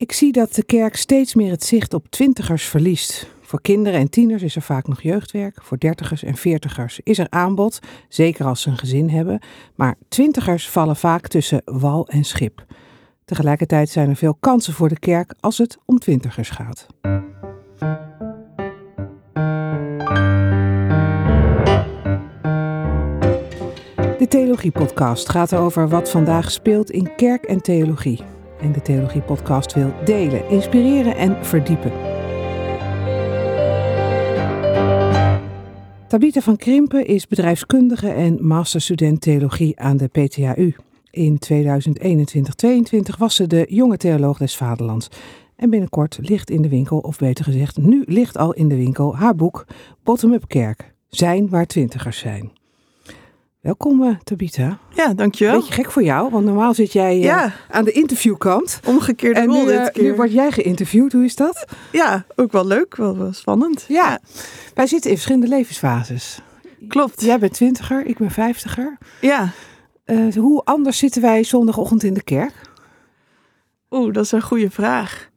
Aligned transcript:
Ik 0.00 0.12
zie 0.12 0.32
dat 0.32 0.54
de 0.54 0.62
kerk 0.62 0.96
steeds 0.96 1.34
meer 1.34 1.50
het 1.50 1.64
zicht 1.64 1.94
op 1.94 2.06
twintigers 2.10 2.64
verliest. 2.64 3.26
Voor 3.40 3.60
kinderen 3.60 4.00
en 4.00 4.10
tieners 4.10 4.42
is 4.42 4.56
er 4.56 4.62
vaak 4.62 4.88
nog 4.88 5.02
jeugdwerk. 5.02 5.62
Voor 5.62 5.78
dertigers 5.78 6.22
en 6.22 6.36
veertigers 6.36 7.00
is 7.02 7.18
er 7.18 7.26
aanbod, 7.30 7.78
zeker 8.08 8.44
als 8.46 8.62
ze 8.62 8.70
een 8.70 8.78
gezin 8.78 9.08
hebben. 9.08 9.40
Maar 9.74 9.96
twintigers 10.08 10.68
vallen 10.68 10.96
vaak 10.96 11.28
tussen 11.28 11.62
wal 11.64 12.08
en 12.08 12.24
schip. 12.24 12.64
Tegelijkertijd 13.24 13.88
zijn 13.88 14.08
er 14.08 14.16
veel 14.16 14.34
kansen 14.34 14.72
voor 14.72 14.88
de 14.88 14.98
kerk 14.98 15.34
als 15.40 15.58
het 15.58 15.78
om 15.84 15.98
twintigers 15.98 16.50
gaat. 16.50 16.86
De 24.18 24.26
Theologie-podcast 24.28 25.28
gaat 25.28 25.54
over 25.54 25.88
wat 25.88 26.10
vandaag 26.10 26.50
speelt 26.50 26.90
in 26.90 27.14
kerk 27.16 27.44
en 27.44 27.62
theologie. 27.62 28.38
En 28.62 28.72
de 28.72 28.82
Theologie-podcast 28.82 29.74
wil 29.74 29.92
delen, 30.04 30.48
inspireren 30.48 31.16
en 31.16 31.44
verdiepen. 31.44 31.92
Tabitha 36.08 36.40
van 36.40 36.56
Krimpen 36.56 37.06
is 37.06 37.26
bedrijfskundige 37.26 38.08
en 38.08 38.46
masterstudent 38.46 39.20
theologie 39.20 39.80
aan 39.80 39.96
de 39.96 40.06
PTHU. 40.06 40.74
In 41.10 41.38
2021-22 41.52 43.18
was 43.18 43.34
ze 43.34 43.46
de 43.46 43.66
jonge 43.68 43.96
theoloog 43.96 44.38
des 44.38 44.56
Vaderlands. 44.56 45.08
En 45.56 45.70
binnenkort 45.70 46.18
ligt 46.20 46.50
in 46.50 46.62
de 46.62 46.68
winkel, 46.68 46.98
of 46.98 47.18
beter 47.18 47.44
gezegd, 47.44 47.76
nu 47.76 48.04
ligt 48.06 48.38
al 48.38 48.52
in 48.52 48.68
de 48.68 48.76
winkel 48.76 49.16
haar 49.16 49.34
boek 49.34 49.66
Bottom-up 50.02 50.48
Kerk. 50.48 50.94
Zijn 51.08 51.48
waar 51.48 51.66
twintigers 51.66 52.18
zijn. 52.18 52.52
Welkom 53.60 54.02
uh, 54.02 54.16
Tabitha. 54.24 54.78
Ja, 54.94 55.14
dankjewel. 55.14 55.54
Beetje 55.58 55.72
gek 55.72 55.90
voor 55.90 56.02
jou, 56.02 56.30
want 56.30 56.44
normaal 56.44 56.74
zit 56.74 56.92
jij 56.92 57.16
uh, 57.16 57.22
Ja. 57.22 57.52
aan 57.70 57.84
de 57.84 57.92
interviewkant. 57.92 58.80
Omgekeerde 58.86 59.40
En 59.40 59.46
rol 59.46 59.64
nu, 59.64 59.70
eh, 59.70 59.78
dit 59.84 59.92
keer. 59.92 60.02
nu 60.02 60.14
word 60.14 60.32
jij 60.32 60.50
geïnterviewd, 60.52 61.12
hoe 61.12 61.24
is 61.24 61.36
dat? 61.36 61.64
Ja, 61.92 62.24
ook 62.36 62.52
wel 62.52 62.66
leuk, 62.66 62.96
wel, 62.96 63.18
wel 63.18 63.32
spannend. 63.32 63.84
Ja, 63.88 64.20
wij 64.74 64.86
zitten 64.86 65.10
in 65.10 65.16
verschillende 65.16 65.48
levensfases. 65.48 66.40
Klopt. 66.88 67.20
Jij 67.22 67.38
bent 67.38 67.52
twintiger, 67.52 68.06
ik 68.06 68.18
ben 68.18 68.30
vijftiger. 68.30 68.98
Ja. 69.20 69.48
Eh, 70.04 70.34
hoe 70.34 70.64
anders 70.64 70.98
zitten 70.98 71.22
wij 71.22 71.44
zondagochtend 71.44 72.02
in 72.02 72.14
de 72.14 72.22
kerk? 72.22 72.54
Oeh, 73.90 74.12
dat 74.12 74.24
is 74.24 74.32
een 74.32 74.42
goede 74.42 74.70
vraag. 74.70 75.28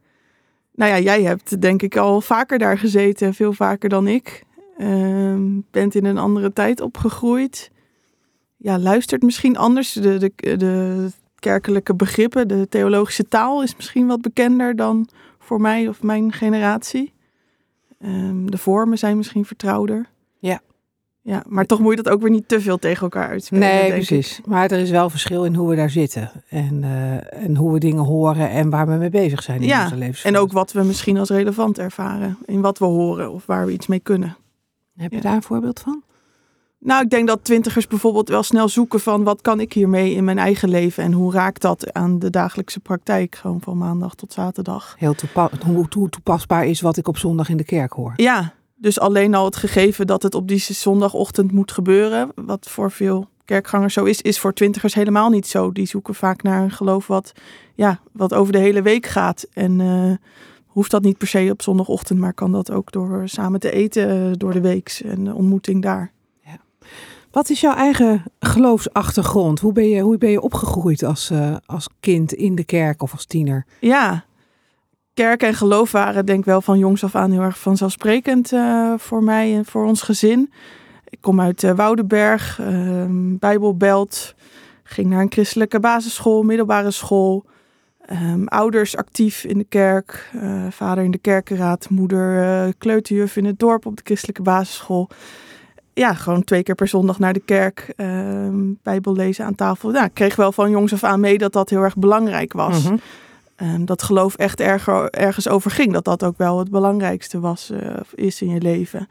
Nou 0.75 0.91
ja, 0.91 0.99
jij 0.99 1.21
hebt 1.23 1.61
denk 1.61 1.81
ik 1.81 1.97
al 1.97 2.21
vaker 2.21 2.58
daar 2.59 2.77
gezeten, 2.77 3.33
veel 3.33 3.53
vaker 3.53 3.89
dan 3.89 4.08
ik. 4.08 4.43
Ehm, 4.77 5.59
bent 5.71 5.95
in 5.95 6.05
een 6.05 6.17
andere 6.17 6.53
tijd 6.53 6.81
opgegroeid. 6.81 7.71
Ja, 8.64 8.80
luistert 8.80 9.22
misschien 9.22 9.58
anders. 9.58 9.94
De, 9.94 10.17
de, 10.17 10.58
de 10.58 11.08
kerkelijke 11.39 11.95
begrippen, 11.95 12.47
de 12.47 12.67
theologische 12.70 13.28
taal 13.28 13.64
is 13.64 13.75
misschien 13.75 14.08
wat 14.08 14.22
bekender 14.22 14.75
dan 14.75 15.08
voor 15.39 15.61
mij 15.61 15.88
of 15.88 16.03
mijn 16.03 16.31
generatie. 16.31 17.14
Ehm, 18.00 18.45
de 18.45 18.58
vormen 18.58 18.97
zijn 18.97 19.17
misschien 19.17 19.45
vertrouwder. 19.45 20.09
Ja. 20.39 20.61
Ja, 21.22 21.44
maar 21.47 21.66
toch 21.66 21.80
moet 21.80 21.95
je 21.95 22.03
dat 22.03 22.14
ook 22.14 22.22
weer 22.22 22.30
niet 22.30 22.47
te 22.47 22.61
veel 22.61 22.78
tegen 22.78 23.02
elkaar 23.02 23.28
uitspelen. 23.28 23.67
Nee, 23.67 23.88
ik. 23.88 23.94
precies. 23.94 24.42
Maar 24.45 24.72
er 24.72 24.80
is 24.80 24.89
wel 24.89 25.09
verschil 25.09 25.45
in 25.45 25.55
hoe 25.55 25.70
we 25.70 25.75
daar 25.75 25.89
zitten. 25.89 26.31
En, 26.50 26.83
eh, 26.83 27.44
en 27.44 27.55
hoe 27.55 27.73
we 27.73 27.80
dingen 27.80 28.03
horen 28.03 28.50
en 28.50 28.70
waar 28.70 28.88
we 28.88 28.94
mee 28.94 29.09
bezig 29.09 29.44
zijn 29.44 29.61
in 29.61 29.67
Ja, 29.67 29.83
onze 29.83 29.95
levensfase. 29.95 30.36
En 30.36 30.42
ook 30.42 30.52
wat 30.52 30.72
we 30.72 30.83
misschien 30.83 31.17
als 31.17 31.30
relevant 31.30 31.80
ervaren. 31.80 32.38
In 32.45 32.61
wat 32.61 32.77
we 32.77 32.86
horen 32.86 33.31
of 33.31 33.45
waar 33.45 33.66
we 33.66 33.72
iets 33.72 33.88
mee 33.88 34.00
kunnen. 34.00 34.38
Heb 34.95 35.11
je 35.11 35.17
ja. 35.17 35.23
daar 35.23 35.36
een 35.36 35.44
voorbeeld 35.44 35.80
van? 35.80 36.03
Nou, 36.84 37.03
ik 37.03 37.09
denk 37.09 37.28
dat 37.28 37.44
twintigers 37.44 37.88
bijvoorbeeld 37.88 38.30
wel 38.30 38.44
snel 38.44 38.70
zoeken 38.70 39.00
van 39.00 39.23
wat 39.23 39.42
kan 39.42 39.59
ik 39.59 39.73
hiermee 39.73 40.14
in 40.14 40.23
mijn 40.23 40.38
eigen 40.38 40.70
leven 40.70 41.03
en 41.03 41.12
hoe 41.12 41.31
raakt 41.31 41.62
dat 41.62 41.94
aan 41.94 42.20
de 42.20 42.30
dagelijkse 42.30 42.80
praktijk, 42.80 43.36
gewoon 43.36 43.62
van 43.62 43.78
maandag 43.78 44.16
tot 44.16 44.34
zaterdag. 44.34 44.95
Heel 44.98 45.14
toepa- 45.14 45.50
hoe, 45.66 45.86
hoe 45.89 46.09
toepasbaar 46.09 46.66
is 46.66 46.81
wat 46.81 46.98
ik 46.98 47.08
op 47.08 47.17
zondag 47.17 47.50
in 47.50 47.58
de 47.58 47.64
kerk 47.64 47.94
hoor. 47.94 48.14
Ja, 48.16 48.54
dus 48.76 49.00
alleen 49.00 49.36
al 49.36 49.45
het 49.45 49.56
gegeven 49.56 50.08
dat 50.08 50.23
het 50.23 50.36
op 50.36 50.48
die 50.48 50.59
zondagochtend 50.59 51.52
moet 51.52 51.72
gebeuren, 51.72 52.32
wat 52.36 52.70
voor 52.70 52.92
veel 52.92 53.27
kerkgangers 53.45 53.93
zo 53.93 54.04
is, 54.04 54.22
is 54.22 54.39
voor 54.39 54.54
twintigers 54.54 54.93
helemaal 54.93 55.30
niet 55.30 55.48
zo. 55.48 55.72
Die 55.72 55.86
zoeken 55.86 56.16
vaak 56.16 56.43
naar 56.43 56.64
een 56.64 56.72
geloof 56.72 57.08
wat, 57.08 57.32
ja, 57.76 57.99
wat 58.11 58.33
over 58.33 58.54
de 58.54 58.60
hele 58.60 58.82
week 58.82 59.05
gaat. 59.05 59.48
En 59.54 59.82
eh, 59.82 60.11
hoeft 60.66 60.92
dat 60.92 61.04
niet 61.04 61.17
per 61.17 61.27
se 61.27 61.49
op 61.52 61.61
zondagochtend, 61.61 62.20
maar 62.20 62.33
kan 62.33 62.52
dat 62.52 62.72
ook 62.72 62.92
door 62.92 63.22
samen 63.26 63.60
te 63.60 63.72
eten 63.72 64.10
eh, 64.10 64.32
door 64.38 64.54
de 64.54 64.61
week 64.61 65.02
en 65.05 65.23
de 65.23 65.33
ontmoeting 65.33 65.82
daar. 65.82 66.11
Wat 67.33 67.49
is 67.49 67.61
jouw 67.61 67.73
eigen 67.73 68.23
geloofsachtergrond? 68.39 69.60
Hoe 69.60 69.73
ben 69.73 69.89
je, 69.89 70.02
hoe 70.02 70.17
ben 70.17 70.30
je 70.30 70.42
opgegroeid 70.42 71.04
als, 71.04 71.30
eh, 71.30 71.55
als 71.66 71.88
kind 71.99 72.33
in 72.33 72.55
de 72.55 72.64
kerk 72.64 73.02
of 73.02 73.11
als 73.11 73.26
tiener? 73.26 73.66
Ja, 73.80 74.26
kerk 75.14 75.43
en 75.43 75.54
geloof 75.54 75.92
waren 75.92 76.26
denk 76.26 76.39
ik 76.39 76.45
wel 76.45 76.61
van 76.61 76.77
jongs 76.77 77.04
af 77.04 77.16
aan 77.16 77.32
heel 77.32 77.42
erg 77.42 77.60
vanzelfsprekend 77.60 78.52
eh, 78.52 78.93
voor 78.98 79.23
mij 79.23 79.55
en 79.55 79.66
voor 79.66 79.86
ons 79.86 80.02
gezin. 80.02 80.52
Ik 81.10 81.17
kom 81.22 81.42
uit 81.42 81.64
eh, 81.64 81.76
Woudenberg, 81.76 82.60
ehm, 82.60 83.38
Bijbelbelt, 83.38 84.36
ging 84.83 85.10
naar 85.10 85.22
een 85.22 85.32
christelijke 85.32 85.80
basisschool, 85.80 86.43
middelbare 86.43 86.92
school. 86.92 87.45
Ehm, 88.05 88.45
ouders 88.45 88.95
actief 88.98 89.43
in 89.43 89.58
de 89.58 89.66
kerk, 89.70 90.32
vader 90.70 91.04
in 91.04 91.11
de 91.11 91.17
kerkenraad, 91.17 91.89
moeder 91.89 92.73
kleuterjuf 92.77 93.36
in 93.36 93.45
het 93.45 93.60
dorp 93.60 93.86
op 93.86 93.95
de 93.95 94.04
christelijke 94.05 94.42
basisschool. 94.42 95.10
Ja, 95.93 96.14
gewoon 96.14 96.43
twee 96.43 96.64
keer 96.64 96.76
per 96.76 96.87
zondag 96.87 97.20
naar 97.20 97.33
de 97.33 97.39
kerk, 97.45 97.93
ehm, 97.95 98.71
Bijbel 98.83 99.14
lezen 99.14 99.45
aan 99.45 99.55
tafel. 99.55 99.93
Ja, 99.93 100.05
ik 100.05 100.14
kreeg 100.14 100.36
wel 100.36 100.52
van 100.52 100.70
jongs 100.70 100.93
af 100.93 101.04
aan 101.04 101.20
mee 101.20 101.37
dat 101.37 101.54
dat 101.54 101.70
heel 101.70 101.81
erg 101.81 101.98
belangrijk 101.98 102.54
was. 102.54 102.83
Ehm, 103.55 103.86
dat 103.86 104.04
geloof 104.04 104.36
echt 104.36 104.59
erger, 104.59 105.09
ergens 105.09 105.48
over 105.48 105.71
ging. 105.71 105.93
Dat 105.93 106.05
dat 106.05 106.23
ook 106.23 106.37
wel 106.37 106.59
het 106.59 106.70
belangrijkste 106.71 107.39
was, 107.39 107.71
of 107.99 108.14
is 108.14 108.42
in 108.42 108.49
je 108.49 108.61
leven. 108.61 109.08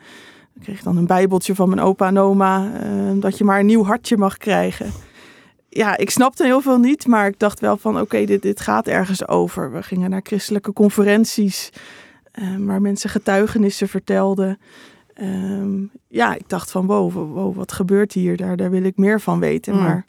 Ik 0.55 0.63
kreeg 0.63 0.83
dan 0.83 0.97
een 0.97 1.07
bijbeltje 1.07 1.55
van 1.55 1.69
mijn 1.69 1.81
opa 1.81 2.07
en 2.07 2.19
oma. 2.19 2.71
ehm, 2.81 3.21
dat 3.21 3.39
je 3.39 3.45
maar 3.45 3.61
een 3.61 3.67
nieuw 3.67 3.85
hartje 3.85 4.17
mag 4.17 4.37
krijgen. 4.37 4.91
Ja, 5.69 5.97
ik 5.97 6.11
snapte 6.11 6.45
heel 6.45 6.61
veel 6.61 6.79
niet. 6.79 7.07
Maar 7.07 7.27
ik 7.27 7.39
dacht 7.39 7.61
wel 7.61 7.77
van 7.77 8.01
oké, 8.01 8.25
dit, 8.25 8.43
dit 8.43 8.61
gaat 8.61 8.87
ergens 8.87 9.29
over. 9.29 9.73
We 9.73 9.83
gingen 9.83 10.11
naar 10.11 10.21
christelijke 10.23 10.73
conferenties. 10.73 11.71
waar 12.59 12.81
mensen 12.81 13.11
getuigenissen 13.11 13.89
vertelden. 13.89 14.59
Ehm, 15.23 15.83
ja, 16.09 16.35
ik 16.35 16.49
dacht 16.49 16.71
van 16.71 16.87
wow, 16.87 17.57
wat 17.57 17.73
gebeurt 17.73 18.13
hier? 18.13 18.37
Daar, 18.37 18.57
daar 18.57 18.71
wil 18.71 18.83
ik 18.83 18.97
meer 18.97 19.21
van 19.21 19.41
weten. 19.41 19.75
Mm. 19.75 19.81
Maar 19.81 20.07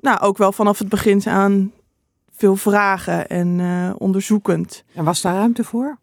nou, 0.00 0.20
ook 0.20 0.38
wel 0.38 0.52
vanaf 0.52 0.78
het 0.78 0.88
begin 0.88 1.22
aan 1.26 1.72
veel 2.30 2.56
vragen 2.56 3.28
en 3.28 3.60
eh, 3.60 3.90
onderzoekend. 3.98 4.84
En 4.94 5.04
was 5.04 5.20
daar 5.20 5.34
ruimte 5.34 5.64
voor? 5.64 5.98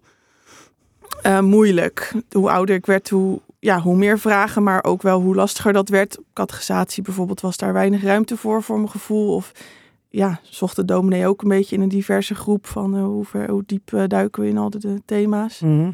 Eh, 1.22 1.40
moeilijk. 1.40 2.14
Hoe 2.32 2.52
ouder 2.52 2.76
ik 2.76 2.86
werd, 2.86 3.10
hoe, 3.10 3.40
ja, 3.60 3.80
hoe 3.80 3.96
meer 3.96 4.20
vragen, 4.20 4.64
maar 4.64 4.84
ook 4.84 5.02
wel 5.02 5.22
hoe 5.22 5.36
lastiger 5.36 5.74
dat 5.74 5.90
werd. 5.90 6.18
Catechisatie 6.34 7.04
bijvoorbeeld 7.04 7.42
was 7.42 7.58
daar 7.58 7.74
weinig 7.74 8.04
ruimte 8.04 8.38
voor, 8.38 8.64
voor 8.64 8.78
mijn 8.78 8.90
gevoel. 8.90 9.36
Of 9.36 9.52
ja, 10.10 10.40
zocht 10.44 10.76
de 10.76 10.86
dominee 10.86 11.28
ook 11.28 11.42
een 11.42 11.50
beetje 11.50 11.76
in 11.76 11.82
een 11.82 11.90
diverse 11.90 12.36
groep 12.36 12.68
van 12.68 12.96
eh, 12.96 13.04
hoe, 13.04 13.26
ver, 13.26 13.50
hoe 13.50 13.64
diep 13.66 14.06
duiken 14.08 14.42
we 14.42 14.50
in 14.50 14.58
al 14.58 14.70
de, 14.70 14.80
de 14.80 15.02
thema's. 15.06 15.60
Mhm. 15.60 15.92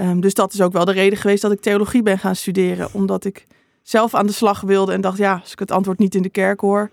Ehm, 0.00 0.20
dus 0.20 0.34
dat 0.34 0.52
is 0.52 0.60
ook 0.60 0.72
wel 0.72 0.84
de 0.84 0.92
reden 0.92 1.18
geweest 1.18 1.42
dat 1.42 1.52
ik 1.52 1.60
theologie 1.60 2.02
ben 2.02 2.18
gaan 2.18 2.36
studeren. 2.36 2.88
Omdat 2.92 3.24
ik 3.24 3.46
zelf 3.82 4.14
aan 4.14 4.26
de 4.26 4.32
slag 4.32 4.60
wilde 4.60 4.92
en 4.92 5.00
dacht, 5.00 5.18
ja, 5.18 5.38
als 5.42 5.52
ik 5.52 5.58
het 5.58 5.70
antwoord 5.70 5.98
niet 5.98 6.14
in 6.14 6.22
de 6.22 6.28
kerk 6.28 6.60
hoor, 6.60 6.90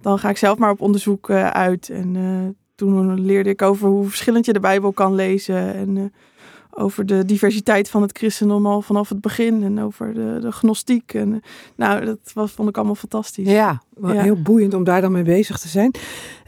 dan 0.00 0.18
ga 0.18 0.28
ik 0.28 0.36
zelf 0.36 0.58
maar 0.58 0.70
op 0.70 0.80
onderzoek 0.80 1.28
eh, 1.28 1.46
uit. 1.48 1.88
En 1.88 2.16
eh, 2.16 2.54
toen 2.74 3.20
leerde 3.20 3.50
ik 3.50 3.62
over 3.62 3.88
hoe 3.88 4.06
verschillend 4.06 4.46
je 4.46 4.52
de 4.52 4.60
Bijbel 4.60 4.92
kan 4.92 5.14
lezen. 5.14 5.74
En 5.74 5.96
eh, 5.96 6.04
over 6.70 7.06
de 7.06 7.24
diversiteit 7.24 7.90
van 7.90 8.02
het 8.02 8.18
christendom 8.18 8.66
al 8.66 8.82
vanaf 8.82 9.08
het 9.08 9.20
begin. 9.20 9.62
En 9.62 9.80
over 9.80 10.14
de, 10.14 10.38
de 10.40 10.52
gnostiek. 10.52 11.14
En, 11.14 11.42
nou, 11.76 12.04
dat 12.04 12.18
was, 12.34 12.52
vond 12.52 12.68
ik 12.68 12.76
allemaal 12.76 12.94
fantastisch. 12.94 13.50
Ja, 13.50 13.82
wel 13.94 14.12
Ja. 14.14 14.22
heel 14.22 14.42
boeiend 14.42 14.74
om 14.74 14.84
daar 14.84 15.00
dan 15.00 15.12
mee 15.12 15.22
bezig 15.22 15.58
te 15.58 15.68
zijn. 15.68 15.90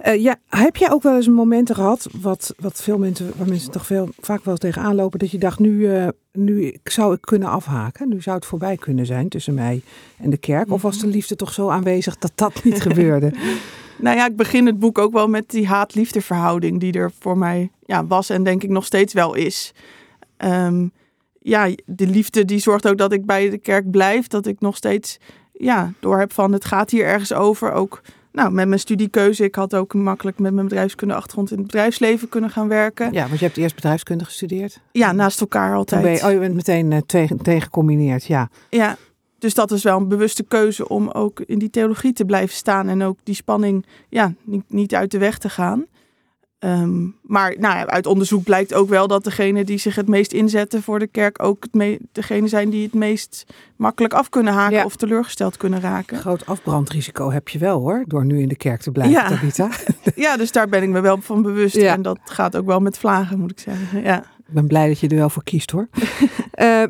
Eh, 0.06 0.22
ja, 0.22 0.37
heb 0.49 0.77
jij 0.77 0.91
ook 0.91 1.03
wel 1.03 1.17
eens 1.17 1.28
momenten 1.28 1.75
gehad, 1.75 2.09
wat, 2.21 2.55
wat 2.59 2.83
veel 2.83 2.99
mensen, 2.99 3.33
waar 3.37 3.49
mensen 3.49 3.71
toch 3.71 3.87
veel, 3.87 4.08
vaak 4.20 4.44
wel 4.44 4.56
tegenaan 4.56 4.94
lopen, 4.94 5.19
dat 5.19 5.31
je 5.31 5.38
dacht, 5.38 5.58
nu, 5.58 5.94
eh, 5.94 6.08
nu 6.32 6.76
zou 6.85 7.14
ik 7.14 7.20
kunnen 7.20 7.49
afhaken, 7.49 8.08
nu 8.08 8.20
zou 8.23 8.37
het 8.37 8.47
voorbij 8.47 8.76
kunnen 8.76 9.06
zijn 9.06 9.29
tussen 9.29 9.55
mij 9.55 9.82
en 10.19 10.31
de 10.31 10.37
kerk? 10.37 10.70
Of 10.70 10.82
was 10.82 10.99
de 10.99 11.06
liefde 11.06 11.37
toch 11.37 11.53
zo 11.53 11.69
aanwezig 11.69 12.17
dat 12.17 12.32
dat 12.35 12.64
niet 12.64 12.82
gebeurde? 12.88 13.32
Nou 13.99 14.17
ja, 14.17 14.26
ik 14.26 14.37
begin 14.37 14.67
het 14.67 14.79
boek 14.79 14.99
ook 14.99 15.12
wel 15.12 15.29
met 15.29 15.50
die 15.50 15.67
haat-liefde 15.67 16.20
verhouding 16.20 16.81
die 16.81 16.93
er 16.93 17.12
voor 17.20 17.38
mij 17.38 17.70
ja, 17.85 18.06
was 18.06 18.31
en 18.31 18.44
denk 18.44 18.62
ik 18.62 18.70
nog 18.70 18.85
steeds 18.85 19.12
wel 19.12 19.35
is. 19.35 19.73
Ehm, 20.37 20.88
ja, 21.41 21.70
de 21.85 22.06
liefde 22.06 22.44
die 22.44 22.59
zorgt 22.59 22.88
ook 22.88 22.99
dat 22.99 23.12
ik 23.12 23.25
bij 23.25 23.50
de 23.50 23.59
kerk 23.59 23.91
blijf. 23.91 24.26
Dat 24.26 24.47
ik 24.47 24.61
nog 24.61 24.76
steeds 24.76 25.19
ja, 25.52 25.93
door 26.00 26.19
heb 26.19 26.32
van 26.32 26.52
het 26.52 26.64
gaat 26.64 26.91
hier 26.91 27.05
ergens 27.05 27.32
over. 27.32 27.73
Ook 27.73 28.02
nou, 28.37 28.50
met 28.53 28.69
mijn 28.69 28.81
studiekeuze. 28.81 29.44
Ik 29.44 29.55
had 29.55 29.75
ook 29.75 29.94
makkelijk 29.94 30.38
met 30.38 30.53
mijn 30.53 30.69
bedrijfskunde 30.69 31.15
achtergrond 31.15 31.50
in 31.50 31.56
het 31.56 31.67
bedrijfsleven 31.67 32.29
kunnen 32.29 32.50
gaan 32.50 32.69
werken. 32.69 33.12
Ja, 33.12 33.21
Ja, 33.21 33.27
want 33.27 33.38
je 33.38 33.44
hebt 33.44 33.56
eerst 33.56 33.75
bedrijfskunde 33.75 34.25
gestudeerd. 34.25 34.81
naast 35.12 35.41
elkaar 35.41 35.75
altijd. 35.75 36.03
ben 36.03 36.12
je, 36.12 36.25
oh, 36.25 36.33
je 36.33 36.38
bent 36.38 36.55
meteen 36.55 36.93
eh, 36.93 36.99
tegen, 37.06 37.43
tegen 37.43 37.62
gecombineerd, 37.62 38.25
ja. 38.25 38.49
Ja, 38.71 38.97
dus 39.38 39.55
dat 39.55 39.71
is 39.71 39.83
wel 39.83 39.97
een 39.97 40.09
bewuste 40.09 40.43
keuze 40.43 40.88
om 40.88 41.11
ook 41.11 41.41
in 41.41 41.59
die 41.59 41.71
theologie 41.71 42.12
te 42.12 42.25
blijven 42.25 42.55
staan 42.55 42.88
en 42.88 43.03
ook 43.03 43.19
die 43.23 43.35
spanning 43.35 43.87
ja, 44.09 44.35
niet, 44.44 44.65
niet 44.69 44.94
uit 44.94 45.11
de 45.11 45.19
weg 45.19 45.38
te 45.38 45.49
gaan. 45.49 45.87
Ehm, 46.66 47.04
maar 47.22 47.54
nou 47.58 47.74
ja, 47.76 47.86
uit 47.86 48.06
onderzoek 48.06 48.44
blijkt 48.44 48.74
ook 48.74 48.88
wel 48.88 49.06
dat 49.08 49.24
degene 49.24 49.64
die 49.64 49.78
zich 49.78 49.94
het 49.94 50.08
meest 50.08 50.32
inzetten 50.32 50.82
voor 50.82 50.98
de 50.98 51.06
kerk 51.06 51.42
ook 51.42 51.62
het 51.62 51.74
me- 51.74 51.98
degene 52.12 52.48
zijn 52.48 52.70
die 52.70 52.82
het 52.84 52.94
meest 52.94 53.44
makkelijk 53.76 54.14
af 54.14 54.28
kunnen 54.28 54.52
haken 54.52 54.76
Ja. 54.76 54.84
of 54.84 54.96
teleurgesteld 54.96 55.56
kunnen 55.56 55.80
raken. 55.80 56.18
Groot 56.18 56.46
afbrandrisico 56.46 57.30
heb 57.30 57.48
je 57.48 57.58
wel 57.58 57.80
hoor, 57.80 58.04
door 58.06 58.24
nu 58.24 58.40
in 58.40 58.48
de 58.48 58.56
kerk 58.56 58.80
te 58.80 58.90
blijven, 58.90 59.14
Ja. 59.14 59.28
Tabitha. 59.28 59.68
Ja, 60.14 60.36
dus 60.36 60.52
daar 60.52 60.68
ben 60.68 60.82
ik 60.82 60.88
me 60.88 61.00
wel 61.00 61.20
van 61.20 61.42
bewust. 61.42 61.76
Ja. 61.76 61.92
En 61.92 62.02
dat 62.02 62.18
gaat 62.24 62.56
ook 62.56 62.66
wel 62.66 62.80
met 62.80 62.98
vlagen, 62.98 63.38
moet 63.38 63.50
ik 63.50 63.58
zeggen. 63.60 64.02
Ja. 64.02 64.18
Ik 64.18 64.54
ben 64.54 64.66
blij 64.66 64.88
dat 64.88 64.98
je 65.00 65.08
er 65.08 65.16
wel 65.16 65.30
voor 65.30 65.44
kiest 65.44 65.70
hoor. 65.70 65.88
Eh, 66.50 66.82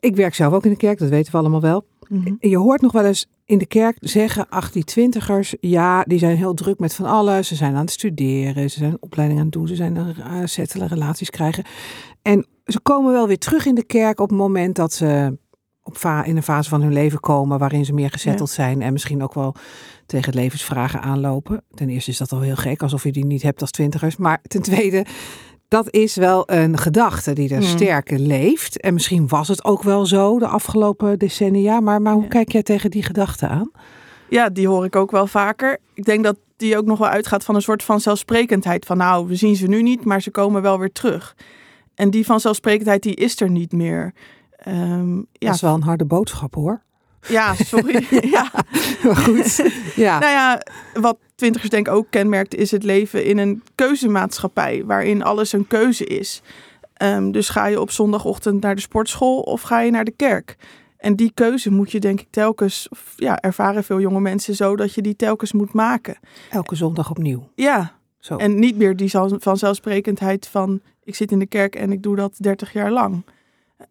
ik 0.00 0.16
werk 0.16 0.34
zelf 0.34 0.52
ook 0.52 0.64
in 0.64 0.70
de 0.70 0.76
kerk, 0.76 0.98
dat 0.98 1.08
weten 1.08 1.32
we 1.32 1.38
allemaal 1.38 1.60
wel. 1.60 1.84
Mhm. 2.08 2.34
Je 2.40 2.56
hoort 2.58 2.80
nog 2.80 2.92
wel 2.92 3.04
eens 3.04 3.26
in 3.52 3.58
de 3.58 3.66
kerk 3.66 3.96
zeggen, 4.00 4.48
ach 4.48 4.70
die 4.70 4.84
twintigers, 4.84 5.54
ja, 5.60 6.02
die 6.02 6.18
zijn 6.18 6.36
heel 6.36 6.54
druk 6.54 6.78
met 6.78 6.94
van 6.94 7.06
alles. 7.06 7.48
Ze 7.48 7.54
zijn 7.54 7.74
aan 7.74 7.80
het 7.80 7.90
studeren, 7.90 8.70
ze 8.70 8.78
zijn 8.78 8.96
opleiding 9.00 9.38
aan 9.38 9.46
het 9.46 9.54
doen, 9.54 9.66
ze 9.66 9.74
zijn 9.74 9.98
aan 9.98 10.40
het 10.40 10.50
settelen, 10.50 10.88
relaties 10.88 11.30
krijgen. 11.30 11.64
En 12.22 12.46
ze 12.64 12.80
komen 12.80 13.12
wel 13.12 13.26
weer 13.26 13.38
terug 13.38 13.66
in 13.66 13.74
de 13.74 13.84
kerk 13.84 14.20
op 14.20 14.28
het 14.28 14.38
moment 14.38 14.76
dat 14.76 14.92
ze 14.92 15.38
op 15.82 15.98
in 16.24 16.36
een 16.36 16.42
fase 16.42 16.68
van 16.68 16.82
hun 16.82 16.92
leven 16.92 17.20
komen 17.20 17.58
waarin 17.58 17.84
ze 17.84 17.92
meer 17.92 18.10
gezetteld 18.10 18.50
zijn 18.50 18.82
en 18.82 18.92
misschien 18.92 19.22
ook 19.22 19.34
wel 19.34 19.54
tegen 20.06 20.34
levensvragen 20.34 21.00
aanlopen. 21.00 21.64
Ten 21.74 21.88
eerste 21.88 22.10
is 22.10 22.18
dat 22.18 22.32
al 22.32 22.40
heel 22.40 22.56
gek, 22.56 22.82
alsof 22.82 23.04
je 23.04 23.12
die 23.12 23.24
niet 23.24 23.42
hebt 23.42 23.60
als 23.60 23.70
twintigers. 23.70 24.16
Maar 24.16 24.40
ten 24.42 24.62
tweede, 24.62 25.06
dat 25.72 25.90
is 25.90 26.16
wel 26.16 26.42
een 26.50 26.78
gedachte 26.78 27.32
die 27.32 27.54
er 27.54 27.62
sterk 27.62 28.10
leeft. 28.10 28.80
En 28.80 28.94
misschien 28.94 29.28
was 29.28 29.48
het 29.48 29.64
ook 29.64 29.82
wel 29.82 30.06
zo 30.06 30.38
de 30.38 30.46
afgelopen 30.46 31.18
decennia. 31.18 31.80
Maar, 31.80 32.02
maar 32.02 32.12
hoe 32.12 32.22
Ja. 32.22 32.28
kijk 32.28 32.52
jij 32.52 32.62
tegen 32.62 32.90
die 32.90 33.02
gedachte 33.02 33.46
aan? 33.48 33.70
Ja, 34.28 34.48
die 34.48 34.68
hoor 34.68 34.84
ik 34.84 34.96
ook 34.96 35.10
wel 35.10 35.26
vaker. 35.26 35.78
Ik 35.94 36.04
denk 36.04 36.24
dat 36.24 36.36
die 36.56 36.76
ook 36.76 36.84
nog 36.84 36.98
wel 36.98 37.08
uitgaat 37.08 37.44
van 37.44 37.54
een 37.54 37.62
soort 37.62 37.82
van 37.82 38.00
zelfsprekendheid. 38.00 38.84
Van 38.86 38.96
nou, 38.96 39.26
we 39.26 39.34
zien 39.34 39.56
ze 39.56 39.66
nu 39.66 39.82
niet, 39.82 40.04
maar 40.04 40.22
ze 40.22 40.30
komen 40.30 40.62
wel 40.62 40.78
weer 40.78 40.92
terug. 40.92 41.36
En 41.94 42.10
die 42.10 42.24
vanzelfsprekendheid, 42.26 43.02
die 43.02 43.14
is 43.14 43.40
er 43.40 43.50
niet 43.50 43.72
meer. 43.72 44.12
Ehm, 44.56 45.16
ja, 45.16 45.22
Dat 45.38 45.54
is 45.54 45.60
wel 45.60 45.74
een 45.74 45.82
harde 45.82 46.04
boodschap 46.04 46.54
hoor. 46.54 46.82
ja, 47.28 47.54
sorry. 47.54 48.06
ja. 48.36 48.50
Maar 49.02 49.16
goed, 49.16 49.62
ja. 49.94 50.18
Nou 50.18 50.32
ja, 50.32 50.60
wat 51.00 51.18
twintigers 51.42 51.70
denk 51.70 51.86
ik 51.86 51.92
ook 51.92 52.06
kenmerkt, 52.10 52.54
is 52.54 52.70
het 52.70 52.82
leven 52.82 53.24
in 53.24 53.38
een 53.38 53.62
keuzemaatschappij. 53.74 54.84
Waarin 54.84 55.22
alles 55.22 55.52
een 55.52 55.66
keuze 55.66 56.04
is. 56.04 56.42
Ehm, 56.94 57.30
dus 57.30 57.48
ga 57.48 57.66
je 57.66 57.80
op 57.80 57.90
zondagochtend 57.90 58.60
naar 58.60 58.74
de 58.74 58.80
sportschool 58.80 59.40
of 59.40 59.62
ga 59.62 59.80
je 59.80 59.90
naar 59.90 60.04
de 60.04 60.14
kerk? 60.16 60.56
En 60.96 61.16
die 61.16 61.30
keuze 61.34 61.70
moet 61.70 61.90
je 61.90 62.00
denk 62.00 62.20
ik 62.20 62.26
telkens, 62.30 62.88
of 62.88 63.12
ja, 63.16 63.40
ervaren 63.40 63.84
veel 63.84 64.00
jonge 64.00 64.20
mensen 64.20 64.54
zo 64.54 64.76
dat 64.76 64.94
je 64.94 65.02
die 65.02 65.16
telkens 65.16 65.52
moet 65.52 65.72
maken. 65.72 66.18
Elke 66.50 66.74
zondag 66.74 67.10
opnieuw. 67.10 67.48
Ja, 67.54 67.92
Zo. 68.18 68.36
en 68.36 68.58
niet 68.58 68.76
meer 68.76 68.96
die 68.96 69.10
vanzelfsprekendheid 69.38 70.48
van 70.48 70.80
ik 71.04 71.14
zit 71.14 71.32
in 71.32 71.38
de 71.38 71.46
kerk 71.46 71.74
en 71.74 71.92
ik 71.92 72.02
doe 72.02 72.16
dat 72.16 72.34
30 72.38 72.72
jaar 72.72 72.90
lang. 72.90 73.24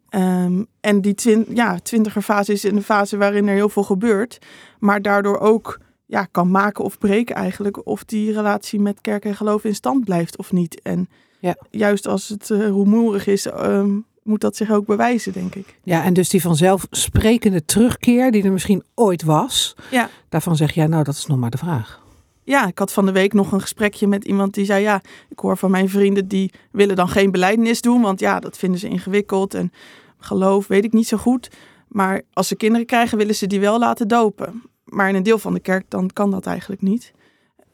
Ehm, 0.08 0.62
en 0.80 1.00
die 1.00 1.14
twin, 1.14 1.46
ja, 1.48 1.78
twintigerfase 1.78 2.52
is 2.52 2.62
een 2.62 2.82
fase 2.82 3.16
waarin 3.16 3.48
er 3.48 3.54
heel 3.54 3.68
veel 3.68 3.82
gebeurt, 3.82 4.38
maar 4.78 5.02
daardoor 5.02 5.38
ook 5.38 5.78
ja, 6.12 6.24
kan 6.30 6.50
maken 6.50 6.84
of 6.84 6.98
breken 6.98 7.34
eigenlijk 7.34 7.86
of 7.86 8.04
die 8.04 8.32
relatie 8.32 8.80
met 8.80 9.00
kerk 9.00 9.24
en 9.24 9.34
geloof 9.36 9.64
in 9.64 9.74
stand 9.74 10.04
blijft 10.04 10.36
of 10.38 10.52
niet. 10.52 10.80
En 10.82 11.08
Ja. 11.38 11.56
juist 11.70 12.06
als 12.06 12.28
het 12.28 12.48
uh, 12.50 12.58
rumoerig 12.58 13.26
is, 13.26 13.46
ehm, 13.46 13.90
moet 14.22 14.40
dat 14.40 14.56
zich 14.56 14.70
ook 14.70 14.86
bewijzen, 14.86 15.32
denk 15.32 15.54
ik. 15.54 15.76
Ja, 15.82 16.04
en 16.04 16.12
dus 16.12 16.28
die 16.28 16.40
vanzelfsprekende 16.40 17.64
terugkeer 17.64 18.30
die 18.30 18.42
er 18.44 18.52
misschien 18.52 18.82
ooit 18.94 19.22
was. 19.22 19.74
Ja. 19.90 20.08
Daarvan 20.28 20.56
zeg 20.56 20.72
jij, 20.72 20.86
nou 20.86 21.04
dat 21.04 21.14
is 21.14 21.26
nog 21.26 21.38
maar 21.38 21.50
de 21.50 21.58
vraag. 21.58 22.00
Ja, 22.44 22.66
ik 22.66 22.78
had 22.78 22.92
van 22.92 23.06
de 23.06 23.12
week 23.12 23.32
nog 23.32 23.52
een 23.52 23.60
gesprekje 23.60 24.06
met 24.06 24.24
iemand 24.24 24.54
die 24.54 24.64
zei: 24.64 24.82
Ja, 24.82 25.00
ik 25.28 25.38
hoor 25.38 25.56
van 25.56 25.70
mijn 25.70 25.88
vrienden 25.88 26.28
die 26.28 26.52
willen 26.70 26.96
dan 26.96 27.08
geen 27.08 27.30
beleidenis 27.30 27.80
doen, 27.80 28.00
want 28.02 28.20
ja, 28.20 28.40
dat 28.40 28.58
vinden 28.58 28.80
ze 28.80 28.88
ingewikkeld 28.88 29.54
en 29.54 29.72
geloof 30.18 30.66
weet 30.66 30.84
ik 30.84 30.92
niet 30.92 31.08
zo 31.08 31.16
goed. 31.16 31.50
Maar 31.88 32.22
als 32.32 32.48
ze 32.48 32.56
kinderen 32.56 32.86
krijgen, 32.86 33.18
willen 33.18 33.34
ze 33.34 33.46
die 33.46 33.60
wel 33.60 33.78
laten 33.78 34.08
dopen. 34.08 34.62
Maar 34.92 35.08
in 35.08 35.14
een 35.14 35.22
deel 35.22 35.38
van 35.38 35.54
de 35.54 35.60
kerk 35.60 35.84
dan 35.88 36.10
kan 36.12 36.30
dat 36.30 36.46
eigenlijk 36.46 36.82
niet. 36.82 37.12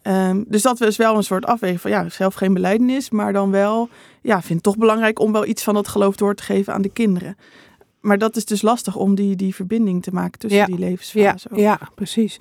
Ehm, 0.03 0.43
dus 0.47 0.62
dat 0.62 0.79
was 0.79 0.97
wel 0.97 1.17
een 1.17 1.23
soort 1.25 1.47
afweging 1.47 1.81
van 1.81 1.91
ja, 1.91 2.09
zelf 2.09 2.35
geen 2.35 2.55
beleidenis, 2.55 3.11
maar 3.11 3.32
dan 3.32 3.50
wel, 3.50 3.88
ja, 4.23 4.37
vind 4.41 4.53
het 4.55 4.62
toch 4.62 4.76
belangrijk 4.76 5.19
om 5.19 5.32
wel 5.32 5.47
iets 5.47 5.62
van 5.62 5.75
dat 5.75 5.88
geloof 5.88 6.17
door 6.17 6.35
te 6.35 6.43
geven 6.43 6.73
aan 6.73 6.82
de 6.82 6.88
kinderen. 6.93 7.37
Maar 8.00 8.19
dat 8.19 8.37
is 8.37 8.44
dus 8.44 8.62
lastig 8.62 8.97
om 8.97 9.15
die, 9.15 9.37
die 9.37 9.55
verbinding 9.55 10.03
te 10.03 10.11
maken 10.12 10.38
tussen 10.38 10.61
Ja. 10.61 10.67
die 10.67 10.79
Ja, 10.79 10.87
levensfase. 10.87 11.49
ook. 11.50 11.59
ja, 11.59 11.79
precies. 11.94 12.38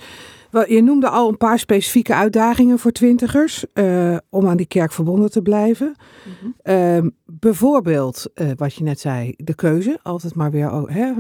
Je 0.68 0.82
noemde 0.84 1.10
al 1.10 1.30
een 1.30 1.38
paar 1.38 1.60
specifieke 1.60 2.14
uitdagingen 2.14 2.80
voor 2.80 2.92
twintigers 2.92 3.66
eh, 3.74 4.18
om 4.30 4.48
aan 4.48 4.58
die 4.58 4.66
kerk 4.66 4.92
verbonden 4.92 5.32
te 5.32 5.42
blijven. 5.42 5.96
Mhm. 6.24 6.52
Ehm, 6.62 7.10
bijvoorbeeld, 7.26 8.26
eh, 8.34 8.48
wat 8.56 8.74
je 8.74 8.84
net 8.84 9.00
zei, 9.00 9.34
de 9.38 9.56
keuze. 9.56 10.00
Altijd 10.04 10.36
maar 10.36 10.52
weer, 10.52 10.72
oh, 10.72 10.90
hè, 10.90 11.12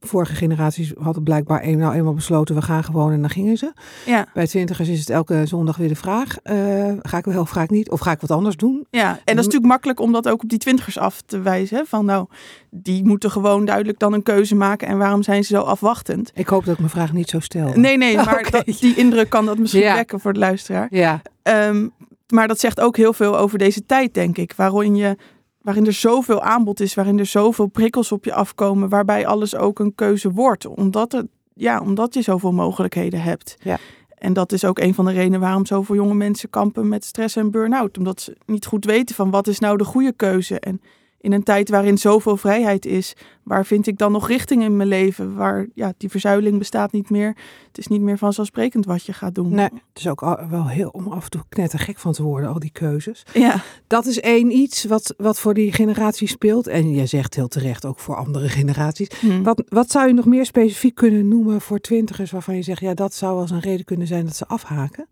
vorige 0.00 0.34
generaties 0.34 0.92
hadden 0.98 1.22
blijkbaar 1.22 1.64
een, 1.64 1.78
nou 1.78 1.94
eenmaal 1.94 2.14
besloten, 2.14 2.54
we 2.54 2.62
gaan 2.62 2.84
gewoon 2.84 3.12
en 3.12 3.20
dan 3.20 3.30
gingen 3.30 3.56
ze. 3.56 3.72
ja. 4.06 4.26
Bij 4.34 4.46
twintigers 4.46 4.88
is 4.88 4.98
het 4.98 5.10
elke 5.10 5.46
zondag 5.46 5.76
weer 5.76 5.88
de 5.88 5.94
vraag, 5.94 6.36
eh, 6.42 6.92
ga 7.02 7.18
ik 7.18 7.24
wel 7.24 7.40
of 7.40 7.50
ga 7.50 7.62
ik 7.62 7.70
niet? 7.70 7.90
Of 7.90 8.00
ga 8.00 8.10
ik 8.12 8.20
wat 8.20 8.30
anders 8.30 8.56
doen? 8.56 8.86
Ja, 8.90 9.08
en 9.10 9.16
dat 9.24 9.38
is 9.38 9.44
natuurlijk 9.44 9.66
makkelijk 9.72 10.00
om 10.00 10.12
dat 10.12 10.28
ook 10.28 10.42
op 10.42 10.48
die 10.48 10.58
twintigers 10.58 10.98
af 10.98 11.22
te 11.26 11.40
wijzen. 11.40 11.76
hè, 11.76 11.84
Van 11.84 12.04
nou, 12.04 12.26
die 12.76 13.04
moeten 13.04 13.30
gewoon 13.30 13.64
duidelijk 13.64 13.98
dan 13.98 14.12
een 14.12 14.22
keuze 14.22 14.54
maken. 14.54 14.88
En 14.88 14.98
waarom 14.98 15.22
zijn 15.22 15.44
ze 15.44 15.54
zo 15.54 15.62
afwachtend? 15.62 16.30
Ik 16.34 16.48
hoop 16.48 16.64
dat 16.64 16.72
ik 16.72 16.78
mijn 16.78 16.90
vraag 16.90 17.12
niet 17.12 17.28
zo 17.30 17.40
stel. 17.40 17.72
Nee, 17.74 17.96
nee, 17.96 18.16
maar 18.24 18.50
dat, 18.50 18.64
die 18.64 18.94
indruk 18.96 19.28
kan 19.30 19.46
dat 19.46 19.58
misschien 19.58 19.82
Ja. 19.82 19.94
wekken 19.94 20.20
voor 20.20 20.32
de 20.32 20.38
luisteraar. 20.38 20.86
Ja, 20.90 21.22
Ehm, 21.42 21.88
maar 22.28 22.48
dat 22.48 22.60
zegt 22.60 22.80
ook 22.80 22.96
heel 22.96 23.12
veel 23.12 23.38
over 23.38 23.58
deze 23.58 23.86
tijd, 23.86 24.14
denk 24.14 24.38
ik. 24.38 24.52
Waarin, 24.56 24.96
je, 24.96 25.16
waarin 25.62 25.86
er 25.86 25.92
zoveel 25.92 26.42
aanbod 26.42 26.80
is, 26.80 26.94
waarin 26.94 27.18
er 27.18 27.26
zoveel 27.26 27.66
prikkels 27.66 28.12
op 28.12 28.24
je 28.24 28.34
afkomen. 28.34 28.88
Waarbij 28.88 29.26
alles 29.26 29.56
ook 29.56 29.78
een 29.78 29.94
keuze 29.94 30.30
wordt. 30.30 30.66
Omdat, 30.66 31.12
het, 31.12 31.26
ja, 31.54 31.80
omdat 31.80 32.14
je 32.14 32.22
zoveel 32.22 32.52
mogelijkheden 32.52 33.22
hebt. 33.22 33.56
Ja. 33.62 33.78
En 34.14 34.32
dat 34.32 34.52
is 34.52 34.64
ook 34.64 34.78
een 34.78 34.94
van 34.94 35.04
de 35.04 35.12
redenen 35.12 35.40
waarom 35.40 35.66
zoveel 35.66 35.94
jonge 35.94 36.14
mensen 36.14 36.50
kampen 36.50 36.88
met 36.88 37.04
stress 37.04 37.36
en 37.36 37.50
burn-out. 37.50 37.98
Omdat 37.98 38.20
ze 38.20 38.36
niet 38.46 38.66
goed 38.66 38.84
weten 38.84 39.14
van 39.14 39.30
wat 39.30 39.46
is 39.46 39.58
nou 39.58 39.76
de 39.76 39.84
goede 39.84 40.12
keuze. 40.12 40.60
En 40.60 40.80
in 41.24 41.32
een 41.32 41.42
tijd 41.42 41.68
waarin 41.68 41.98
zoveel 41.98 42.36
vrijheid 42.36 42.86
is, 42.86 43.14
waar 43.42 43.66
vind 43.66 43.86
ik 43.86 43.98
dan 43.98 44.12
nog 44.12 44.28
richting 44.28 44.62
in 44.62 44.76
mijn 44.76 44.88
leven? 44.88 45.34
Waar 45.34 45.66
ja, 45.74 45.92
die 45.96 46.08
verzuiling 46.10 46.58
bestaat 46.58 46.92
niet 46.92 47.10
meer. 47.10 47.36
Het 47.66 47.78
is 47.78 47.86
niet 47.86 48.00
meer 48.00 48.18
vanzelfsprekend 48.18 48.84
wat 48.86 49.04
je 49.04 49.12
gaat 49.12 49.34
doen. 49.34 49.54
nee, 49.54 49.64
het 49.64 49.98
is 49.98 50.08
ook 50.08 50.22
al- 50.22 50.48
wel 50.50 50.68
heel 50.68 50.88
om 50.88 51.06
af 51.08 51.24
en 51.24 51.30
toe 51.30 51.42
knettergek 51.48 51.98
van 51.98 52.12
te 52.12 52.22
worden, 52.22 52.48
al 52.50 52.58
die 52.58 52.70
keuzes. 52.72 53.22
Ja, 53.32 53.62
Dat 53.86 54.06
is 54.06 54.20
één 54.20 54.50
iets 54.50 54.84
wat, 54.84 55.14
wat 55.16 55.38
voor 55.38 55.54
die 55.54 55.72
generatie 55.72 56.28
speelt. 56.28 56.66
En 56.66 56.90
jij 56.90 57.06
zegt 57.06 57.34
heel 57.34 57.48
terecht 57.48 57.84
ook 57.84 57.98
voor 57.98 58.16
andere 58.16 58.48
generaties. 58.48 59.08
Hm. 59.20 59.42
Wat, 59.42 59.62
wat 59.68 59.90
zou 59.90 60.06
je 60.06 60.12
nog 60.14 60.24
meer 60.26 60.46
specifiek 60.46 60.94
kunnen 60.94 61.28
noemen 61.28 61.60
voor 61.60 61.78
twintigers 61.80 62.30
waarvan 62.30 62.56
je 62.56 62.62
zegt, 62.62 62.80
ja, 62.80 62.94
dat 62.94 63.14
zou 63.14 63.40
als 63.40 63.50
een 63.50 63.60
reden 63.60 63.84
kunnen 63.84 64.06
zijn 64.06 64.24
dat 64.24 64.36
ze 64.36 64.46
afhaken? 64.46 65.06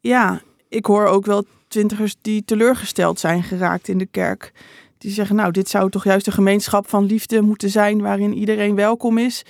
ja, 0.00 0.40
ik 0.68 0.86
hoor 0.86 1.06
ook 1.06 1.26
wel 1.26 1.44
twintigers 1.68 2.16
die 2.20 2.44
teleurgesteld 2.44 3.20
zijn 3.20 3.42
geraakt 3.42 3.88
in 3.88 3.98
de 3.98 4.06
kerk. 4.06 4.52
Die 5.02 5.10
zeggen, 5.12 5.36
nou, 5.36 5.50
dit 5.50 5.68
zou 5.68 5.90
toch 5.90 6.04
juist 6.04 6.26
een 6.26 6.32
gemeenschap 6.32 6.88
van 6.88 7.04
liefde 7.04 7.40
moeten 7.40 7.70
zijn 7.70 8.00
waarin 8.00 8.34
iedereen 8.34 8.74
welkom 8.74 9.18
is. 9.18 9.44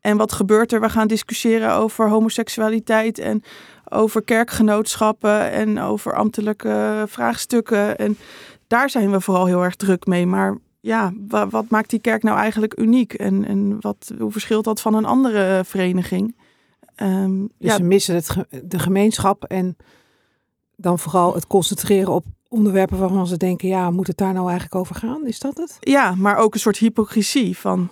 En 0.00 0.16
wat 0.16 0.32
gebeurt 0.32 0.72
er? 0.72 0.80
We 0.80 0.88
gaan 0.88 1.06
discussiëren 1.06 1.72
over 1.74 2.08
homoseksualiteit 2.08 3.18
en 3.18 3.42
over 3.88 4.22
kerkgenootschappen 4.22 5.50
en 5.50 5.80
over 5.80 6.14
ambtelijke 6.14 7.04
vraagstukken. 7.08 7.98
En 7.98 8.16
daar 8.66 8.90
zijn 8.90 9.10
we 9.10 9.20
vooral 9.20 9.46
heel 9.46 9.62
erg 9.64 9.76
druk 9.76 10.06
mee. 10.06 10.26
Maar 10.26 10.58
ja, 10.80 11.12
wa- 11.28 11.48
wat 11.48 11.68
maakt 11.68 11.90
die 11.90 12.00
kerk 12.00 12.22
nou 12.22 12.38
eigenlijk 12.38 12.78
uniek? 12.78 13.12
En, 13.14 13.44
en 13.44 13.76
wat, 13.80 14.12
hoe 14.18 14.32
verschilt 14.32 14.64
dat 14.64 14.80
van 14.80 14.94
een 14.94 15.04
andere 15.04 15.62
vereniging? 15.64 16.36
Ehm, 16.94 17.40
Dus 17.40 17.48
ja, 17.70 17.76
ze 17.76 17.82
missen 17.82 18.14
het, 18.14 18.36
de 18.64 18.78
gemeenschap 18.78 19.44
en 19.44 19.76
dan 20.76 20.98
vooral 20.98 21.34
het 21.34 21.46
concentreren 21.46 22.12
op 22.12 22.24
onderwerpen 22.48 22.98
waarvan 22.98 23.26
ze 23.26 23.36
denken, 23.36 23.68
ja, 23.68 23.90
moet 23.90 24.06
het 24.06 24.16
daar 24.16 24.32
nou 24.32 24.44
eigenlijk 24.44 24.74
over 24.74 24.94
gaan? 24.94 25.26
Is 25.26 25.38
dat 25.38 25.56
het? 25.56 25.76
Ja, 25.80 26.14
maar 26.14 26.36
ook 26.36 26.54
een 26.54 26.60
soort 26.60 26.78
hypocrisie 26.78 27.58
van... 27.58 27.88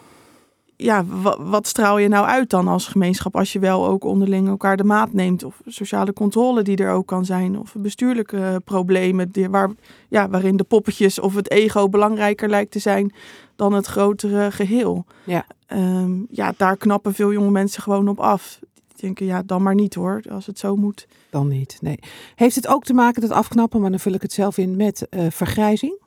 Ja, 0.78 1.04
wa- 1.04 1.42
wat 1.42 1.66
straal 1.66 1.98
je 1.98 2.08
nou 2.08 2.26
uit 2.26 2.50
dan 2.50 2.68
als 2.68 2.86
gemeenschap... 2.86 3.36
als 3.36 3.52
je 3.52 3.58
wel 3.58 3.86
ook 3.86 4.04
onderling 4.04 4.48
elkaar 4.48 4.76
de 4.76 4.84
maat 4.84 5.12
neemt... 5.12 5.44
of 5.44 5.60
sociale 5.66 6.12
controle 6.12 6.62
die 6.62 6.76
er 6.76 6.90
ook 6.90 7.06
kan 7.06 7.24
zijn... 7.24 7.58
of 7.58 7.74
bestuurlijke 7.78 8.60
problemen 8.64 9.30
die, 9.30 9.48
waar, 9.50 9.70
ja, 10.08 10.28
waarin 10.28 10.56
de 10.56 10.64
poppetjes 10.64 11.18
of 11.20 11.34
het 11.34 11.50
ego 11.50 11.88
belangrijker 11.88 12.48
lijkt 12.48 12.70
te 12.70 12.78
zijn... 12.78 13.14
dan 13.56 13.72
het 13.72 13.86
grotere 13.86 14.50
geheel. 14.50 15.04
Ja. 15.24 15.46
Ehm, 15.66 16.12
ja, 16.30 16.52
daar 16.56 16.76
knappen 16.76 17.14
veel 17.14 17.32
jonge 17.32 17.50
mensen 17.50 17.82
gewoon 17.82 18.08
op 18.08 18.20
af. 18.20 18.58
Die 18.60 18.96
denken, 18.96 19.26
ja, 19.26 19.42
dan 19.42 19.62
maar 19.62 19.74
niet 19.74 19.94
hoor, 19.94 20.22
als 20.30 20.46
het 20.46 20.58
zo 20.58 20.76
moet. 20.76 21.06
Dan 21.36 21.48
niet, 21.48 21.78
nee. 21.80 21.98
Heeft 22.34 22.54
het 22.56 22.66
ook 22.68 22.84
te 22.84 22.92
maken, 22.94 23.20
dat 23.20 23.30
afknappen, 23.30 23.80
maar 23.80 23.90
dan 23.90 23.98
vul 24.00 24.12
ik 24.12 24.22
het 24.22 24.32
zelf 24.32 24.58
in, 24.58 24.76
met 24.76 25.08
eh, 25.08 25.26
vergrijzing? 25.30 26.00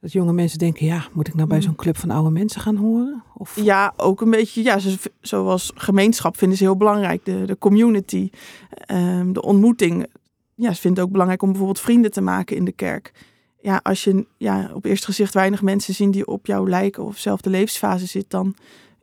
Dat 0.00 0.12
jonge 0.12 0.32
mensen 0.32 0.58
denken, 0.58 0.86
ja, 0.86 1.06
moet 1.12 1.28
ik 1.28 1.34
nou 1.34 1.48
bij 1.48 1.56
Mm. 1.58 1.62
zo'n 1.62 1.74
club 1.74 1.96
van 1.96 2.10
oude 2.10 2.30
mensen 2.30 2.60
gaan 2.60 2.76
horen? 2.76 3.22
Of, 3.34 3.56
Ja, 3.62 3.92
ook 3.96 4.20
een 4.20 4.30
beetje, 4.30 4.62
ja, 4.62 4.78
zo- 4.78 4.96
zoals 5.20 5.72
gemeenschap 5.74 6.36
vinden 6.36 6.58
ze 6.58 6.64
heel 6.64 6.76
belangrijk. 6.76 7.24
De, 7.24 7.44
de 7.44 7.58
community, 7.58 8.30
ehm, 8.70 9.32
de 9.32 9.42
ontmoeting. 9.42 10.06
ja, 10.54 10.72
ze 10.72 10.80
vindt 10.80 10.96
het 10.96 11.06
ook 11.06 11.12
belangrijk 11.12 11.42
om 11.42 11.48
bijvoorbeeld 11.48 11.80
vrienden 11.80 12.10
te 12.10 12.20
maken 12.20 12.56
in 12.56 12.64
de 12.64 12.72
kerk. 12.72 13.12
Ja, 13.60 13.80
als 13.82 14.04
je 14.04 14.26
ja, 14.36 14.70
op 14.74 14.84
eerste 14.84 15.06
gezicht 15.06 15.34
weinig 15.34 15.62
mensen 15.62 15.94
zien 15.94 16.10
die 16.10 16.26
op 16.26 16.46
jou 16.46 16.68
lijken 16.68 17.04
of 17.04 17.14
dezelfde 17.14 17.50
levensfase 17.50 18.06
zit, 18.06 18.30
dan 18.30 18.54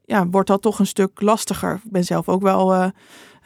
ja, 0.06 0.28
wordt 0.28 0.48
dat 0.48 0.62
toch 0.62 0.80
een 0.80 0.88
stuk 0.88 1.22
lastiger. 1.22 1.82
Ik 1.86 1.92
ben 1.92 2.04
zelf 2.04 2.30
ook 2.30 2.42
wel, 2.42 2.74
uh, 2.74 2.88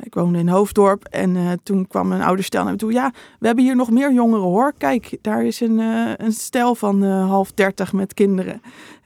ik 0.03 0.13
woonde 0.13 0.39
in 0.39 0.47
Hoofddorp 0.47 1.03
en 1.03 1.35
uh, 1.35 1.51
toen 1.63 1.87
kwam 1.87 2.11
een 2.11 2.21
ouder 2.21 2.45
stel 2.45 2.63
naar 2.63 2.71
me 2.71 2.77
toe. 2.77 2.91
Ja, 2.91 3.11
we 3.39 3.45
hebben 3.45 3.65
hier 3.65 3.75
nog 3.75 3.89
meer 3.89 4.13
jongeren 4.13 4.43
hoor. 4.43 4.73
Kijk, 4.77 5.17
daar 5.21 5.45
is 5.45 5.59
een, 5.59 5.79
uh, 5.79 6.11
een 6.17 6.31
stel 6.31 6.75
van 6.75 7.03
half 7.03 7.51
dertig 7.51 7.93
met 7.93 8.13
kinderen. 8.13 8.61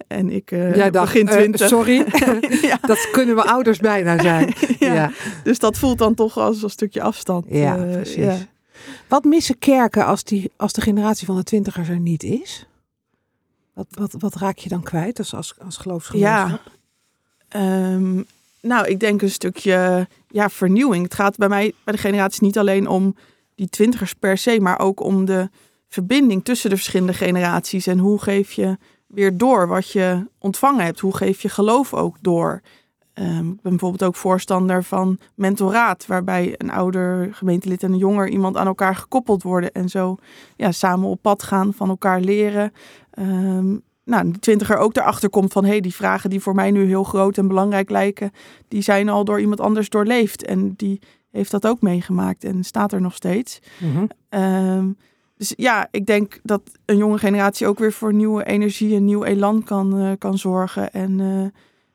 En 0.08 0.30
ik 0.30 0.50
Jij 0.50 0.92
dacht, 0.92 1.12
begin 1.14 1.28
twintig. 1.28 1.68
sorry, 1.68 2.06
ja. 2.70 2.78
dat 2.82 3.10
kunnen 3.12 3.36
we 3.36 3.44
ouders 3.44 3.78
bijna 3.78 4.22
zijn. 4.22 4.54
ja. 4.80 4.94
ja. 4.94 5.12
Dus 5.44 5.60
dat 5.60 5.78
voelt 5.78 5.98
dan 5.98 6.14
toch 6.14 6.38
als 6.38 6.64
een 6.64 6.70
stukje 6.70 7.02
afstand. 7.02 7.46
Ja, 7.50 7.76
precies. 7.76 8.48
Wat 9.08 9.24
missen 9.24 9.58
kerken 9.60 10.06
als, 10.06 10.24
die, 10.24 10.52
als 10.56 10.74
de 10.74 10.82
generatie 10.82 11.26
van 11.26 11.36
de 11.36 11.44
twintigers 11.44 11.90
er 11.90 12.00
niet 12.00 12.24
is? 12.24 12.68
Wat, 13.74 13.88
wat, 13.90 14.16
wat 14.20 14.36
raak 14.36 14.58
je 14.58 14.70
dan 14.70 14.84
kwijt 14.84 15.20
als, 15.20 15.36
als, 15.36 15.56
als 15.66 15.78
geloofsgemeenschap? 15.78 16.62
Ja, 17.50 17.94
um, 17.94 18.26
nou, 18.64 18.88
ik 18.88 19.00
denk 19.00 19.22
een 19.22 19.30
stukje 19.30 20.08
ja, 20.28 20.50
vernieuwing. 20.50 21.04
Het 21.04 21.14
gaat 21.14 21.38
bij 21.38 21.50
mij, 21.50 21.74
bij 21.84 21.94
de 21.94 22.00
generatie, 22.00 22.44
niet 22.44 22.58
alleen 22.58 22.88
om 22.88 23.16
die 23.56 23.70
twintigers 23.70 24.14
per 24.14 24.38
se, 24.38 24.60
maar 24.60 24.80
ook 24.80 25.00
om 25.00 25.26
de 25.26 25.50
verbinding 25.88 26.44
tussen 26.44 26.70
de 26.70 26.76
verschillende 26.76 27.14
generaties. 27.14 27.88
En 27.88 27.98
hoe 27.98 28.22
geef 28.22 28.52
je 28.52 28.78
weer 29.08 29.38
door 29.38 29.68
wat 29.68 29.92
je 29.92 30.28
ontvangen 30.40 30.86
hebt? 30.86 31.00
Hoe 31.00 31.16
geef 31.16 31.42
je 31.42 31.50
geloof 31.50 31.94
ook 31.94 32.18
door? 32.22 32.62
Um, 33.14 33.52
ik 33.52 33.62
ben 33.62 33.72
bijvoorbeeld 33.72 34.04
ook 34.04 34.16
voorstander 34.16 34.84
van 34.84 35.20
mentoraat, 35.36 36.06
waarbij 36.06 36.56
een 36.58 36.72
ouder 36.72 37.34
gemeentelid 37.34 37.84
en 37.84 37.92
een 37.92 37.98
jonger 37.98 38.30
iemand 38.30 38.58
aan 38.58 38.68
elkaar 38.68 38.96
gekoppeld 38.96 39.44
worden 39.44 39.72
en 39.72 39.90
zo 39.90 40.18
ja, 40.56 40.72
samen 40.72 41.10
op 41.10 41.22
pad 41.22 41.44
gaan, 41.44 41.74
van 41.74 41.90
elkaar 41.90 42.22
leren. 42.22 42.74
Um, 43.20 43.84
nou, 44.06 44.32
de 44.32 44.40
twintiger 44.40 44.78
ook 44.78 44.96
erachter 44.96 45.30
komt 45.30 45.52
van 45.52 45.64
hé, 45.64 45.70
hey, 45.70 45.82
die 45.82 45.96
vragen 45.96 46.30
die 46.30 46.40
voor 46.40 46.56
mij 46.56 46.72
nu 46.72 46.86
heel 46.86 47.04
groot 47.04 47.38
en 47.38 47.48
belangrijk 47.48 47.90
lijken, 47.90 48.32
die 48.68 48.82
zijn 48.82 49.10
al 49.10 49.26
door 49.26 49.40
iemand 49.40 49.60
anders 49.60 49.90
doorleefd. 49.90 50.46
En 50.46 50.74
die 50.76 51.02
heeft 51.32 51.52
dat 51.52 51.68
ook 51.68 51.82
meegemaakt 51.82 52.44
en 52.44 52.64
staat 52.64 52.92
er 52.92 53.02
nog 53.02 53.16
steeds. 53.16 53.60
Mm 53.80 54.08
um, 54.30 54.98
dus 55.38 55.54
ja, 55.56 55.88
ik 55.92 56.06
denk 56.06 56.40
dat 56.44 56.62
een 56.86 56.98
jonge 56.98 57.18
generatie 57.18 57.68
ook 57.68 57.80
weer 57.80 57.92
voor 57.92 58.14
nieuwe 58.14 58.46
energie 58.46 58.96
en 58.96 59.06
nieuw 59.06 59.24
elan 59.24 59.64
kan, 59.64 60.00
uh, 60.00 60.12
kan 60.18 60.38
zorgen. 60.38 60.92
En 60.92 61.20
uh, 61.20 61.46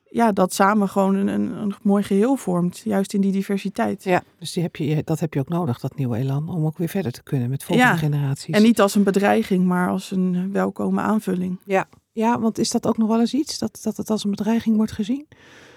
ja, 0.03 0.31
dat 0.31 0.53
samen 0.53 0.89
gewoon 0.89 1.15
een, 1.15 1.27
een, 1.27 1.73
mooi 1.81 2.03
geheel 2.03 2.35
vormt, 2.35 2.81
juist 2.83 3.13
in 3.13 3.21
die 3.21 3.31
diversiteit. 3.31 4.03
Ja, 4.03 4.23
dus 4.39 4.53
die 4.53 4.63
heb 4.63 4.75
je, 4.75 5.01
dat 5.03 5.19
heb 5.19 5.33
je 5.33 5.39
ook 5.39 5.49
nodig, 5.49 5.79
dat 5.79 5.95
nieuwe 5.95 6.17
elan, 6.17 6.49
om 6.49 6.65
ook 6.65 6.77
weer 6.77 6.87
verder 6.87 7.11
te 7.11 7.23
kunnen 7.23 7.49
met 7.49 7.63
volgende 7.63 7.91
ja, 7.91 7.97
generaties. 7.97 8.55
En 8.55 8.61
niet 8.61 8.81
als 8.81 8.95
een 8.95 9.03
bedreiging, 9.03 9.65
maar 9.65 9.89
als 9.89 10.11
een 10.11 10.51
welkome 10.51 11.01
aanvulling. 11.01 11.59
Ja, 11.65 11.87
ja 12.11 12.39
want 12.39 12.57
is 12.57 12.69
dat 12.69 12.87
ook 12.87 12.97
nog 12.97 13.07
wel 13.07 13.19
eens 13.19 13.33
iets, 13.33 13.59
dat, 13.59 13.79
dat 13.81 13.97
het 13.97 14.09
als 14.09 14.23
een 14.23 14.29
bedreiging 14.29 14.75
wordt 14.75 14.91
gezien? 14.91 15.27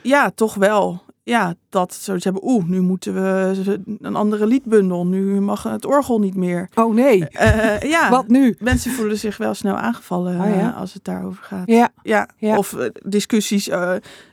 Ja, 0.03 0.31
toch 0.31 0.55
wel 0.55 1.03
ja, 1.25 1.55
dat 1.69 1.95
ze 1.95 2.17
hebben, 2.19 2.45
oeh, 2.45 2.65
nu 2.65 2.81
moeten 2.81 3.15
we 3.15 3.81
een 4.01 4.17
andere 4.17 4.47
liedbundel. 4.47 5.07
Nu 5.07 5.41
mag 5.41 5.63
het 5.63 5.85
orgel 5.85 6.19
niet 6.19 6.35
meer. 6.35 6.69
Oh 6.75 6.95
nee. 6.95 7.19
Uh, 7.19 7.81
ja. 7.81 8.11
Wat 8.17 8.29
nu? 8.29 8.57
Mensen 8.59 8.91
voelen 8.91 9.19
zich 9.19 9.37
wel 9.37 9.55
snel 9.55 9.77
aangevallen 9.77 10.41
oh, 10.41 10.47
ja. 10.49 10.69
uh, 10.69 10.77
als 10.77 10.95
het 10.95 11.05
daarover 11.05 11.45
gaat. 11.45 11.69
Ja. 11.69 11.91
ja. 12.03 12.29
ja. 12.37 12.57
Of 12.57 12.73
uh, 12.73 12.87
discussies, 13.03 13.71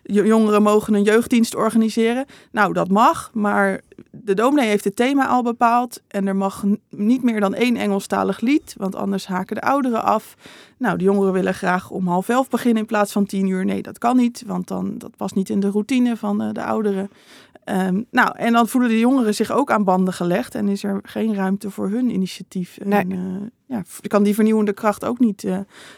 jongeren 0.03 0.61
mogen 0.61 0.93
een 0.93 1.03
jeugddienst 1.03 1.55
organiseren. 1.55 2.25
Nou, 2.51 2.73
dat 2.73 2.89
mag, 2.89 3.29
maar 3.33 3.81
de 4.11 4.33
dominee 4.33 4.67
heeft 4.67 4.83
het 4.83 4.95
thema 4.95 5.27
al 5.27 5.43
bepaald. 5.43 6.01
En 6.07 6.27
er 6.27 6.35
mag 6.35 6.63
niet 6.89 7.23
meer 7.23 7.39
dan 7.39 7.53
één 7.53 7.75
Engelstalig 7.75 8.39
lied, 8.39 8.75
want 8.77 8.95
anders 8.95 9.27
haken 9.27 9.55
de 9.55 9.61
ouderen 9.61 10.03
af. 10.03 10.35
Nou, 10.77 10.97
de 10.97 11.03
jongeren 11.03 11.33
willen 11.33 11.53
graag 11.53 11.89
om 11.89 12.07
half 12.07 12.29
elf 12.29 12.49
beginnen 12.49 12.81
in 12.81 12.87
plaats 12.87 13.11
van 13.11 13.25
tien 13.25 13.47
uur. 13.47 13.65
Nee, 13.65 13.81
dat 13.81 13.97
kan 13.97 14.17
niet, 14.17 14.43
want 14.45 14.67
dan, 14.67 14.97
dat 14.97 15.15
past 15.15 15.35
niet 15.35 15.49
in 15.49 15.59
de 15.59 15.69
routine 15.69 16.17
van 16.17 16.41
uh, 16.41 16.49
de 16.51 16.63
ouderen. 16.63 17.09
Um, 17.65 18.05
nou, 18.11 18.31
en 18.35 18.53
dan 18.53 18.67
voelen 18.67 18.89
de 18.89 18.99
jongeren 18.99 19.35
zich 19.35 19.51
ook 19.51 19.71
aan 19.71 19.83
banden 19.83 20.13
gelegd 20.13 20.55
en 20.55 20.67
is 20.67 20.83
er 20.83 20.99
geen 21.03 21.35
ruimte 21.35 21.71
voor 21.71 21.89
hun 21.89 22.09
initiatief. 22.09 22.77
Nee. 22.83 22.99
En, 22.99 23.11
uh, 23.11 23.47
ja, 23.65 23.83
kan 24.07 24.23
die 24.23 24.33
vernieuwende 24.33 24.73
kracht 24.73 25.05
ook 25.05 25.19
niet 25.19 25.43
uh, 25.43 25.57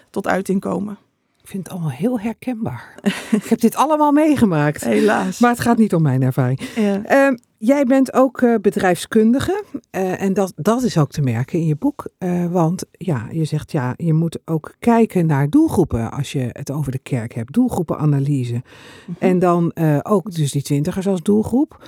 tot 0.10 0.28
uiting 0.28 0.62
komen. 0.62 0.98
Ik 1.42 1.48
vind 1.48 1.64
het 1.64 1.74
allemaal 1.74 1.92
heel 1.92 2.20
herkenbaar. 2.20 2.96
ik 3.42 3.46
heb 3.46 3.60
dit 3.60 3.76
allemaal 3.76 4.12
meegemaakt. 4.12 4.84
Helaas. 4.84 5.40
Maar 5.40 5.52
het 5.52 5.60
gaat 5.60 5.78
niet 5.78 5.94
om 5.94 6.02
mijn 6.02 6.22
ervaring. 6.22 6.62
Ja. 6.76 7.28
Um, 7.28 7.38
Jij 7.64 7.84
bent 7.84 8.14
ook 8.14 8.42
uh, 8.42 8.56
bedrijfskundige 8.62 9.64
uh, 9.92 10.22
en 10.22 10.34
dat, 10.34 10.54
dat 10.56 10.84
is 10.84 10.98
ook 10.98 11.12
te 11.12 11.22
merken 11.22 11.60
in 11.60 11.66
je 11.66 11.76
boek. 11.76 12.10
Uh, 12.20 12.46
want 12.52 12.86
ja, 12.92 13.28
je 13.32 13.46
zegt 13.46 13.72
ja, 13.72 13.94
je 13.98 14.14
moet 14.14 14.40
ook 14.46 14.76
kijken 14.80 15.26
naar 15.26 15.50
doelgroepen 15.50 16.12
als 16.12 16.32
je 16.32 16.50
het 16.52 16.72
over 16.72 16.92
de 16.92 17.00
kerk 17.00 17.34
hebt. 17.34 17.54
Doelgroepenanalyse. 17.54 18.54
Mm 18.54 18.62
-hmm. 19.06 19.16
En 19.20 19.40
dan 19.40 19.72
ook 20.04 20.32
dus 20.32 20.52
die 20.52 20.62
twintigers 20.62 21.08
als 21.08 21.22
doelgroep. 21.22 21.88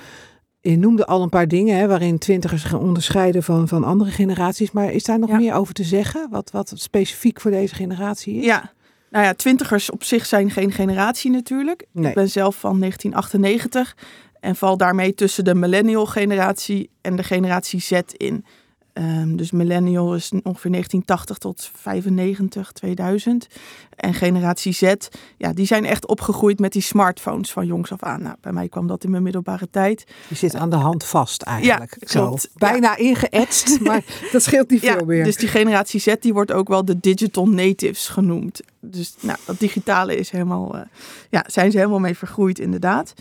Je 0.62 0.78
noemde 0.78 1.06
al 1.06 1.22
een 1.22 1.30
paar 1.30 1.48
dingen 1.48 1.78
hè, 1.78 1.88
waarin 1.88 2.18
twintigers 2.18 2.64
gaan 2.64 2.80
onderscheiden 2.80 3.44
van, 3.44 3.68
van 3.68 3.84
andere 3.84 4.12
generaties. 4.12 4.72
Maar 4.72 4.92
is 4.92 5.04
daar 5.04 5.20
nog 5.20 5.30
ja. 5.30 5.38
meer 5.38 5.54
over 5.54 5.74
te 5.74 5.84
zeggen? 5.84 6.28
Wat, 6.30 6.52
wat 6.52 6.72
specifiek 6.76 7.42
voor 7.42 7.52
deze 7.52 7.76
generatie 7.76 8.36
is? 8.36 8.46
Ja, 8.46 8.72
nou 9.10 9.26
ja, 9.26 9.34
twintigers 9.34 9.92
op 9.92 10.04
zich 10.04 10.26
zijn 10.26 10.50
geen 10.50 10.72
generatie 10.72 11.32
natuurlijk. 11.32 11.86
Nee. 11.92 12.08
Ik 12.08 12.16
ben 12.16 12.30
zelf 12.30 12.56
van 12.56 12.80
1998 12.80 13.96
en 14.44 14.56
val 14.56 14.78
daarmee 14.78 15.14
tussen 15.14 15.44
de 15.44 15.56
millennial 15.56 16.06
generatie 16.06 16.90
en 17.02 17.16
de 17.16 17.24
generatie 17.24 17.82
Z 17.82 17.92
in. 18.18 18.46
Um, 18.94 19.36
dus 19.36 19.52
millennial 19.52 20.16
is 20.16 20.32
ongeveer 20.32 20.72
1980 20.72 21.38
tot 21.38 21.72
95, 21.74 22.72
2000. 22.72 23.48
En 23.96 24.14
generatie 24.14 24.74
Z, 24.74 24.94
ja, 25.38 25.54
die 25.54 25.66
zijn 25.66 25.86
echt 25.86 26.08
opgegroeid 26.08 26.60
met 26.60 26.72
die 26.72 26.82
smartphones 26.82 27.52
van 27.52 27.66
jongs 27.66 27.92
af 27.92 28.04
aan. 28.04 28.22
Nou, 28.22 28.36
bij 28.42 28.52
mij 28.52 28.70
kwam 28.70 28.88
dat 28.88 29.04
in 29.04 29.10
mijn 29.10 29.24
middelbare 29.24 29.70
tijd. 29.70 30.04
Je 30.28 30.36
zit 30.36 30.56
aan 30.56 30.70
de 30.70 30.76
hand 30.76 31.04
vast 31.04 31.42
eigenlijk. 31.42 31.98
Ja, 32.00 32.06
klopt. 32.08 32.42
Zo. 32.42 32.48
Bijna 32.54 32.90
ja. 32.90 32.98
ingeëtst, 32.98 33.80
maar 33.88 34.04
dat 34.32 34.44
scheelt 34.44 34.70
niet 34.70 34.80
veel 34.80 35.00
ja, 35.00 35.06
meer. 35.06 35.24
Dus 35.24 35.38
die 35.38 35.48
generatie 35.48 36.00
Z, 36.00 36.14
die 36.20 36.34
wordt 36.34 36.52
ook 36.52 36.68
wel 36.68 36.86
de 36.86 37.00
digital 37.00 37.48
natives 37.48 38.08
genoemd. 38.08 38.62
Dus 38.80 39.16
nou, 39.20 39.38
dat 39.46 39.60
digitale 39.60 40.16
is 40.16 40.30
helemaal, 40.30 40.76
uh, 40.76 40.82
ja, 41.30 41.44
zijn 41.48 41.72
ze 41.72 41.78
helemaal 41.78 42.00
mee 42.00 42.18
vergroeid 42.18 42.60
inderdaad. 42.60 43.14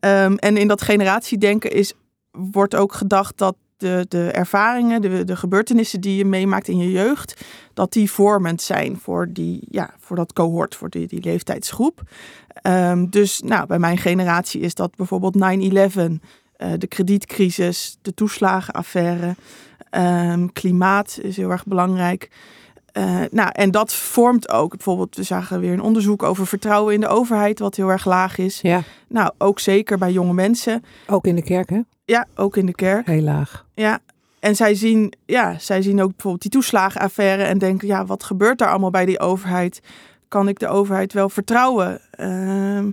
Um, 0.00 0.36
en 0.36 0.56
in 0.56 0.68
dat 0.68 0.82
generatiedenken 0.82 1.72
is, 1.72 1.92
wordt 2.30 2.74
ook 2.74 2.92
gedacht 2.92 3.38
dat 3.38 3.56
de, 3.76 4.06
de 4.08 4.30
ervaringen, 4.30 5.00
de, 5.00 5.24
de 5.24 5.36
gebeurtenissen 5.36 6.00
die 6.00 6.16
je 6.16 6.24
meemaakt 6.24 6.68
in 6.68 6.78
je 6.78 6.90
jeugd, 6.90 7.44
dat 7.74 7.92
die 7.92 8.10
vormend 8.10 8.62
zijn 8.62 8.98
voor, 8.98 9.32
die, 9.32 9.66
ja, 9.70 9.94
voor 9.98 10.16
dat 10.16 10.32
cohort, 10.32 10.74
voor 10.74 10.90
die, 10.90 11.06
die 11.06 11.22
leeftijdsgroep. 11.22 12.02
Um, 12.62 13.10
dus 13.10 13.40
nou, 13.40 13.66
bij 13.66 13.78
mijn 13.78 13.98
generatie 13.98 14.60
is 14.60 14.74
dat 14.74 14.96
bijvoorbeeld 14.96 15.36
9-11, 15.36 15.38
uh, 15.38 16.72
de 16.78 16.86
kredietcrisis, 16.88 17.98
de 18.02 18.14
toeslagenaffaire, 18.14 19.34
um, 19.90 20.52
klimaat 20.52 21.18
is 21.22 21.36
heel 21.36 21.50
erg 21.50 21.66
belangrijk. 21.66 22.30
Uh, 22.98 23.20
nou, 23.30 23.50
en 23.52 23.70
dat 23.70 23.94
vormt 23.94 24.50
ook 24.50 24.70
bijvoorbeeld, 24.70 25.16
we 25.16 25.22
zagen 25.22 25.60
weer 25.60 25.72
een 25.72 25.82
onderzoek 25.82 26.22
over 26.22 26.46
vertrouwen 26.46 26.94
in 26.94 27.00
de 27.00 27.08
overheid, 27.08 27.58
wat 27.58 27.76
heel 27.76 27.88
erg 27.88 28.04
laag 28.04 28.38
is. 28.38 28.60
Ja. 28.60 28.82
Nou, 29.08 29.32
ook 29.38 29.60
zeker 29.60 29.98
bij 29.98 30.12
jonge 30.12 30.32
mensen. 30.32 30.84
Ook 31.06 31.26
in 31.26 31.34
de 31.34 31.42
kerk, 31.42 31.70
hè? 31.70 31.80
Ja, 32.04 32.26
ook 32.34 32.56
in 32.56 32.66
de 32.66 32.74
kerk. 32.74 33.06
Heel 33.06 33.22
laag. 33.22 33.63
Ja, 33.74 34.00
en 34.40 34.56
zij 34.56 34.74
zien, 34.74 35.12
ja, 35.26 35.58
zij 35.58 35.82
zien 35.82 36.02
ook 36.02 36.10
bijvoorbeeld 36.10 36.42
die 36.42 36.50
toeslagenaffaire 36.50 37.42
en 37.42 37.58
denken, 37.58 37.88
ja, 37.88 38.06
wat 38.06 38.24
gebeurt 38.24 38.58
daar 38.58 38.70
allemaal 38.70 38.90
bij 38.90 39.06
die 39.06 39.20
overheid? 39.20 39.80
Kan 40.28 40.48
ik 40.48 40.58
de 40.58 40.68
overheid 40.68 41.12
wel 41.12 41.28
vertrouwen? 41.28 42.00
Uh, 42.20 42.84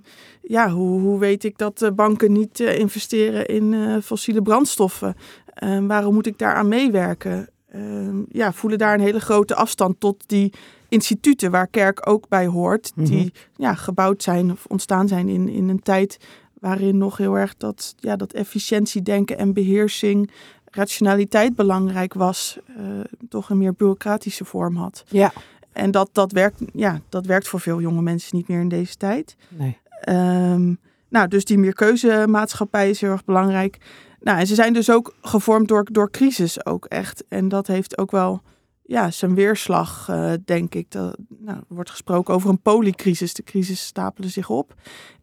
ja, 0.42 0.70
hoe, 0.70 1.00
hoe 1.02 1.20
weet 1.20 1.44
ik 1.44 1.58
dat 1.58 1.78
de 1.78 1.92
banken 1.92 2.32
niet 2.32 2.60
uh, 2.60 2.80
investeren 2.80 3.46
in 3.46 3.72
uh, 3.72 4.02
fossiele 4.02 4.42
brandstoffen? 4.42 5.16
Ehm, 5.54 5.88
waarom 5.88 6.14
moet 6.14 6.28
ik 6.28 6.38
daaraan 6.38 6.68
meewerken? 6.68 7.50
Ehm, 7.72 8.22
ja, 8.30 8.54
voelen 8.54 8.80
daar 8.80 8.94
een 8.94 9.00
hele 9.00 9.20
grote 9.20 9.56
afstand 9.56 10.00
tot 10.00 10.24
die 10.26 10.54
instituten 10.90 11.52
waar 11.52 11.68
kerk 11.68 12.10
ook 12.10 12.28
bij 12.28 12.48
hoort, 12.48 12.92
die 12.96 13.16
mm 13.16 13.20
-hmm. 13.22 13.32
ja, 13.56 13.74
gebouwd 13.74 14.24
zijn 14.24 14.52
of 14.52 14.66
ontstaan 14.66 15.08
zijn 15.08 15.30
in, 15.30 15.50
in 15.50 15.70
een 15.70 15.82
tijd 15.82 16.18
waarin 16.60 16.98
nog 16.98 17.18
heel 17.18 17.38
erg 17.38 17.58
dat, 17.58 17.96
ja, 18.00 18.16
dat 18.16 18.34
efficiëntiedenken 18.34 19.38
en 19.38 19.54
beheersing, 19.54 20.32
rationaliteit 20.72 21.56
belangrijk 21.56 22.14
was, 22.14 22.60
uh, 22.70 23.00
toch 23.30 23.50
een 23.50 23.58
meer 23.58 23.74
bureaucratische 23.74 24.46
vorm 24.46 24.76
had. 24.76 25.04
Ja. 25.08 25.34
En 25.72 25.92
dat, 25.92 26.10
dat, 26.12 26.32
werkt, 26.32 26.62
ja, 26.74 27.02
dat 27.10 27.26
werkt 27.26 27.48
voor 27.48 27.60
veel 27.60 27.82
jonge 27.82 28.02
mensen 28.02 28.38
niet 28.38 28.48
meer 28.48 28.60
in 28.60 28.70
deze 28.70 28.96
tijd. 28.96 29.36
Nee. 29.50 29.78
Um, 30.10 30.80
nou, 31.10 31.28
dus 31.28 31.46
die 31.46 31.58
meerkeuzemaatschappij 31.58 32.90
is 32.90 33.02
heel 33.02 33.12
erg 33.12 33.26
belangrijk. 33.26 33.78
Nou, 34.20 34.40
en 34.40 34.48
ze 34.48 34.56
zijn 34.56 34.74
dus 34.74 34.90
ook 34.90 35.16
gevormd 35.22 35.68
door, 35.68 35.88
door 35.92 36.12
crisis 36.12 36.66
ook 36.66 36.86
echt. 36.86 37.24
En 37.28 37.50
dat 37.50 37.68
heeft 37.68 37.98
ook 37.98 38.12
wel 38.12 38.42
ja, 38.84 39.12
zijn 39.12 39.36
weerslag, 39.36 40.08
uh, 40.10 40.34
denk 40.46 40.76
ik. 40.76 40.92
Dat, 40.92 41.18
nou, 41.30 41.58
er 41.58 41.76
wordt 41.76 41.90
gesproken 41.90 42.34
over 42.34 42.50
een 42.50 42.62
polycrisis. 42.62 43.34
De 43.34 43.44
crisis 43.44 43.86
stapelen 43.86 44.30
zich 44.30 44.50
op. 44.50 44.74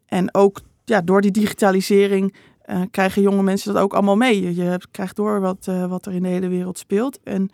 En 0.07 0.35
ook 0.35 0.61
ja, 0.85 1.01
door 1.01 1.21
die 1.21 1.31
digitalisering 1.31 2.35
uh, 2.71 2.81
krijgen 2.91 3.23
jonge 3.23 3.43
mensen 3.43 3.75
dat 3.75 3.83
ook 3.83 3.95
allemaal 3.95 4.17
mee. 4.17 4.43
Je, 4.43 4.55
je 4.55 4.81
krijgt 4.91 5.17
door 5.17 5.41
wat, 5.41 5.67
uh, 5.69 5.87
wat 5.87 6.07
er 6.07 6.13
in 6.13 6.23
de 6.23 6.29
hele 6.29 6.49
wereld 6.49 6.79
speelt. 6.79 7.23
En 7.23 7.51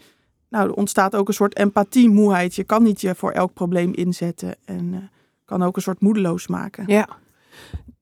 nou, 0.48 0.68
er 0.68 0.74
ontstaat 0.74 1.16
ook 1.16 1.28
een 1.28 1.34
soort 1.34 1.56
empathiemoeheid. 1.56 2.54
Je 2.54 2.64
kan 2.64 2.82
niet 2.82 3.00
je 3.00 3.14
voor 3.14 3.30
elk 3.30 3.52
probleem 3.52 3.92
inzetten 3.92 4.56
en 4.64 4.92
uh, 4.92 4.98
kan 5.44 5.62
ook 5.62 5.76
een 5.76 5.82
soort 5.82 6.00
moedeloos 6.00 6.46
maken. 6.46 6.84
Ja, 6.86 7.08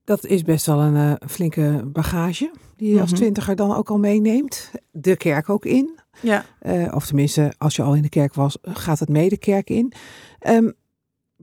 dat 0.04 0.26
is 0.26 0.42
best 0.42 0.66
wel 0.66 0.81
een 0.81 1.19
flinke 1.28 1.83
bagage 1.87 2.50
die 2.76 2.95
je 2.95 3.00
als 3.00 3.12
twintiger 3.12 3.57
dan 3.57 3.75
ook 3.75 3.90
al 3.90 3.99
meeneemt. 3.99 4.71
De 4.90 5.16
kerk 5.16 5.49
ook 5.49 5.64
in. 5.64 6.00
Ja. 6.21 6.45
of 6.95 7.07
tenminste, 7.07 7.52
als 7.59 7.76
je 7.76 7.83
al 7.83 7.95
in 7.95 8.02
de 8.02 8.09
kerk 8.09 8.35
was, 8.35 8.59
gaat 8.62 8.99
het 8.99 9.09
mee 9.09 9.28
de 9.28 9.38
kerk 9.38 9.71
in. 9.71 9.92
Um, 10.49 10.75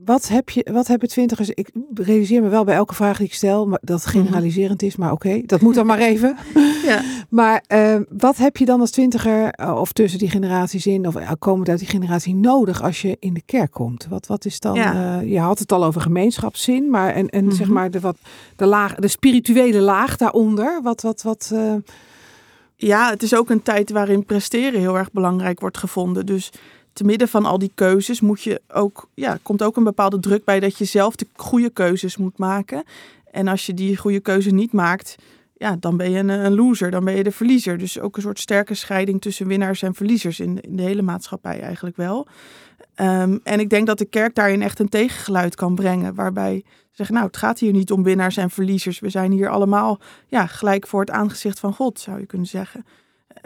wat, 0.04 0.28
heb 0.28 0.50
je, 0.50 0.66
wat 0.72 0.86
hebben 0.86 1.08
twintigers? 1.08 1.50
Ik 1.50 1.70
realiseer 1.94 2.42
me 2.42 2.48
wel 2.48 2.64
bij 2.64 2.74
elke 2.74 2.94
vraag 2.94 3.16
die 3.16 3.26
ik 3.26 3.34
stel, 3.34 3.66
maar 3.66 3.78
dat 3.82 4.04
mhm. 4.04 4.10
generaliserend 4.10 4.82
is, 4.82 4.96
maar 4.96 5.12
oké, 5.12 5.42
dat 5.46 5.60
moet 5.60 5.74
dan 5.74 5.86
maar 5.86 5.98
even. 5.98 6.36
ja. 6.86 7.02
Maar 7.28 7.64
uh, 7.68 7.96
wat 8.08 8.36
heb 8.36 8.56
je 8.56 8.64
dan 8.64 8.80
als 8.80 8.90
twintiger 8.90 9.50
eh, 9.50 9.76
of 9.76 9.92
tussen 9.92 10.18
die 10.18 10.30
generaties 10.30 10.86
in, 10.86 11.06
of 11.06 11.16
uh, 11.16 11.30
komend 11.38 11.68
uit 11.68 11.78
die 11.78 11.88
generatie 11.88 12.34
nodig 12.34 12.82
als 12.82 13.02
je 13.02 13.16
in 13.20 13.34
de 13.34 13.42
kerk 13.46 13.70
komt? 13.70 14.06
Wat, 14.08 14.26
wat 14.26 14.44
is 14.44 14.60
dan? 14.60 14.74
Ja. 14.74 15.20
Uh, 15.20 15.30
je 15.30 15.38
had 15.38 15.58
het 15.58 15.72
al 15.72 15.84
over 15.84 16.00
gemeenschapszin, 16.00 16.90
maar 16.90 17.14
en, 17.14 17.28
en 17.28 17.52
zeg 17.52 17.66
mhm. 17.66 17.74
maar 17.74 17.90
de, 17.90 18.00
wat, 18.00 18.16
de, 18.56 18.66
laag, 18.66 18.94
de 18.94 19.08
spirituele 19.08 19.80
laag 19.80 20.16
daaronder. 20.16 20.80
Wat, 20.82 21.02
wat, 21.02 21.22
wat. 21.22 21.54
Ja, 22.76 23.10
het 23.10 23.22
is 23.22 23.34
ook 23.34 23.50
een 23.50 23.62
tijd 23.62 23.90
waarin 23.90 24.24
presteren 24.24 24.80
heel 24.80 24.98
erg 24.98 25.12
belangrijk 25.12 25.60
wordt 25.60 25.78
gevonden. 25.78 26.26
Dus 26.26 26.50
te 26.92 27.04
midden 27.04 27.28
van 27.28 27.44
al 27.44 27.58
die 27.58 27.72
keuzes 27.74 28.20
moet 28.20 28.42
je 28.42 28.60
ook, 28.68 29.08
ja, 29.14 29.38
komt 29.42 29.62
ook 29.62 29.76
een 29.76 29.84
bepaalde 29.84 30.20
druk 30.20 30.44
bij 30.44 30.60
dat 30.60 30.78
je 30.78 30.84
zelf 30.84 31.16
de 31.16 31.26
goede 31.36 31.70
keuzes 31.70 32.16
moet 32.16 32.38
maken. 32.38 32.84
En 33.30 33.48
als 33.48 33.66
je 33.66 33.74
die 33.74 33.96
goede 33.96 34.20
keuze 34.20 34.50
niet 34.50 34.72
maakt, 34.72 35.16
ja, 35.56 35.76
dan 35.80 35.96
ben 35.96 36.10
je 36.10 36.18
een, 36.18 36.28
een 36.28 36.54
loser, 36.54 36.90
dan 36.90 37.04
ben 37.04 37.16
je 37.16 37.22
de 37.22 37.32
verliezer. 37.32 37.78
Dus 37.78 38.00
ook 38.00 38.16
een 38.16 38.22
soort 38.22 38.38
sterke 38.38 38.74
scheiding 38.74 39.20
tussen 39.20 39.46
winnaars 39.46 39.82
en 39.82 39.94
verliezers 39.94 40.40
in, 40.40 40.60
in 40.60 40.76
de 40.76 40.82
hele 40.82 41.02
maatschappij 41.02 41.60
eigenlijk 41.60 41.96
wel. 41.96 42.26
Ehm, 42.94 43.38
en 43.44 43.60
ik 43.60 43.70
denk 43.70 43.86
dat 43.86 43.98
de 43.98 44.04
kerk 44.04 44.34
daarin 44.34 44.62
echt 44.62 44.78
een 44.78 44.88
tegengeluid 44.88 45.54
kan 45.54 45.74
brengen, 45.74 46.14
waarbij 46.14 46.62
ze 46.64 46.96
zeggen, 46.96 47.14
nou, 47.14 47.26
het 47.26 47.36
gaat 47.36 47.58
hier 47.58 47.72
niet 47.72 47.92
om 47.92 48.02
winnaars 48.02 48.36
en 48.36 48.50
verliezers. 48.50 48.98
We 48.98 49.10
zijn 49.10 49.32
hier 49.32 49.48
allemaal 49.48 49.98
ja, 50.26 50.46
gelijk 50.46 50.86
voor 50.86 51.00
het 51.00 51.10
aangezicht 51.10 51.60
van 51.60 51.74
God, 51.74 52.00
zou 52.00 52.18
je 52.18 52.26
kunnen 52.26 52.46
zeggen. 52.46 52.86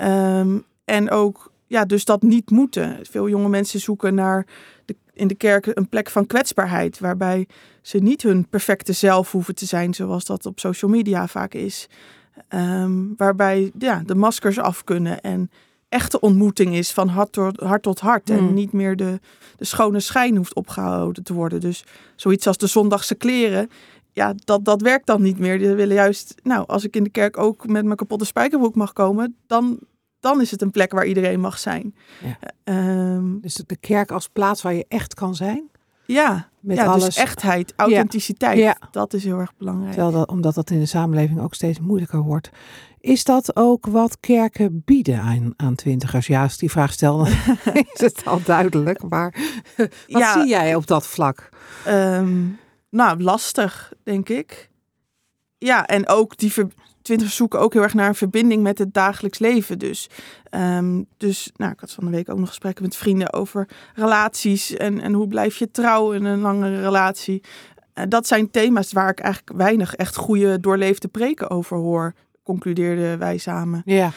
Um, 0.00 0.64
en 0.84 1.10
ook 1.10 1.52
ja, 1.66 1.84
dus 1.84 2.04
dat 2.04 2.22
niet 2.22 2.50
moeten. 2.50 2.98
Veel 3.02 3.28
jonge 3.28 3.48
mensen 3.48 3.80
zoeken 3.80 4.14
naar 4.14 4.46
de, 4.84 4.96
in 5.12 5.28
de 5.28 5.34
kerk 5.34 5.66
een 5.66 5.88
plek 5.88 6.10
van 6.10 6.26
kwetsbaarheid, 6.26 6.98
waarbij 6.98 7.46
ze 7.82 7.98
niet 7.98 8.22
hun 8.22 8.48
perfecte 8.48 8.92
zelf 8.92 9.32
hoeven 9.32 9.54
te 9.54 9.66
zijn, 9.66 9.94
zoals 9.94 10.24
dat 10.24 10.46
op 10.46 10.60
social 10.60 10.90
media 10.90 11.26
vaak 11.26 11.54
is. 11.54 11.88
Ehm, 12.48 13.02
waarbij 13.16 13.72
ja, 13.78 14.02
de 14.06 14.14
maskers 14.14 14.58
af 14.58 14.84
kunnen 14.84 15.20
en 15.20 15.50
echte 15.88 16.20
ontmoeting 16.20 16.74
is 16.74 16.92
van 16.92 17.08
hart 17.08 17.32
tot 17.32 17.60
hart, 17.60 17.82
tot 17.82 18.00
hart. 18.00 18.30
En 18.30 18.38
hmm. 18.38 18.54
niet 18.54 18.72
meer 18.72 18.96
de, 18.96 19.20
de 19.56 19.64
schone 19.64 20.00
schijn 20.00 20.36
hoeft 20.36 20.54
opgehouden 20.54 21.24
te 21.24 21.34
worden. 21.34 21.60
Dus 21.60 21.84
zoiets 22.16 22.46
als 22.46 22.56
de 22.56 22.66
zondagse 22.66 23.14
kleren. 23.14 23.68
Ja, 24.12 24.34
dat, 24.44 24.64
dat 24.64 24.82
werkt 24.82 25.06
dan 25.06 25.22
niet 25.22 25.38
meer. 25.38 25.58
Die 25.58 25.68
willen 25.68 25.94
juist, 25.94 26.34
nou, 26.42 26.66
als 26.66 26.84
ik 26.84 26.96
in 26.96 27.04
de 27.04 27.10
kerk 27.10 27.38
ook 27.38 27.66
met 27.66 27.84
mijn 27.84 27.96
kapotte 27.96 28.24
spijkerbroek 28.24 28.74
mag 28.74 28.92
komen, 28.92 29.36
dan 29.46 29.78
dan 30.24 30.40
is 30.40 30.50
het 30.50 30.62
een 30.62 30.70
plek 30.70 30.92
waar 30.92 31.06
iedereen 31.06 31.40
mag 31.40 31.58
zijn. 31.58 31.94
Ja. 32.64 33.14
Um, 33.14 33.40
dus 33.40 33.54
de 33.54 33.76
kerk 33.76 34.10
als 34.10 34.28
plaats 34.28 34.62
waar 34.62 34.74
je 34.74 34.84
echt 34.88 35.14
kan 35.14 35.34
zijn? 35.34 35.70
Ja, 36.06 36.48
met 36.60 36.76
ja, 36.76 36.82
dus 36.82 36.92
alles. 36.92 37.04
Dus 37.04 37.16
echtheid, 37.16 37.72
authenticiteit, 37.76 38.58
ja. 38.58 38.76
dat 38.90 39.12
is 39.12 39.24
heel 39.24 39.38
erg 39.38 39.56
belangrijk. 39.56 39.96
Dat, 39.96 40.28
omdat 40.28 40.54
dat 40.54 40.70
in 40.70 40.78
de 40.78 40.86
samenleving 40.86 41.40
ook 41.40 41.54
steeds 41.54 41.78
moeilijker 41.80 42.20
wordt. 42.20 42.50
Is 43.00 43.24
dat 43.24 43.56
ook 43.56 43.86
wat 43.86 44.20
kerken 44.20 44.82
bieden 44.84 45.20
aan, 45.20 45.52
aan 45.56 45.74
twintigers? 45.74 46.26
Ja, 46.26 46.42
als 46.42 46.58
die 46.58 46.70
vraag 46.70 46.92
stel, 46.92 47.26
is 47.92 48.00
het 48.00 48.26
al 48.26 48.42
duidelijk. 48.44 49.02
Maar 49.08 49.34
wat 50.08 50.30
zie 50.32 50.48
jij 50.48 50.74
op 50.74 50.86
dat 50.86 51.06
vlak? 51.06 51.48
Um, 51.88 52.58
nou, 52.90 53.22
lastig, 53.22 53.92
denk 54.02 54.28
ik. 54.28 54.70
Ja, 55.58 55.86
en 55.86 56.08
ook 56.08 56.36
die, 56.36 56.52
ver, 56.52 56.66
twintigers 57.04 57.36
zoeken 57.36 57.60
ook 57.60 57.72
heel 57.72 57.82
erg 57.82 57.94
naar 57.94 58.08
een 58.08 58.14
verbinding 58.14 58.62
met 58.62 58.78
het 58.78 58.94
dagelijks 58.94 59.38
leven. 59.38 59.78
Dus, 59.78 60.08
ehm, 60.50 61.02
dus 61.16 61.50
nou, 61.56 61.72
ik 61.72 61.80
had 61.80 61.92
van 61.92 62.04
de 62.04 62.10
week 62.10 62.30
ook 62.30 62.38
nog 62.38 62.48
gesprekken 62.48 62.84
met 62.84 62.96
vrienden 62.96 63.32
over 63.32 63.68
relaties 63.94 64.76
en, 64.76 65.00
en 65.00 65.12
hoe 65.12 65.28
blijf 65.28 65.56
je 65.56 65.70
trouw 65.70 66.12
in 66.12 66.24
een 66.24 66.40
langere 66.40 66.80
relatie. 66.80 67.42
Uh, 67.94 68.04
dat 68.08 68.26
zijn 68.26 68.50
thema's 68.50 68.92
waar 68.92 69.10
ik 69.10 69.20
eigenlijk 69.20 69.56
weinig 69.56 69.94
echt 69.94 70.16
goede 70.16 70.60
doorleefde 70.60 71.08
preken 71.08 71.50
over 71.50 71.76
hoor, 71.76 72.14
concludeerden 72.42 73.18
wij 73.18 73.38
samen. 73.38 73.82
Ja. 73.84 74.10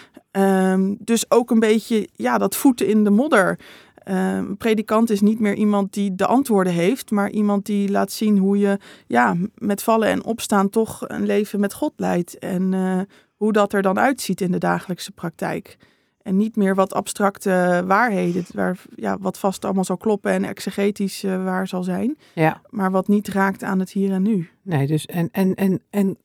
Um, 0.72 0.98
dus 1.00 1.32
ook 1.32 1.52
een 1.52 1.60
beetje 1.60 2.10
ja, 2.14 2.38
dat 2.38 2.56
voeten 2.56 2.88
in 2.88 3.04
de 3.04 3.10
modder. 3.10 3.60
Ehm, 4.08 4.18
een 4.18 4.58
predikant 4.58 5.10
is 5.10 5.22
niet 5.22 5.40
meer 5.40 5.54
iemand 5.54 5.94
die 5.94 6.16
de 6.16 6.26
antwoorden 6.26 6.74
heeft, 6.74 7.12
maar 7.12 7.30
iemand 7.30 7.66
die 7.66 7.92
laat 7.92 8.12
zien 8.12 8.38
hoe 8.38 8.58
je 8.58 8.78
ja, 9.08 9.36
met 9.56 9.84
vallen 9.84 10.08
en 10.08 10.24
opstaan 10.24 10.70
toch 10.70 11.04
een 11.08 11.26
leven 11.26 11.60
met 11.60 11.74
God 11.74 11.94
leidt. 11.96 12.40
En 12.40 12.74
uh, 12.74 13.00
hoe 13.36 13.52
dat 13.52 13.74
er 13.74 13.82
dan 13.82 14.00
uitziet 14.00 14.42
in 14.42 14.52
de 14.52 14.58
dagelijkse 14.58 15.12
praktijk. 15.12 15.78
En 16.22 16.38
niet 16.38 16.56
meer 16.56 16.76
wat 16.76 16.94
abstracte 16.94 17.84
waarheden, 17.88 18.46
waar, 18.54 18.82
ja, 18.96 19.18
wat 19.20 19.40
vast 19.40 19.66
allemaal 19.66 19.84
zal 19.84 19.98
kloppen 19.98 20.32
en 20.32 20.44
exegetisch 20.44 21.24
uh, 21.24 21.44
waar 21.44 21.68
zal 21.68 21.84
zijn. 21.84 22.18
Ja. 22.34 22.62
Maar 22.70 22.92
wat 22.92 23.08
niet 23.08 23.28
raakt 23.28 23.64
aan 23.64 23.80
het 23.80 23.92
hier 23.92 24.12
en 24.12 24.22
nu. 24.22 24.50
Nee, 24.62 24.88
dus 24.88 25.06
en, 25.06 25.30
en, 25.32 25.56
en, 25.56 25.82
en 25.90 26.18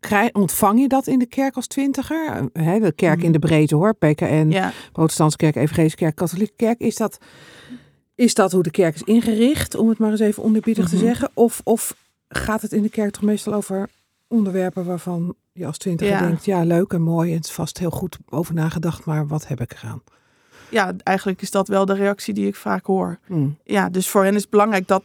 krijg, 0.00 0.32
ontvang 0.32 0.80
je 0.80 0.88
dat 0.88 1.06
in 1.06 1.18
de 1.18 1.26
kerk 1.26 1.56
als 1.56 1.66
twintiger? 1.66 2.48
He, 2.52 2.78
de 2.78 2.92
kerk 2.92 3.22
in 3.22 3.32
de 3.32 3.38
breedte 3.38 3.74
hoor, 3.74 3.94
PKN, 3.94 4.46
ja. 4.50 4.72
Protestantse 4.92 5.36
kerk, 5.36 5.56
Evangelische 5.56 5.96
kerk, 5.96 6.14
Katholieke 6.14 6.56
kerk. 6.56 6.80
Is 6.80 6.96
dat, 6.96 7.18
is 8.14 8.34
dat 8.34 8.52
hoe 8.52 8.62
de 8.62 8.70
kerk 8.70 8.94
is 8.94 9.02
ingericht, 9.02 9.74
om 9.74 9.88
het 9.88 9.98
maar 9.98 10.10
eens 10.10 10.20
even 10.20 10.42
onderbiedig 10.42 10.88
te 10.88 10.96
mhm. 10.96 11.04
zeggen? 11.04 11.30
Of, 11.34 11.60
of 11.64 11.96
gaat 12.28 12.62
het 12.62 12.72
in 12.72 12.82
de 12.82 12.88
kerk 12.88 13.10
toch 13.10 13.22
meestal 13.22 13.54
over 13.54 13.88
onderwerpen 14.28 14.84
waarvan 14.84 15.34
je 15.52 15.66
als 15.66 15.78
twintiger 15.78 16.18
denkt, 16.18 16.44
ja 16.44 16.64
leuk 16.64 16.92
en 16.92 17.02
mooi 17.02 17.30
en 17.30 17.36
het 17.36 17.44
is 17.44 17.52
vast 17.52 17.78
heel 17.78 17.90
goed 17.90 18.18
over 18.28 18.54
nagedacht, 18.54 19.04
maar 19.04 19.26
wat 19.26 19.46
heb 19.46 19.60
ik 19.60 19.72
eraan? 19.72 20.02
Ja, 20.68 20.92
eigenlijk 21.02 21.42
is 21.42 21.50
dat 21.50 21.68
wel 21.68 21.84
de 21.84 21.94
reactie 21.94 22.34
die 22.34 22.46
ik 22.46 22.54
vaak 22.54 22.86
hoor. 22.86 23.18
Hmm. 23.26 23.56
Ja, 23.64 23.88
dus 23.88 24.08
voor 24.08 24.24
hen 24.24 24.34
is 24.34 24.40
het 24.40 24.50
belangrijk 24.50 24.88
dat 24.88 25.02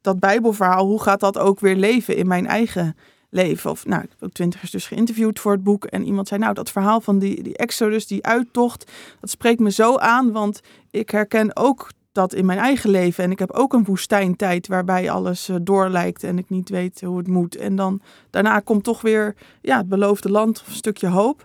dat 0.00 0.20
Bijbelverhaal, 0.20 0.86
hoe 0.86 1.02
gaat 1.02 1.20
dat 1.20 1.38
ook 1.38 1.60
weer 1.60 1.76
leven 1.76 2.16
in 2.16 2.26
mijn 2.26 2.46
eigen 2.46 2.96
leven. 3.30 3.70
Of 3.70 3.86
nou, 3.86 4.02
ik 4.02 4.10
heb 4.10 4.22
ook 4.22 4.32
twintigers 4.32 4.70
dus 4.70 4.86
geïnterviewd 4.86 5.40
voor 5.40 5.52
het 5.52 5.62
boek. 5.62 5.84
En 5.84 6.04
iemand 6.04 6.28
zei, 6.28 6.40
nou, 6.40 6.54
dat 6.54 6.70
verhaal 6.70 7.00
van 7.00 7.18
die, 7.18 7.42
die 7.42 7.56
Exodus, 7.56 8.06
die 8.06 8.24
uittocht, 8.26 8.90
dat 9.20 9.30
spreekt 9.30 9.60
me 9.60 9.70
zo 9.70 9.96
aan. 9.96 10.32
Want 10.32 10.60
ik 10.90 11.10
herken 11.10 11.56
ook 11.56 11.88
dat 12.12 12.34
in 12.34 12.46
mijn 12.46 12.58
eigen 12.58 12.90
leven. 12.90 13.24
En 13.24 13.30
ik 13.30 13.38
heb 13.38 13.50
ook 13.50 13.72
een 13.72 13.84
woestijntijd 13.84 14.66
waarbij 14.66 15.10
alles 15.10 15.48
uh, 15.48 15.56
doorlijkt 15.62 16.22
en 16.22 16.38
ik 16.38 16.48
niet 16.48 16.68
weet 16.68 17.00
hoe 17.00 17.18
het 17.18 17.28
moet. 17.28 17.56
En 17.56 17.76
dan 17.76 18.00
daarna 18.30 18.60
komt 18.60 18.84
toch 18.84 19.00
weer 19.00 19.34
ja, 19.60 19.76
het 19.76 19.88
beloofde 19.88 20.30
land 20.30 20.60
of 20.60 20.66
een 20.66 20.74
stukje 20.74 21.08
hoop. 21.08 21.44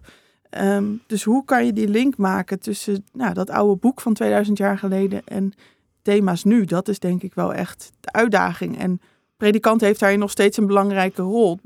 Ehm, 0.49 0.85
dus 1.07 1.23
hoe 1.23 1.45
kan 1.45 1.65
je 1.65 1.73
die 1.73 1.87
link 1.87 2.17
maken 2.17 2.59
tussen 2.59 3.05
nou, 3.11 3.33
dat 3.33 3.49
oude 3.49 3.79
boek 3.79 4.01
van 4.01 4.13
2000 4.13 4.57
jaar 4.57 4.77
geleden 4.77 5.21
en 5.25 5.53
thema's 6.01 6.43
nu? 6.43 6.65
Dat 6.65 6.87
is 6.87 6.99
denk 6.99 7.23
ik 7.23 7.33
wel 7.33 7.53
echt 7.53 7.91
de 7.99 8.11
uitdaging. 8.11 8.79
En 8.79 9.01
predikant 9.37 9.81
heeft 9.81 9.99
daarin 9.99 10.19
nog 10.19 10.31
steeds 10.31 10.57
een 10.57 10.67
belangrijke 10.67 11.21
rol. 11.21 11.59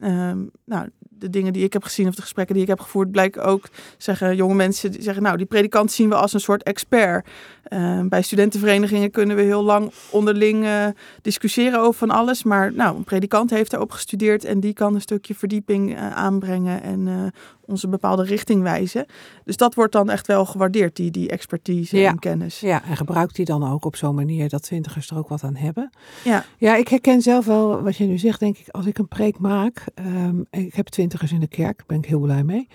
Ehm, 0.00 0.46
nou, 0.64 0.86
de 1.20 1.30
dingen 1.30 1.52
die 1.52 1.64
ik 1.64 1.72
heb 1.72 1.82
gezien 1.82 2.08
of 2.08 2.14
de 2.14 2.22
gesprekken 2.22 2.54
die 2.54 2.64
ik 2.64 2.70
heb 2.70 2.80
gevoerd, 2.80 3.10
blijken 3.10 3.44
ook, 3.44 3.68
zeggen 3.96 4.36
jonge 4.36 4.54
mensen, 4.54 4.92
die 4.92 5.02
zeggen, 5.02 5.22
nou, 5.22 5.36
die 5.36 5.46
predikant 5.46 5.92
zien 5.92 6.08
we 6.08 6.14
als 6.14 6.32
een 6.32 6.40
soort 6.40 6.62
expert. 6.62 7.28
Ehm, 7.62 8.08
bij 8.08 8.22
studentenverenigingen 8.22 9.10
kunnen 9.10 9.36
we 9.36 9.42
heel 9.42 9.62
lang 9.62 9.92
onderling 10.10 10.64
uh, 10.64 10.86
discussiëren 11.22 11.80
over 11.80 11.98
van 11.98 12.10
alles, 12.10 12.42
maar 12.42 12.72
nou, 12.72 12.96
een 12.96 13.04
predikant 13.04 13.50
heeft 13.50 13.70
daarop 13.70 13.90
gestudeerd 13.90 14.44
en 14.44 14.60
die 14.60 14.72
kan 14.72 14.94
een 14.94 15.00
stukje 15.00 15.34
verdieping 15.34 15.90
uh, 15.90 16.16
aanbrengen 16.16 16.82
en 16.82 17.32
onze 17.70 17.88
bepaalde 17.88 18.22
richting 18.22 18.62
wijzen. 18.62 19.06
Dus 19.44 19.56
dat 19.56 19.74
wordt 19.74 19.92
dan 19.92 20.10
echt 20.10 20.26
wel 20.26 20.44
gewaardeerd, 20.44 20.96
die, 20.96 21.10
die 21.10 21.28
expertise 21.28 22.06
en 22.06 22.18
kennis. 22.18 22.60
Ja, 22.60 22.84
en 22.84 22.96
gebruikt 22.96 23.36
die 23.36 23.44
dan 23.44 23.72
ook 23.72 23.84
op 23.84 23.96
zo'n 23.96 24.14
manier 24.14 24.48
dat 24.48 24.62
twintigers 24.62 25.10
er 25.10 25.16
ook 25.16 25.28
wat 25.28 25.42
aan 25.42 25.56
hebben. 25.56 25.90
Ja. 26.24 26.44
ja, 26.58 26.76
ik 26.76 26.88
herken 26.88 27.22
zelf 27.22 27.44
wel 27.46 27.82
wat 27.82 27.96
je 27.96 28.04
nu 28.04 28.18
zegt, 28.18 28.40
denk 28.40 28.58
ik, 28.58 28.68
als 28.68 28.86
ik 28.86 28.98
een 28.98 29.08
preek 29.08 29.38
maak. 29.38 29.84
Um, 29.94 30.46
ik 30.50 30.74
heb 30.74 30.88
twintigers 31.10 31.32
in 31.32 31.40
de 31.40 31.56
kerk, 31.56 31.76
daar 31.76 31.86
ben 31.86 31.98
ik 31.98 32.06
heel 32.06 32.20
blij 32.20 32.44
mee. 32.44 32.68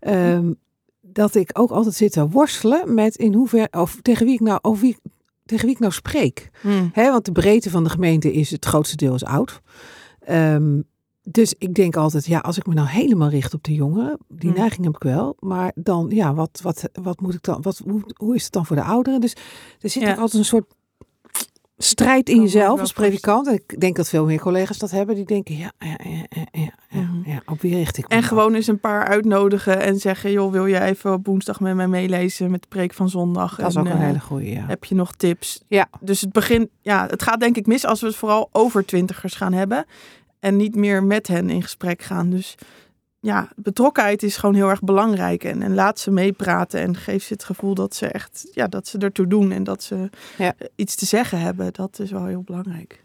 Um, 0.00 0.56
dat 1.00 1.34
ik 1.34 1.50
ook 1.52 1.70
altijd 1.70 1.94
zit 1.94 2.12
te 2.12 2.28
worstelen 2.28 2.94
met 2.94 3.16
in 3.16 3.34
hoeverre, 3.34 3.68
of 3.70 3.98
tegen 4.02 4.26
wie 4.26 4.34
ik 4.34 4.40
nou, 4.40 4.58
over 4.62 4.82
wie, 4.82 4.96
tegen 5.44 5.64
wie 5.66 5.74
ik 5.74 5.80
nou 5.80 5.92
spreek. 5.92 6.50
Hmm. 6.60 6.90
want 6.94 7.24
de 7.24 7.32
breedte 7.32 7.70
van 7.70 7.84
de 7.84 7.90
gemeente 7.90 8.32
is, 8.32 8.50
het 8.50 8.64
grootste 8.64 8.96
deel 8.96 9.14
is 9.14 9.24
oud. 9.24 9.60
Um, 10.30 10.84
dus 11.22 11.54
ik 11.58 11.74
denk 11.74 11.96
altijd, 11.96 12.26
ja, 12.26 12.38
als 12.38 12.58
ik 12.58 12.66
me 12.66 12.74
nou 12.74 12.88
helemaal 12.88 13.28
richt 13.28 13.54
op 13.54 13.64
de 13.64 13.74
jongeren, 13.74 14.18
die 14.28 14.50
hmm. 14.50 14.58
neiging 14.58 14.84
heb 14.84 14.94
ik 14.94 15.02
wel, 15.02 15.36
maar 15.38 15.72
dan, 15.74 16.06
ja, 16.10 16.34
wat, 16.34 16.60
wat, 16.62 16.88
wat 16.92 17.20
moet 17.20 17.34
ik 17.34 17.42
dan, 17.42 17.62
wat, 17.62 17.78
hoe, 17.84 18.02
hoe 18.14 18.34
is 18.34 18.44
het 18.44 18.52
dan 18.52 18.66
voor 18.66 18.76
de 18.76 18.82
ouderen? 18.82 19.20
Dus 19.20 19.36
er 19.80 19.90
zit 19.90 20.02
ook 20.02 20.18
altijd 20.18 20.34
een 20.34 20.44
soort 20.44 20.74
strijd 21.78 22.28
in 22.28 22.40
jezelf 22.40 22.80
als 22.80 22.92
predikant. 22.92 23.48
Ik 23.48 23.80
denk 23.80 23.96
dat 23.96 24.08
veel 24.08 24.24
meer 24.24 24.40
collega's 24.40 24.78
dat 24.78 24.90
hebben. 24.90 25.14
Die 25.14 25.24
denken, 25.24 25.56
ja, 25.56 25.72
ja, 25.78 25.96
ja, 26.04 26.46
ja, 26.52 26.70
Mhm. 26.90 27.38
op 27.46 27.60
wie 27.60 27.74
richt 27.74 27.96
ik 27.98 28.06
En 28.08 28.22
gewoon 28.22 28.54
eens 28.54 28.66
een 28.66 28.80
paar 28.80 29.04
uitnodigen 29.06 29.80
en 29.80 29.98
zeggen: 29.98 30.32
joh, 30.32 30.52
wil 30.52 30.66
je 30.66 30.80
even 30.80 31.12
op 31.12 31.26
woensdag 31.26 31.60
met 31.60 31.74
mij 31.74 31.88
meelezen 31.88 32.50
met 32.50 32.62
de 32.62 32.68
preek 32.68 32.94
van 32.94 33.08
zondag? 33.08 33.56
Dat 33.56 33.70
is 33.70 33.76
ook 33.76 33.86
een 33.86 33.92
eh, 33.92 33.98
hele 33.98 34.20
goeie. 34.20 34.58
Heb 34.58 34.84
je 34.84 34.94
nog 34.94 35.12
tips? 35.14 35.62
Ja. 35.68 35.88
Dus 36.00 36.20
het 36.20 36.32
begin, 36.32 36.70
ja, 36.80 37.06
het 37.06 37.22
gaat 37.22 37.40
denk 37.40 37.56
ik 37.56 37.66
mis 37.66 37.84
als 37.84 38.00
we 38.00 38.06
het 38.06 38.16
vooral 38.16 38.48
over 38.52 38.84
twintigers 38.86 39.34
gaan 39.34 39.52
hebben 39.52 39.84
en 40.40 40.56
niet 40.56 40.74
meer 40.74 41.04
met 41.04 41.26
hen 41.26 41.50
in 41.50 41.62
gesprek 41.62 42.02
gaan. 42.02 42.30
Dus 42.30 42.54
ja, 43.20 43.48
betrokkenheid 43.56 44.22
is 44.22 44.36
gewoon 44.36 44.54
heel 44.54 44.68
erg 44.68 44.80
belangrijk 44.80 45.44
en, 45.44 45.62
en 45.62 45.74
laat 45.74 45.98
ze 45.98 46.10
meepraten 46.10 46.80
en 46.80 46.96
geef 46.96 47.24
ze 47.24 47.32
het 47.32 47.44
gevoel 47.44 47.74
dat 47.74 47.94
ze 47.94 48.06
echt, 48.06 48.48
ja, 48.52 48.66
dat 48.66 48.86
ze 48.88 48.98
ertoe 48.98 49.26
doen 49.26 49.52
en 49.52 49.64
dat 49.64 49.82
ze 49.82 50.10
Ja. 50.38 50.54
eh, 50.58 50.68
iets 50.74 50.94
te 50.94 51.06
zeggen 51.06 51.40
hebben. 51.40 51.72
Dat 51.72 51.98
is 51.98 52.10
wel 52.10 52.24
heel 52.26 52.42
belangrijk. 52.42 53.02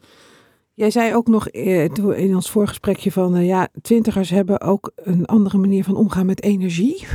Jij 0.73 0.91
zei 0.91 1.15
ook 1.15 1.27
nog 1.27 1.47
eh, 1.47 1.83
in 2.17 2.35
ons 2.35 2.51
voorgesprekje 2.51 3.11
van, 3.11 3.35
eh, 3.35 3.47
ja, 3.47 3.67
twintigers 3.81 4.29
hebben 4.29 4.61
ook 4.61 4.91
een 4.95 5.25
andere 5.25 5.57
manier 5.57 5.83
van 5.83 5.95
omgaan 5.95 6.25
met 6.25 6.43
energie. 6.43 7.05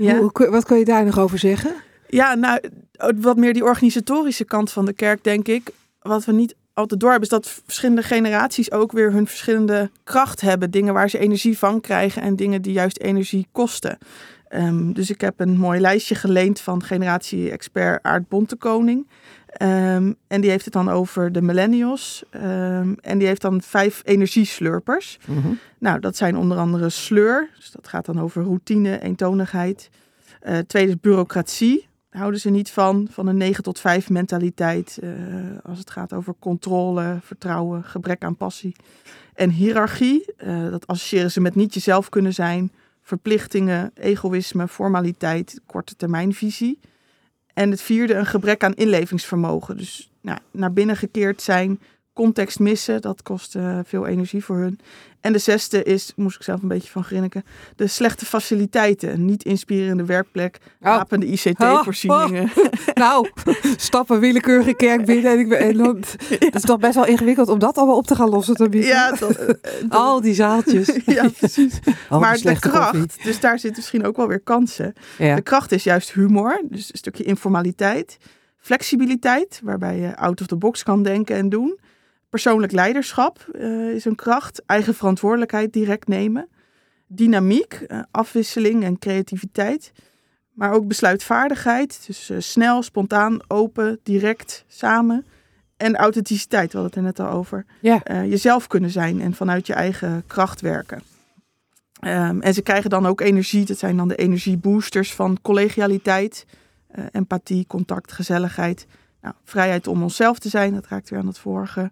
Ja. 0.00 0.18
Hoe, 0.18 0.48
wat 0.50 0.64
kun 0.64 0.78
je 0.78 0.84
daar 0.84 1.04
nog 1.04 1.18
over 1.18 1.38
zeggen? 1.38 1.74
Ja, 2.08 2.34
nou, 2.34 2.60
wat 3.20 3.36
meer 3.36 3.52
die 3.52 3.64
organisatorische 3.64 4.44
kant 4.44 4.70
van 4.70 4.84
de 4.84 4.92
kerk, 4.92 5.24
denk 5.24 5.48
ik. 5.48 5.70
Wat 6.00 6.24
we 6.24 6.32
niet 6.32 6.54
altijd 6.78 7.00
door 7.00 7.10
hebben, 7.10 7.28
is 7.28 7.34
dat 7.34 7.62
verschillende 7.64 8.02
generaties 8.02 8.72
ook 8.72 8.92
weer 8.92 9.12
hun 9.12 9.26
verschillende 9.26 9.90
kracht 10.04 10.40
hebben. 10.40 10.70
Dingen 10.70 10.94
waar 10.94 11.10
ze 11.10 11.18
energie 11.18 11.58
van 11.58 11.80
krijgen 11.80 12.22
en 12.22 12.36
dingen 12.36 12.62
die 12.62 12.72
juist 12.72 12.98
energie 12.98 13.46
kosten. 13.52 13.98
Ehm, 14.48 14.92
dus 14.92 15.10
ik 15.10 15.20
heb 15.20 15.40
een 15.40 15.56
mooi 15.56 15.80
lijstje 15.80 16.14
geleend 16.14 16.60
van 16.60 16.82
generatie-expert 16.82 18.02
Aart 18.02 18.28
Bontekoning. 18.28 19.06
Ehm, 19.48 20.12
en 20.26 20.40
die 20.40 20.50
heeft 20.50 20.64
het 20.64 20.74
dan 20.74 20.88
over 20.88 21.32
de 21.32 21.42
millennials. 21.42 22.24
Ehm, 22.30 22.94
en 23.00 23.18
die 23.18 23.26
heeft 23.26 23.42
dan 23.42 23.62
vijf 23.62 24.02
energieslurpers. 24.04 25.18
Nou, 25.78 26.00
dat 26.00 26.16
zijn 26.16 26.36
onder 26.36 26.58
andere 26.58 26.88
sleur. 26.88 27.50
Dus 27.56 27.70
dat 27.70 27.88
gaat 27.88 28.06
dan 28.06 28.20
over 28.20 28.42
routine, 28.42 29.00
eentonigheid. 29.00 29.90
Eh 30.40 30.58
tweede 30.58 30.90
is 30.90 31.00
bureaucratie. 31.00 31.87
Houden 32.10 32.40
ze 32.40 32.50
niet 32.50 32.70
van. 32.70 33.08
Van 33.10 33.26
een 33.26 33.36
9 33.36 33.62
tot 33.62 33.80
5 33.80 34.10
mentaliteit. 34.10 34.98
eh, 35.02 35.10
als 35.62 35.78
het 35.78 35.90
gaat 35.90 36.12
over 36.12 36.34
controle, 36.38 37.18
vertrouwen, 37.22 37.84
gebrek 37.84 38.24
aan 38.24 38.36
passie. 38.36 38.76
En 39.34 39.50
hiërarchie. 39.50 40.34
eh, 40.36 40.70
dat 40.70 40.86
associëren 40.86 41.30
ze 41.30 41.40
met 41.40 41.54
niet 41.54 41.74
jezelf 41.74 42.08
kunnen 42.08 42.34
zijn. 42.34 42.72
Verplichtingen, 43.02 43.90
egoïsme, 43.94 44.68
formaliteit, 44.68 45.60
korte 45.66 45.96
termijnvisie. 45.96 46.78
En 47.54 47.70
het 47.70 47.80
vierde, 47.80 48.14
een 48.14 48.26
gebrek 48.26 48.64
aan 48.64 48.74
inlevingsvermogen. 48.74 49.76
Dus 49.76 50.10
nou, 50.20 50.38
naar 50.50 50.72
binnen 50.72 50.96
gekeerd 50.96 51.42
zijn, 51.42 51.80
context 52.18 52.58
missen, 52.58 53.00
dat 53.00 53.22
kost 53.22 53.54
eh, 53.54 53.78
veel 53.84 54.06
energie 54.06 54.44
voor 54.44 54.56
hun. 54.56 54.80
En 55.20 55.32
de 55.32 55.38
zesde 55.38 55.82
is, 55.82 56.12
moest 56.16 56.36
ik 56.36 56.42
zelf 56.42 56.62
een 56.62 56.68
beetje 56.68 56.90
van 56.90 57.04
grinniken, 57.04 57.44
de 57.76 57.86
slechte 57.86 58.26
faciliteiten. 58.26 59.24
Niet 59.24 59.44
inspirerende 59.44 60.04
werkplek, 60.04 60.58
Oh. 60.80 60.88
hapende 60.88 61.26
ICT-voorzieningen. 61.26 62.50
Nou, 62.94 63.30
stappen 63.76 64.20
willekeurige 64.20 64.74
kerk 64.74 65.04
binnen. 65.04 65.32
En 65.32 65.38
ik 65.38 65.48
ben, 65.48 65.58
en 65.58 65.96
het 66.38 66.54
is 66.54 66.62
toch 66.62 66.78
best 66.78 66.94
wel 66.94 67.06
ingewikkeld 67.06 67.48
om 67.48 67.58
dat 67.58 67.76
allemaal 67.76 67.96
op 67.96 68.06
te 68.06 68.14
gaan 68.14 68.28
lossen. 68.28 68.54
Dan 68.54 68.72
ja, 68.72 69.12
dat, 69.12 69.36
eh, 69.36 69.54
Al 69.88 70.20
die 70.20 70.34
zaaltjes. 70.34 70.98
ja, 71.06 71.28
precies. 71.38 71.78
Maar 72.10 72.38
de 72.38 72.58
kracht, 72.58 72.90
koffie. 72.90 73.24
dus 73.24 73.40
daar 73.40 73.58
zitten 73.58 73.78
misschien 73.78 74.06
ook 74.06 74.16
wel 74.16 74.28
weer 74.28 74.40
kansen. 74.40 74.92
Ja. 75.18 75.34
De 75.34 75.42
kracht 75.42 75.72
is 75.72 75.84
juist 75.84 76.12
humor, 76.12 76.62
dus 76.64 76.92
een 76.92 76.98
stukje 76.98 77.24
informaliteit. 77.24 78.18
Flexibiliteit, 78.58 79.60
waarbij 79.64 79.98
je 79.98 80.16
out 80.16 80.40
of 80.40 80.46
the 80.46 80.56
box 80.56 80.82
kan 80.82 81.02
denken 81.02 81.36
en 81.36 81.48
doen. 81.48 81.78
Persoonlijk 82.28 82.72
leiderschap 82.72 83.46
eh, 83.52 83.90
is 83.90 84.04
een 84.04 84.14
kracht. 84.14 84.62
Eigen 84.66 84.94
verantwoordelijkheid 84.94 85.72
direct 85.72 86.08
nemen. 86.08 86.48
Dynamiek, 87.06 87.72
eh, 87.72 88.00
afwisseling 88.10 88.84
en 88.84 88.98
creativiteit. 88.98 89.92
Maar 90.52 90.72
ook 90.72 90.86
besluitvaardigheid. 90.86 92.06
Dus 92.06 92.30
eh, 92.30 92.36
snel, 92.40 92.82
spontaan, 92.82 93.38
open, 93.46 94.00
direct, 94.02 94.64
samen. 94.66 95.26
En 95.76 95.96
authenticiteit, 95.96 96.72
we 96.72 96.78
hadden 96.78 97.04
het 97.04 97.16
er 97.16 97.22
net 97.22 97.32
al 97.32 97.38
over. 97.38 97.64
Ja. 97.80 98.02
Jezelf 98.24 98.66
kunnen 98.66 98.90
zijn 98.90 99.20
en 99.20 99.34
vanuit 99.34 99.66
je 99.66 99.72
eigen 99.72 100.22
kracht 100.26 100.60
werken. 100.60 101.02
Ehm, 102.00 102.40
en 102.40 102.54
ze 102.54 102.62
krijgen 102.62 102.90
dan 102.90 103.06
ook 103.06 103.20
energie. 103.20 103.64
Dat 103.64 103.78
zijn 103.78 103.96
dan 103.96 104.08
de 104.08 104.16
energieboosters 104.16 105.14
van 105.14 105.38
collegialiteit, 105.42 106.46
empathie, 107.12 107.66
contact, 107.66 108.12
gezelligheid. 108.12 108.86
Nou, 109.28 109.40
vrijheid 109.44 109.86
om 109.86 110.02
onszelf 110.02 110.38
te 110.38 110.48
zijn, 110.48 110.74
dat 110.74 110.86
raakt 110.86 111.10
weer 111.10 111.18
aan 111.18 111.26
het 111.26 111.38
vorige. 111.38 111.90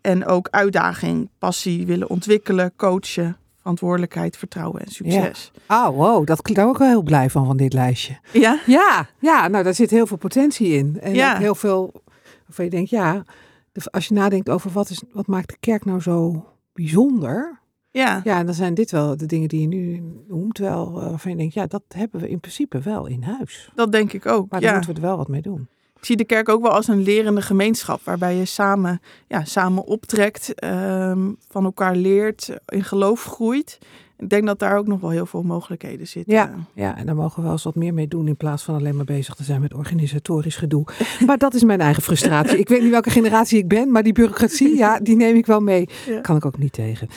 En 0.00 0.26
ook 0.26 0.48
uitdaging, 0.50 1.28
passie, 1.38 1.86
willen 1.86 2.10
ontwikkelen, 2.10 2.72
coachen, 2.76 3.36
verantwoordelijkheid, 3.58 4.36
vertrouwen 4.36 4.80
en 4.80 4.90
succes. 4.90 5.50
Ah, 5.66 5.96
wow, 5.96 6.26
dat 6.26 6.42
klinkt 6.42 6.62
ook 6.62 6.78
wel 6.78 6.88
heel 6.88 7.02
blij 7.02 7.30
van, 7.30 7.46
van 7.46 7.56
dit 7.56 7.72
lijstje. 7.72 8.18
Ja, 8.32 8.60
Ja, 8.66 9.06
ja, 9.18 9.48
nou 9.48 9.64
daar 9.64 9.74
zit 9.74 9.90
heel 9.90 10.06
veel 10.06 10.16
potentie 10.16 10.68
in. 10.68 10.98
En 11.00 11.14
Ja. 11.14 11.38
heel 11.38 11.54
veel 11.54 11.92
waarvan 12.46 12.64
je 12.64 12.70
denkt, 12.70 12.90
ja, 12.90 13.24
als 13.90 14.06
je 14.06 14.14
nadenkt 14.14 14.48
over 14.50 14.70
wat, 14.70 14.90
is, 14.90 15.02
wat 15.12 15.26
maakt 15.26 15.48
de 15.48 15.56
kerk 15.60 15.84
nou 15.84 16.00
zo 16.00 16.46
bijzonder. 16.72 17.60
ja. 17.90 18.20
Ja, 18.24 18.44
dan 18.44 18.54
zijn 18.54 18.74
dit 18.74 18.90
wel 18.90 19.16
de 19.16 19.26
dingen 19.26 19.48
die 19.48 19.60
je 19.60 19.66
nu 19.66 20.02
noemt, 20.28 20.58
wel 20.58 20.86
eh, 21.00 21.08
waarvan 21.08 21.30
je 21.30 21.36
denkt, 21.36 21.54
ja, 21.54 21.66
dat 21.66 21.82
hebben 21.88 22.20
we 22.20 22.28
in 22.28 22.40
principe 22.40 22.78
wel 22.80 23.06
in 23.06 23.22
huis. 23.22 23.70
dat 23.74 23.92
denk 23.92 24.12
ik 24.12 24.26
ook. 24.26 24.50
Maar 24.50 24.60
daar 24.60 24.68
ja. 24.70 24.76
moeten 24.76 24.94
we 24.94 25.00
er 25.00 25.06
wel 25.06 25.16
wat 25.16 25.28
mee 25.28 25.42
doen. 25.42 25.68
Ik 25.98 26.04
zie 26.04 26.16
de 26.16 26.24
kerk 26.24 26.48
ook 26.48 26.62
wel 26.62 26.70
als 26.70 26.88
een 26.88 27.02
lerende 27.02 27.42
gemeenschap, 27.42 28.00
waarbij 28.04 28.36
je 28.36 28.44
samen, 28.44 29.00
ja, 29.26 29.44
samen 29.44 29.84
optrekt, 29.84 30.54
ehm, 30.54 31.32
van 31.48 31.64
elkaar 31.64 31.96
leert, 31.96 32.58
in 32.66 32.84
geloof 32.84 33.24
groeit. 33.24 33.78
Ik 34.18 34.28
denk 34.28 34.46
dat 34.46 34.58
daar 34.58 34.78
ook 34.78 34.86
nog 34.86 35.00
wel 35.00 35.10
heel 35.10 35.26
veel 35.26 35.42
mogelijkheden 35.42 36.06
zitten. 36.06 36.34
Ja. 36.34 36.54
Ja, 36.74 36.96
en 36.96 37.06
daar 37.06 37.14
mogen 37.14 37.36
we 37.36 37.42
wel 37.42 37.52
eens 37.52 37.62
wat 37.62 37.74
meer 37.74 37.94
mee 37.94 38.08
doen 38.08 38.28
in 38.28 38.36
plaats 38.36 38.62
van 38.62 38.74
alleen 38.74 38.96
maar 38.96 39.04
bezig 39.04 39.34
te 39.34 39.42
zijn 39.42 39.60
met 39.60 39.74
organisatorisch 39.74 40.56
gedoe. 40.56 40.84
Maar 41.26 41.38
dat 41.38 41.54
is 41.54 41.64
mijn 41.64 41.80
eigen 41.80 42.02
frustratie. 42.02 42.58
Ik 42.58 42.68
weet 42.68 42.82
niet 42.82 42.90
welke 42.90 43.10
generatie 43.10 43.58
ik 43.58 43.68
ben, 43.68 43.90
maar 43.90 44.02
die 44.02 44.12
bureaucratie, 44.12 44.76
ja, 44.76 45.00
die 45.00 45.16
neem 45.16 45.36
ik 45.36 45.46
wel 45.46 45.60
mee. 45.60 45.88
Ja. 46.06 46.20
Kan 46.20 46.36
ik 46.36 46.44
ook 46.44 46.58
niet 46.58 46.72
tegen. 46.72 47.08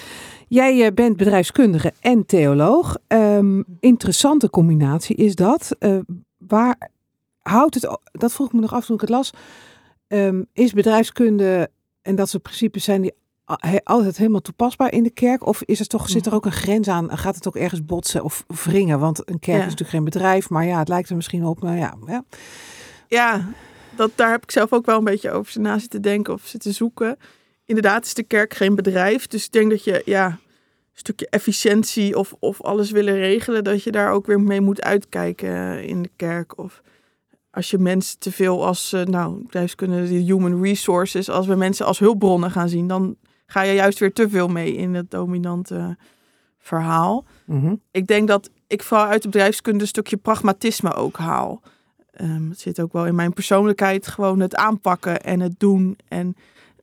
Jij 0.48 0.86
eh, 0.86 0.94
bent 0.94 1.18
bedrijfskundige 1.18 1.94
en 2.00 2.26
theoloog. 2.26 2.98
Ehm, 3.08 3.62
interessante 3.80 4.50
combinatie 4.50 5.16
is 5.16 5.36
dat. 5.36 5.76
Eh, 5.80 5.98
waar 6.38 6.90
houdt 7.42 7.74
het, 7.76 8.00
dat 8.12 8.34
vroeg 8.34 8.48
ik 8.48 8.54
me 8.54 8.60
nog 8.60 8.74
af 8.74 8.86
toen 8.86 8.96
ik 8.96 9.02
het 9.02 9.10
las. 9.10 9.32
Ehm, 10.08 10.44
is 10.54 10.74
bedrijfskunde 10.74 11.70
en 12.02 12.16
dat 12.16 12.30
soort 12.30 12.44
principes 12.44 12.84
zijn 12.84 13.02
die 13.02 13.14
altijd 13.84 14.18
helemaal 14.18 14.42
toepasbaar 14.42 14.92
in 14.92 15.04
de 15.04 15.10
kerk? 15.10 15.46
Of 15.46 15.62
is 15.64 15.80
er 15.80 15.88
toch, 15.88 16.10
zit 16.10 16.26
er 16.26 16.34
ook 16.34 16.46
een 16.46 16.52
grens 16.52 16.88
aan? 16.88 17.18
Gaat 17.18 17.36
het 17.36 17.48
ook 17.48 17.56
ergens 17.56 17.86
botsen 17.86 18.24
of 18.24 18.46
wringen? 18.48 19.00
Want 19.00 19.30
een 19.30 19.40
kerk 19.40 19.58
Ja. 19.58 19.66
is 19.66 19.70
natuurlijk 19.70 19.90
geen 19.90 20.04
bedrijf, 20.04 20.50
maar 20.50 20.66
ja, 20.66 20.80
het 20.80 20.88
lijkt 20.88 21.10
er 21.10 21.16
misschien 21.16 21.46
op. 21.46 21.62
Nou 21.62 21.78
ja, 21.78 21.96
ja. 22.08 22.24
Ja, 23.08 23.46
dat, 23.96 24.12
daar 24.16 24.32
heb 24.32 24.44
ik 24.44 24.52
zelf 24.52 24.74
ook 24.74 24.86
wel 24.86 24.98
een 24.98 25.04
beetje 25.04 25.32
over 25.32 25.62
na 25.62 25.80
zitten 25.80 26.02
denken 26.02 26.34
of 26.34 26.46
zitten 26.46 26.74
zoeken. 26.74 27.18
Inderdaad 27.66 28.06
is 28.06 28.14
de 28.14 28.24
kerk 28.24 28.54
geen 28.54 28.76
bedrijf. 28.76 29.28
Dus 29.28 29.46
ik 29.46 29.52
denk 29.52 29.70
dat 29.70 29.84
je 29.84 30.02
ja, 30.06 30.26
een 30.26 30.38
stukje 30.94 31.28
efficiëntie 31.30 32.18
of, 32.18 32.36
of 32.40 32.62
alles 32.62 32.92
willen 32.92 33.16
regelen, 33.16 33.64
dat 33.64 33.84
je 33.84 33.92
daar 33.92 34.12
ook 34.12 34.26
weer 34.26 34.40
mee 34.42 34.62
moet 34.62 34.82
uitkijken 34.82 35.50
eh, 35.50 35.88
in 35.88 36.02
de 36.02 36.12
kerk. 36.16 36.58
Of 36.58 36.82
als 37.52 37.70
je 37.70 37.78
mensen 37.78 38.20
te 38.20 38.32
veel 38.32 38.66
als, 38.66 38.94
eh, 38.94 39.04
nou, 39.04 39.44
bedrijfskunde, 39.44 40.08
de 40.08 40.14
human 40.14 40.64
resources, 40.64 41.30
als 41.30 41.48
we 41.48 41.56
mensen 41.56 41.86
als 41.86 42.00
hulpbronnen 42.00 42.52
gaan 42.52 42.70
zien, 42.70 42.88
dan 42.88 43.16
ga 43.46 43.62
je 43.62 43.74
juist 43.74 44.00
weer 44.00 44.14
te 44.14 44.30
veel 44.30 44.48
mee 44.48 44.76
in 44.76 44.94
het 44.94 45.12
dominante 45.12 45.98
verhaal 46.60 47.26
Mhm. 47.46 47.76
ik 47.92 48.08
denk 48.08 48.28
dat 48.28 48.50
ik 48.68 48.84
vooral 48.84 49.06
uit 49.08 49.22
de 49.22 49.30
bedrijfskunde 49.30 49.82
een 49.82 49.88
stukje 49.88 50.18
pragmatisme 50.18 50.94
ook 50.94 51.18
haal. 51.18 51.62
Ehm, 52.12 52.50
het 52.50 52.60
zit 52.60 52.80
ook 52.82 52.94
wel 52.94 53.06
in 53.06 53.16
mijn 53.16 53.34
persoonlijkheid, 53.34 54.08
gewoon 54.08 54.40
het 54.40 54.56
aanpakken 54.56 55.24
en 55.24 55.40
het 55.40 55.54
doen. 55.58 55.98
En 56.08 56.36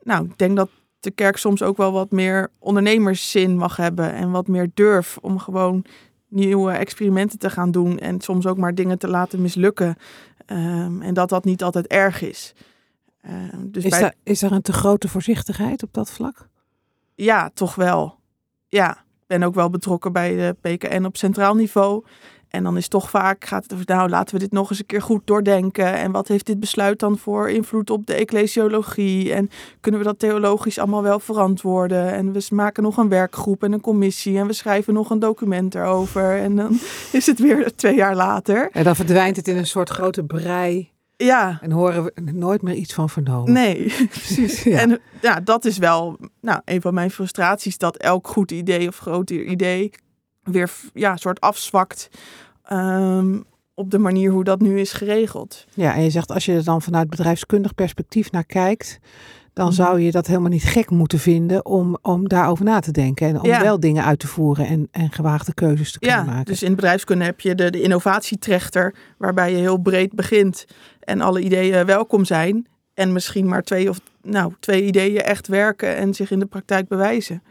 nou, 0.02 0.24
ik 0.24 0.38
denk 0.38 0.57
dat 0.57 0.70
de 1.00 1.11
kerk 1.11 1.37
soms 1.37 1.62
ook 1.62 1.76
wel 1.76 1.92
wat 1.92 2.11
meer 2.11 2.50
ondernemerszin 2.59 3.57
mag 3.57 3.76
hebben 3.76 4.12
en 4.12 4.31
wat 4.31 4.46
meer 4.48 4.70
durf 4.74 5.18
om 5.20 5.38
gewoon 5.38 5.85
nieuwe 6.28 6.72
experimenten 6.72 7.38
te 7.38 7.50
gaan 7.50 7.70
doen 7.70 7.98
en 7.98 8.20
soms 8.20 8.46
ook 8.46 8.57
maar 8.57 8.74
dingen 8.74 8.98
te 8.98 9.09
laten 9.09 9.42
mislukken. 9.42 9.96
Ehm, 10.48 11.02
en 11.02 11.14
dat 11.14 11.28
dat 11.28 11.44
niet 11.44 11.62
altijd 11.62 11.87
erg 11.87 12.22
is. 12.22 12.54
Ehm, 13.20 13.70
dus 13.70 13.84
Is, 13.84 13.90
bij, 13.90 14.00
daar, 14.00 14.14
is 14.22 14.42
er 14.42 14.52
een 14.52 14.62
te 14.62 14.72
grote 14.72 15.08
voorzichtigheid 15.08 15.82
op 15.82 15.94
dat 15.94 16.11
vlak? 16.11 16.48
Ja, 17.14 17.50
toch 17.54 17.74
wel. 17.74 18.18
Ja, 18.68 18.90
ik 18.92 19.26
ben 19.26 19.42
ook 19.42 19.54
wel 19.54 19.70
betrokken 19.70 20.12
bij 20.12 20.37
de 20.37 20.56
PKN 20.61 21.04
op 21.04 21.16
centraal 21.16 21.54
niveau. 21.54 22.04
En 22.48 22.62
dan 22.62 22.76
is 22.76 22.88
toch 22.88 23.11
vaak, 23.11 23.44
gaat 23.44 23.62
het 23.62 23.72
over, 23.72 23.84
nou 23.87 24.08
laten 24.08 24.34
we 24.34 24.40
dit 24.40 24.52
nog 24.52 24.70
eens 24.70 24.78
een 24.78 24.87
keer 24.87 25.02
goed 25.02 25.26
doordenken. 25.26 25.94
En 25.94 26.12
wat 26.12 26.28
heeft 26.28 26.46
dit 26.46 26.61
besluit 26.61 26.98
dan 26.98 27.18
voor 27.18 27.50
invloed 27.50 27.90
op 27.90 28.06
de 28.06 28.14
ecclesiologie? 28.14 29.32
En 29.32 29.50
kunnen 29.80 30.00
we 30.00 30.06
dat 30.06 30.18
theologisch 30.18 30.78
allemaal 30.78 31.02
wel 31.02 31.20
verantwoorden? 31.20 32.12
En 32.12 32.32
we 32.32 32.46
maken 32.50 32.82
nog 32.82 32.96
een 32.96 33.08
werkgroep 33.08 33.62
en 33.62 33.72
een 33.72 33.80
commissie. 33.80 34.38
En 34.38 34.46
we 34.46 34.52
schrijven 34.52 34.94
nog 34.94 35.11
een 35.11 35.18
document 35.18 35.74
erover. 35.74 36.38
En 36.38 36.56
dan 36.56 36.78
is 37.12 37.26
het 37.26 37.38
weer 37.38 37.74
twee 37.74 37.94
jaar 37.94 38.16
later. 38.16 38.70
En 38.72 38.84
dan 38.84 38.96
verdwijnt 38.96 39.37
het 39.37 39.48
in 39.48 39.56
een 39.56 39.66
soort 39.66 39.88
grote 39.88 40.24
brei 40.24 40.90
Ja. 41.16 41.58
En 41.62 41.70
horen 41.70 42.04
we 42.04 42.12
nooit 42.32 42.62
meer 42.62 42.74
iets 42.74 42.94
van 42.94 43.11
vernomen. 43.11 43.52
Nee, 43.52 43.94
precies. 44.11 44.62
Ja. 44.68 44.78
En 44.78 45.00
ja, 45.20 45.40
dat 45.40 45.64
is 45.64 45.78
wel 45.78 46.18
nou, 46.40 46.61
een 46.64 46.80
van 46.80 46.94
mijn 46.94 47.11
frustraties. 47.11 47.78
Dat 47.78 47.96
elk 47.96 48.28
goed 48.28 48.50
idee 48.50 48.88
of 48.88 48.98
groter 48.98 49.44
idee 49.44 49.90
weer 50.50 50.70
ja, 50.94 51.16
soort 51.16 51.40
afzwakt. 51.40 52.08
ehm, 52.64 53.40
op 53.74 53.90
de 53.90 53.98
manier 53.98 54.30
hoe 54.30 54.44
dat 54.44 54.61
nu 54.61 54.80
is 54.80 54.92
geregeld. 54.92 55.66
Ja, 55.74 55.94
en 55.94 56.02
je 56.02 56.11
zegt 56.11 56.30
als 56.32 56.44
je 56.44 56.52
er 56.52 56.64
dan 56.64 56.82
vanuit 56.82 57.11
bedrijfskundig 57.11 57.74
perspectief 57.74 58.30
naar 58.30 58.44
kijkt, 58.44 58.98
dan 59.52 59.66
Mhm. 59.66 59.74
zou 59.74 60.00
je 60.00 60.11
dat 60.11 60.26
helemaal 60.26 60.50
niet 60.50 60.62
gek 60.62 60.90
moeten 60.90 61.18
vinden 61.18 61.66
om, 61.66 61.98
om 62.02 62.28
daarover 62.28 62.64
na 62.64 62.80
te 62.80 62.90
denken. 62.90 63.28
En 63.28 63.40
om 63.40 63.46
Ja. 63.48 63.61
wel 63.62 63.80
dingen 63.80 64.04
uit 64.04 64.18
te 64.18 64.26
voeren 64.26 64.66
en, 64.66 64.88
en 64.90 65.12
gewaagde 65.12 65.54
keuzes 65.54 65.92
te 65.92 65.98
kunnen 65.98 66.16
Ja, 66.18 66.24
maken. 66.24 66.44
dus 66.44 66.62
in 66.62 66.74
bedrijfskunde 66.74 67.24
heb 67.24 67.40
je 67.40 67.54
de, 67.54 67.70
de 67.70 67.80
innovatietrechter, 67.80 68.94
waarbij 69.18 69.50
je 69.50 69.56
heel 69.58 69.78
breed 69.78 70.12
begint 70.12 70.64
en 71.00 71.20
alle 71.20 71.40
ideeën 71.40 71.87
welkom 71.87 72.24
zijn. 72.24 72.66
En 72.94 73.12
misschien 73.12 73.48
maar 73.48 73.62
twee 73.62 73.88
of 73.88 74.00
nou, 74.22 74.52
twee 74.61 74.82
ideeën 74.84 75.22
echt 75.22 75.46
werken 75.46 75.96
en 75.96 76.14
zich 76.14 76.30
in 76.30 76.38
de 76.38 76.46
praktijk 76.46 76.88
bewijzen. 76.88 77.42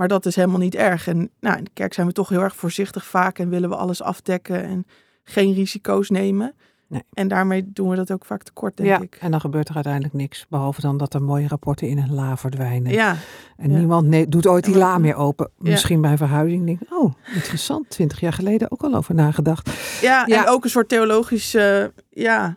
Maar 0.00 0.08
dat 0.08 0.26
is 0.26 0.36
helemaal 0.36 0.58
niet 0.58 0.74
erg. 0.74 1.06
En 1.06 1.30
nou, 1.40 1.56
in 1.58 1.64
de 1.64 1.70
kerk 1.74 1.94
zijn 1.94 2.06
we 2.06 2.12
toch 2.12 2.28
heel 2.28 2.40
erg 2.40 2.56
voorzichtig 2.56 3.06
vaak 3.06 3.38
en 3.38 3.48
willen 3.48 3.68
we 3.68 3.76
alles 3.76 4.02
afdekken 4.02 4.64
en 4.64 4.86
geen 5.24 5.54
risico's 5.54 6.10
nemen. 6.10 6.54
Nee. 6.86 7.02
En 7.12 7.28
daarmee 7.28 7.72
doen 7.72 7.88
we 7.88 7.96
dat 7.96 8.12
ook 8.12 8.24
vaak 8.24 8.42
tekort, 8.42 8.76
denk 8.76 8.88
ja, 8.88 9.00
ik. 9.00 9.16
en 9.20 9.30
dan 9.30 9.40
gebeurt 9.40 9.68
er 9.68 9.74
uiteindelijk 9.74 10.14
niks. 10.14 10.46
Behalve 10.48 10.80
dan 10.80 10.96
dat 10.96 11.14
er 11.14 11.22
mooie 11.22 11.48
rapporten 11.48 11.88
in 11.88 11.98
een 11.98 12.14
la 12.14 12.36
verdwijnen. 12.36 12.92
Ja, 12.92 13.16
En 13.56 13.70
ja. 13.70 13.78
niemand 13.78 14.32
doet 14.32 14.46
ooit 14.46 14.64
die 14.64 14.76
la 14.76 14.98
meer 14.98 15.14
open. 15.14 15.50
Misschien 15.58 16.00
bij 16.00 16.16
verhuizing 16.16 16.66
denk 16.66 16.80
ik, 16.80 16.92
oh, 16.92 17.12
interessant. 17.34 17.90
Twintig 17.90 18.20
jaar 18.20 18.32
geleden 18.32 18.70
ook 18.70 18.82
al 18.82 18.94
over 18.94 19.14
nagedacht. 19.14 19.70
Ja, 20.00 20.26
en 20.26 20.48
ook 20.48 20.64
een 20.64 20.70
soort 20.70 20.88
theologisch 20.88 21.54
eh, 21.54 21.84
ja, 22.10 22.56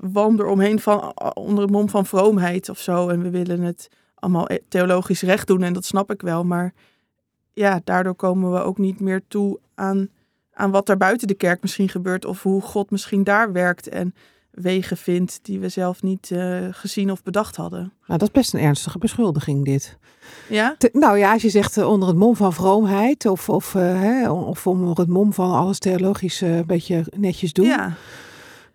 wand 0.00 0.38
eromheen 0.38 0.80
van, 0.80 1.12
onder 1.34 1.62
het 1.62 1.72
mom 1.72 1.88
van 1.88 2.06
vroomheid 2.06 2.68
of 2.68 2.78
zo. 2.78 3.08
En 3.08 3.22
we 3.22 3.30
willen 3.30 3.60
het 3.60 3.88
allemaal 4.22 4.50
e- 4.50 4.58
theologisch 4.68 5.22
recht 5.22 5.46
doen 5.46 5.62
en 5.62 5.72
dat 5.72 5.84
snap 5.84 6.10
ik 6.12 6.22
wel. 6.22 6.44
Maar 6.44 6.72
ja, 7.52 7.80
daardoor 7.84 8.14
komen 8.14 8.52
we 8.52 8.58
ook 8.58 8.78
niet 8.78 9.00
meer 9.00 9.22
toe 9.28 9.58
aan, 9.74 10.08
aan 10.52 10.70
wat 10.70 10.88
er 10.88 10.96
buiten 10.96 11.28
de 11.28 11.34
kerk 11.34 11.62
misschien 11.62 11.88
gebeurt. 11.88 12.24
Of 12.24 12.42
hoe 12.42 12.60
God 12.60 12.90
misschien 12.90 13.24
daar 13.24 13.52
werkt 13.52 13.88
en 13.88 14.14
wegen 14.50 14.96
vindt 14.96 15.38
die 15.42 15.60
we 15.60 15.68
zelf 15.68 16.02
niet 16.02 16.30
eh, 16.30 16.66
gezien 16.70 17.10
of 17.10 17.22
bedacht 17.22 17.56
hadden. 17.56 17.92
Nou, 18.06 18.18
dat 18.18 18.22
is 18.22 18.30
best 18.30 18.54
een 18.54 18.60
ernstige 18.60 18.98
beschuldiging 18.98 19.64
dit. 19.64 19.98
Ja? 20.48 20.74
Te- 20.78 20.90
nou 20.92 21.18
ja, 21.18 21.32
als 21.32 21.42
je 21.42 21.50
zegt 21.50 21.76
eh, 21.76 21.88
onder 21.88 22.08
het 22.08 22.16
mom 22.16 22.36
van 22.36 22.52
vroomheid 22.52 23.26
of, 23.26 23.48
of, 23.48 23.74
eh, 23.74 24.00
hè, 24.00 24.30
of 24.30 24.66
onder 24.66 24.98
het 24.98 25.08
mom 25.08 25.32
van 25.32 25.50
alles 25.50 25.78
theologisch 25.78 26.40
een 26.40 26.66
beetje 26.66 27.04
netjes 27.16 27.52
doen. 27.52 27.66
Ja. 27.66 27.94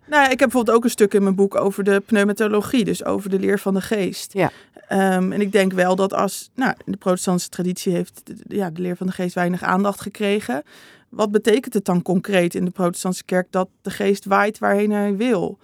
Nou 0.08 0.24
ik 0.24 0.28
heb 0.28 0.38
bijvoorbeeld 0.38 0.76
ook 0.76 0.84
een 0.84 0.90
stuk 0.90 1.14
in 1.14 1.22
mijn 1.22 1.34
boek 1.34 1.54
over 1.54 1.84
de 1.84 2.02
pneumatologie, 2.06 2.84
dus 2.84 3.04
over 3.04 3.30
de 3.30 3.38
leer 3.38 3.58
van 3.58 3.74
de 3.74 3.80
geest. 3.80 4.32
Ja. 4.32 4.50
Ehm, 4.88 5.32
en 5.32 5.40
ik 5.40 5.52
denk 5.52 5.72
wel 5.72 5.96
dat 5.96 6.12
als, 6.12 6.50
nou, 6.54 6.74
de 6.84 6.96
protestantse 6.96 7.48
traditie 7.48 7.92
heeft 7.92 8.20
de, 8.24 8.56
ja, 8.56 8.70
de 8.70 8.82
leer 8.82 8.96
van 8.96 9.06
de 9.06 9.12
geest 9.12 9.34
weinig 9.34 9.62
aandacht 9.62 10.00
gekregen. 10.00 10.62
Wat 11.08 11.30
betekent 11.30 11.74
het 11.74 11.84
dan 11.84 12.02
concreet 12.02 12.54
in 12.54 12.64
de 12.64 12.70
protestantse 12.70 13.24
kerk 13.24 13.46
dat 13.50 13.68
de 13.82 13.90
geest 13.90 14.24
waait 14.24 14.58
waarheen 14.58 14.90
hij 14.90 15.16
wil? 15.16 15.58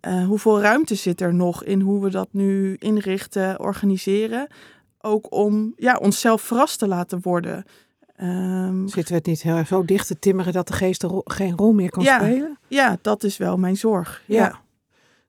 Eh, 0.00 0.24
hoeveel 0.24 0.60
ruimte 0.60 0.94
zit 0.94 1.20
er 1.20 1.34
nog 1.34 1.64
in 1.64 1.80
hoe 1.80 2.02
we 2.02 2.10
dat 2.10 2.28
nu 2.30 2.76
inrichten, 2.78 3.60
organiseren? 3.60 4.46
Ook 5.00 5.32
om 5.32 5.72
ja, 5.76 5.96
onszelf 5.96 6.42
verrast 6.42 6.78
te 6.78 6.88
laten 6.88 7.18
worden. 7.22 7.64
Ehm, 8.16 8.86
Zitten 8.86 9.08
we 9.12 9.18
het 9.18 9.26
niet 9.26 9.42
heel 9.42 9.56
erg 9.56 9.66
zo 9.66 9.84
dicht 9.84 10.06
te 10.06 10.18
timmeren 10.18 10.52
dat 10.52 10.66
de 10.66 10.72
geest 10.72 11.02
er 11.02 11.08
ro- 11.08 11.22
geen 11.24 11.56
rol 11.56 11.72
meer 11.72 11.90
kan 11.90 12.02
Ja. 12.04 12.18
spelen? 12.18 12.58
ja, 12.68 12.96
dat 13.02 13.24
is 13.24 13.36
wel 13.36 13.56
mijn 13.56 13.76
zorg. 13.76 14.22
Ja. 14.26 14.36
Ja, 14.36 14.48
Dat 14.48 14.58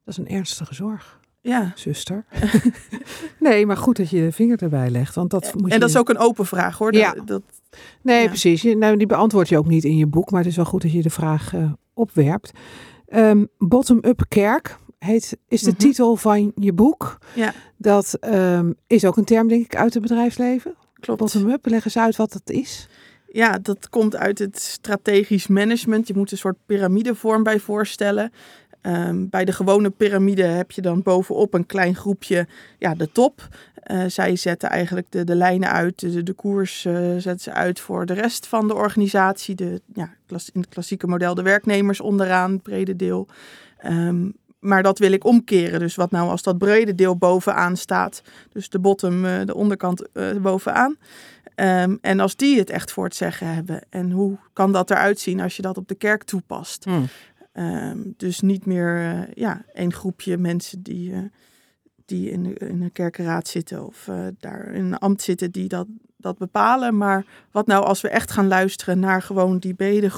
is 0.05 0.17
een 0.17 0.27
ernstige 0.27 0.73
zorg, 0.73 1.19
ja. 1.41 1.71
zuster. 1.75 2.25
nee, 3.39 3.65
maar 3.65 3.77
goed 3.77 3.97
dat 3.97 4.09
je 4.09 4.21
de 4.21 4.31
vinger 4.31 4.61
erbij 4.63 4.89
legt. 4.89 5.15
Want 5.15 5.29
dat 5.29 5.53
moet 5.55 5.67
je... 5.67 5.73
En 5.73 5.79
dat 5.79 5.89
is 5.89 5.97
ook 5.97 6.09
een 6.09 6.17
open 6.17 6.45
vraag 6.45 6.77
hoor. 6.77 6.93
Ja. 6.93 7.13
Dat, 7.13 7.27
dat, 7.27 7.41
Nee, 8.01 8.21
Ja. 8.21 8.27
precies. 8.27 8.63
Nou, 8.63 8.97
die 8.97 9.07
beantwoord 9.07 9.49
je 9.49 9.57
ook 9.57 9.67
niet 9.67 9.83
in 9.83 9.97
je 9.97 10.07
boek, 10.07 10.31
maar 10.31 10.39
het 10.39 10.49
is 10.49 10.55
wel 10.55 10.65
goed 10.65 10.81
dat 10.81 10.91
je 10.91 11.01
de 11.01 11.09
vraag 11.09 11.53
eh, 11.53 11.71
opwerpt. 11.93 12.51
Ehm, 13.07 13.45
Bottom-up 13.57 14.25
kerk 14.27 14.77
heet, 14.99 15.37
is 15.47 15.61
de 15.61 15.69
Mhm. 15.69 15.79
titel 15.79 16.15
van 16.15 16.51
je 16.55 16.73
boek. 16.73 17.17
Ja. 17.35 17.53
Dat 17.77 18.13
ehm, 18.13 18.71
is 18.87 19.05
ook 19.05 19.17
een 19.17 19.23
term, 19.25 19.47
denk 19.47 19.65
ik, 19.65 19.75
uit 19.75 19.93
het 19.93 20.01
bedrijfsleven. 20.03 20.75
Klopt. 20.99 21.19
Bottom-up, 21.19 21.65
leg 21.65 21.85
eens 21.85 21.97
uit 21.97 22.15
wat 22.15 22.31
dat 22.31 22.49
is. 22.49 22.87
Ja, 23.31 23.57
dat 23.61 23.89
komt 23.89 24.15
uit 24.15 24.39
het 24.39 24.59
strategisch 24.59 25.47
management. 25.47 26.07
Je 26.07 26.13
moet 26.13 26.31
een 26.31 26.37
soort 26.37 26.57
piramidevorm 26.65 27.43
bij 27.43 27.59
voorstellen. 27.59 28.31
Ehm, 28.81 29.27
bij 29.29 29.45
de 29.45 29.51
gewone 29.51 29.89
piramide 29.89 30.43
heb 30.43 30.71
je 30.71 30.81
dan 30.81 31.01
bovenop 31.01 31.53
een 31.53 31.65
klein 31.65 31.95
groepje, 31.95 32.47
ja, 32.77 32.95
de 32.95 33.11
top. 33.11 33.47
Eh, 33.87 34.03
zij 34.07 34.35
zetten 34.35 34.69
eigenlijk 34.69 35.07
de, 35.09 35.23
de 35.23 35.35
lijnen 35.35 35.71
uit, 35.71 35.99
de, 35.99 36.23
de 36.23 36.33
koers 36.33 36.85
eh, 36.85 36.93
zetten 36.93 37.39
ze 37.39 37.51
uit 37.51 37.79
voor 37.79 38.05
de 38.05 38.13
rest 38.13 38.47
van 38.47 38.67
de 38.67 38.73
organisatie. 38.73 39.55
De, 39.55 39.81
ja, 39.93 40.09
in 40.27 40.61
het 40.61 40.69
klassieke 40.69 41.07
model 41.07 41.35
de 41.35 41.41
werknemers 41.41 42.01
onderaan, 42.01 42.51
het 42.51 42.63
brede 42.63 42.95
deel. 42.95 43.27
Ehm, 43.77 44.29
maar 44.59 44.83
dat 44.83 44.99
wil 44.99 45.11
ik 45.11 45.25
omkeren. 45.25 45.79
Dus 45.79 45.95
wat 45.95 46.11
nou 46.11 46.29
als 46.29 46.43
dat 46.43 46.57
brede 46.57 46.95
deel 46.95 47.17
bovenaan 47.17 47.77
staat, 47.77 48.21
dus 48.51 48.69
de 48.69 48.79
bottom, 48.79 49.25
eh, 49.25 49.45
de 49.45 49.55
onderkant 49.55 50.11
eh, 50.11 50.35
bovenaan. 50.35 50.97
Ehm, 51.55 51.95
en 52.01 52.19
als 52.19 52.35
die 52.35 52.59
het 52.59 52.69
echt 52.69 52.91
voor 52.91 53.03
het 53.03 53.15
zeggen 53.15 53.53
hebben. 53.53 53.81
En 53.89 54.11
hoe 54.11 54.37
kan 54.53 54.71
dat 54.71 54.91
eruit 54.91 55.19
zien 55.19 55.39
als 55.39 55.55
je 55.55 55.61
dat 55.61 55.77
op 55.77 55.87
de 55.87 55.95
kerk 55.95 56.23
toepast? 56.23 56.85
Ehm, 57.53 57.97
dus 58.17 58.41
niet 58.41 58.65
meer 58.65 58.97
eh, 58.97 59.33
ja, 59.33 59.61
één 59.73 59.93
groepje 59.93 60.37
mensen 60.37 60.83
die, 60.83 61.13
die 62.05 62.31
in, 62.31 62.43
de, 62.43 62.53
in 62.53 62.81
een 62.81 62.91
kerkenraad 62.91 63.47
zitten 63.47 63.85
of 63.85 64.09
daar 64.39 64.73
in 64.73 64.85
een 64.85 64.97
ambt 64.97 65.21
zitten 65.21 65.51
die 65.51 65.67
dat, 65.67 65.87
dat 66.17 66.37
bepalen. 66.37 66.97
Maar 66.97 67.25
wat 67.51 67.67
nou 67.67 67.85
als 67.85 68.01
we 68.01 68.09
echt 68.09 68.31
gaan 68.31 68.47
luisteren 68.47 68.99
naar 68.99 69.21
gewoon 69.21 69.57
die 69.57 69.73
brede 69.73 70.09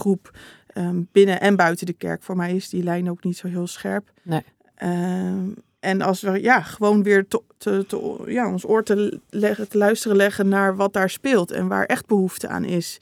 ehm, 0.74 1.02
binnen 1.12 1.42
en 1.42 1.56
buiten 1.56 1.86
de 1.86 1.94
kerk? 1.94 2.24
Voor 2.24 2.36
mij 2.36 2.56
is 2.56 2.70
die 2.70 2.84
lijn 2.84 3.10
ook 3.10 3.24
niet 3.24 3.38
zo 3.38 3.48
heel 3.48 3.68
scherp. 3.68 4.12
Nee. 4.24 4.44
Ehm, 4.76 5.50
en 5.80 6.02
als 6.02 6.22
we 6.22 6.42
ja, 6.42 6.62
gewoon 6.62 7.04
weer 7.04 7.28
te, 7.28 7.42
te, 7.58 7.86
te- 7.88 8.24
ja, 8.26 8.52
ons 8.52 8.66
oor 8.68 8.84
te, 8.84 9.20
leggen, 9.30 9.70
te 9.70 9.78
luisteren 9.78 10.18
leggen 10.18 10.48
naar 10.48 10.76
wat 10.76 10.94
daar 10.94 11.10
speelt 11.10 11.52
en 11.52 11.68
waar 11.68 11.86
echt 11.86 12.06
behoefte 12.06 12.48
aan 12.48 12.64
is. 12.64 12.98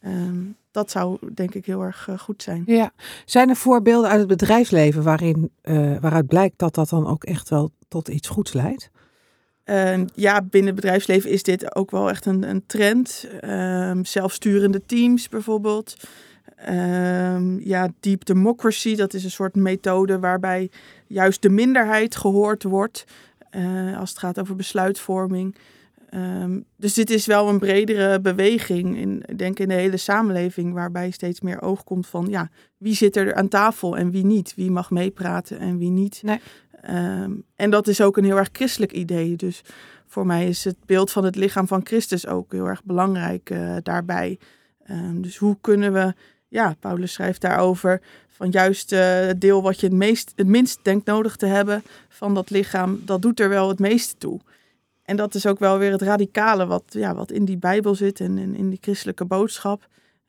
Ehm, 0.00 0.40
dat 0.70 0.90
zou 0.90 1.18
denk 1.34 1.54
ik 1.54 1.66
heel 1.66 1.82
erg 1.82 2.08
eh, 2.08 2.18
goed 2.18 2.42
zijn. 2.42 2.62
Ja. 2.66 2.90
Zijn 3.24 3.48
er 3.48 3.56
voorbeelden 3.56 4.10
uit 4.10 4.18
het 4.18 4.28
bedrijfsleven 4.28 5.02
waarin, 5.02 5.50
eh, 5.60 5.96
waaruit 6.00 6.26
blijkt 6.26 6.58
dat 6.58 6.74
dat 6.74 6.88
dan 6.88 7.06
ook 7.06 7.24
echt 7.24 7.48
wel 7.48 7.70
tot 7.88 8.08
iets 8.08 8.28
goeds 8.28 8.52
leidt? 8.52 8.90
Ja, 10.14 10.42
binnen 10.42 10.72
het 10.72 10.80
bedrijfsleven 10.80 11.30
is 11.30 11.42
dit 11.42 11.74
ook 11.74 11.90
wel 11.90 12.10
echt 12.10 12.26
een, 12.26 12.42
een 12.48 12.66
trend. 12.66 13.28
Zelfsturende 14.02 14.86
teams 14.86 15.28
bijvoorbeeld. 15.28 15.96
Ehm, 16.64 17.58
ja, 17.58 17.88
deep 18.00 18.24
democracy, 18.24 18.96
dat 18.96 19.14
is 19.14 19.24
een 19.24 19.30
soort 19.30 19.54
methode 19.54 20.18
waarbij 20.18 20.70
juist 21.06 21.42
de 21.42 21.48
minderheid 21.48 22.16
gehoord 22.16 22.62
wordt 22.62 23.04
eh, 23.50 23.98
als 23.98 24.10
het 24.10 24.18
gaat 24.18 24.40
over 24.40 24.56
besluitvorming. 24.56 25.56
Ehm, 26.10 26.60
dus 26.76 26.94
dit 26.94 27.10
is 27.10 27.26
wel 27.26 27.48
een 27.48 27.58
bredere 27.58 28.20
beweging, 28.20 28.96
in, 28.96 29.22
ik 29.26 29.38
denk 29.38 29.58
in 29.58 29.68
de 29.68 29.74
hele 29.74 29.96
samenleving, 29.96 30.72
waarbij 30.72 31.10
steeds 31.10 31.40
meer 31.40 31.62
oog 31.62 31.84
komt 31.84 32.06
van 32.06 32.26
ja, 32.28 32.50
wie 32.76 32.94
zit 32.94 33.16
er 33.16 33.34
aan 33.34 33.48
tafel 33.48 33.96
en 33.96 34.10
wie 34.10 34.24
niet? 34.24 34.54
Wie 34.54 34.70
mag 34.70 34.90
meepraten 34.90 35.58
en 35.58 35.78
wie 35.78 35.90
niet? 35.90 36.20
Nee. 36.22 36.40
Ehm, 36.80 37.32
en 37.56 37.70
dat 37.70 37.88
is 37.88 38.00
ook 38.00 38.16
een 38.16 38.24
heel 38.24 38.38
erg 38.38 38.48
christelijk 38.52 38.92
idee. 38.92 39.36
Dus 39.36 39.62
voor 40.06 40.26
mij 40.26 40.48
is 40.48 40.64
het 40.64 40.76
beeld 40.86 41.10
van 41.10 41.24
het 41.24 41.36
lichaam 41.36 41.66
van 41.66 41.86
Christus 41.86 42.26
ook 42.26 42.52
heel 42.52 42.66
erg 42.66 42.84
belangrijk 42.84 43.50
eh, 43.50 43.76
daarbij. 43.82 44.38
Dus 45.14 45.36
hoe 45.36 45.56
kunnen 45.60 45.92
we, 45.92 46.14
ja, 46.52 46.76
Paulus 46.80 47.12
schrijft 47.12 47.40
daarover, 47.40 48.00
van 48.28 48.50
juist 48.50 48.92
eh, 48.92 49.26
het 49.26 49.40
deel 49.40 49.62
wat 49.62 49.80
je 49.80 49.86
het, 49.86 49.94
meest, 49.94 50.32
het 50.36 50.46
minst 50.46 50.78
denkt 50.82 51.06
nodig 51.06 51.36
te 51.36 51.46
hebben 51.46 51.82
van 52.08 52.34
dat 52.34 52.50
lichaam, 52.50 53.02
dat 53.04 53.22
doet 53.22 53.40
er 53.40 53.48
wel 53.48 53.68
het 53.68 53.78
meeste 53.78 54.14
toe. 54.18 54.40
En 55.02 55.16
dat 55.16 55.34
is 55.34 55.46
ook 55.46 55.58
wel 55.58 55.78
weer 55.78 55.92
het 55.92 56.02
radicale 56.02 56.66
wat, 56.66 56.82
ja, 56.88 57.14
wat 57.14 57.30
in 57.30 57.44
die 57.44 57.56
Bijbel 57.56 57.94
zit 57.94 58.20
en, 58.20 58.38
in 58.38 58.70
die 58.70 58.78
christelijke 58.80 59.24
boodschap. 59.24 59.88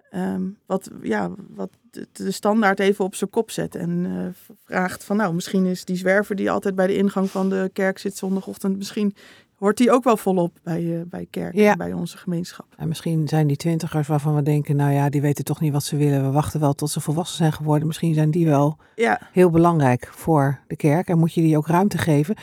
Ehm, 0.09 0.41
wat, 0.65 0.89
ja, 1.01 1.31
wat 1.49 1.69
de, 1.91 2.07
de 2.11 2.31
standaard 2.31 2.79
even 2.79 3.05
op 3.05 3.15
zijn 3.15 3.29
kop 3.29 3.51
zet 3.51 3.75
en 3.75 4.05
eh, 4.05 4.53
vraagt 4.63 5.03
van 5.03 5.17
nou, 5.17 5.33
misschien 5.33 5.65
is 5.65 5.85
die 5.85 5.95
zwerver 5.95 6.35
die 6.35 6.51
altijd 6.51 6.75
bij 6.75 6.87
de 6.87 6.95
ingang 6.95 7.29
van 7.29 7.49
de 7.49 7.69
kerk 7.73 7.97
zit 7.97 8.17
zondagochtend, 8.17 8.77
misschien 8.77 9.15
hoort 9.63 9.77
die 9.77 9.91
ook 9.91 10.03
wel 10.03 10.17
volop 10.17 10.57
bij, 10.63 10.95
eh, 10.95 11.01
bij 11.05 11.27
kerk, 11.29 11.55
Ja. 11.55 11.71
en 11.71 11.77
bij 11.77 11.93
onze 11.93 12.17
gemeenschap. 12.17 12.65
En 12.77 12.87
misschien 12.87 13.27
zijn 13.27 13.47
die 13.47 13.57
twintigers 13.57 14.07
waarvan 14.07 14.35
we 14.35 14.41
denken, 14.41 14.75
nou 14.75 14.91
ja, 14.91 15.09
die 15.09 15.21
weten 15.21 15.43
toch 15.45 15.59
niet 15.59 15.71
wat 15.73 15.83
ze 15.83 15.95
willen. 15.97 16.23
We 16.23 16.31
wachten 16.31 16.59
wel 16.59 16.73
tot 16.73 16.89
ze 16.89 16.99
volwassen 16.99 17.37
zijn 17.37 17.53
geworden. 17.53 17.87
Misschien 17.87 18.13
zijn 18.13 18.31
die 18.31 18.45
wel 18.45 18.77
Ja, 18.95 19.19
heel 19.31 19.49
belangrijk 19.49 20.09
voor 20.11 20.59
de 20.67 20.75
kerk. 20.75 21.07
En 21.07 21.17
moet 21.19 21.33
je 21.33 21.41
die 21.41 21.57
ook 21.57 21.67
ruimte 21.67 21.97
geven. 21.97 22.35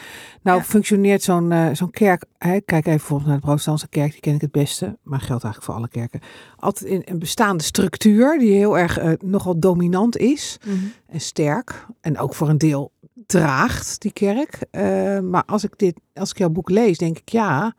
Nou, 0.42 0.58
Ja. 0.58 0.64
functioneert 0.64 1.22
zo'n 1.22 1.52
eh, 1.52 1.66
zo'n 1.72 1.90
kerk. 1.90 2.24
Hè, 2.38 2.60
kijk 2.60 2.86
even 2.86 2.98
bijvoorbeeld 2.98 3.28
naar 3.28 3.38
de 3.38 3.44
protestantse 3.44 3.88
kerk, 3.88 4.10
die 4.12 4.20
ken 4.20 4.34
ik 4.34 4.40
het 4.40 4.50
beste. 4.52 4.98
Maar 5.02 5.20
geldt 5.20 5.44
eigenlijk 5.44 5.64
voor 5.64 5.74
alle 5.74 5.88
kerken. 5.88 6.20
Altijd 6.56 6.90
in 6.90 7.02
een 7.04 7.18
bestaande 7.18 7.62
structuur 7.62 8.38
die 8.38 8.52
heel 8.52 8.78
erg 8.78 8.98
eh, 8.98 9.12
nogal 9.24 9.58
dominant 9.58 10.16
is. 10.16 10.58
Mhm. 10.66 10.76
En 11.06 11.20
sterk. 11.20 11.86
En 12.00 12.18
ook 12.18 12.34
voor 12.34 12.48
een 12.48 12.58
deel 12.58 12.92
draagt, 13.26 14.00
die 14.00 14.12
kerk. 14.12 14.58
Uh, 14.72 15.18
maar 15.18 15.44
als 15.46 15.64
ik, 15.64 15.72
dit, 15.76 16.00
als 16.14 16.30
ik 16.30 16.38
jouw 16.38 16.48
boek 16.48 16.70
lees, 16.70 16.98
denk 16.98 17.18
ik 17.18 17.28
ja, 17.28 17.74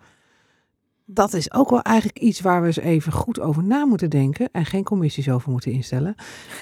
dat 1.05 1.33
is 1.33 1.53
ook 1.53 1.69
wel 1.69 1.81
eigenlijk 1.81 2.19
iets 2.19 2.41
waar 2.41 2.61
we 2.61 2.67
eens 2.67 2.79
even 2.79 3.11
goed 3.11 3.39
over 3.39 3.63
na 3.63 3.85
moeten 3.85 4.09
denken. 4.09 4.49
En 4.51 4.65
geen 4.65 4.83
commissies 4.83 5.29
over 5.29 5.51
moeten 5.51 5.71
instellen. 5.71 6.15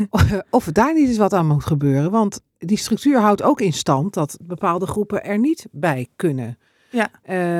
of 0.49 0.65
daar 0.65 0.93
niet 0.93 1.07
eens 1.07 1.17
wat 1.17 1.33
aan 1.33 1.47
moet 1.47 1.65
gebeuren. 1.65 2.11
Want 2.11 2.41
die 2.57 2.77
structuur 2.77 3.19
houdt 3.19 3.43
ook 3.43 3.61
in 3.61 3.73
stand 3.73 4.13
dat 4.13 4.37
bepaalde 4.41 4.85
groepen 4.85 5.23
er 5.23 5.39
niet 5.39 5.67
bij 5.71 6.07
kunnen. 6.15 6.57
Ja, 6.91 7.09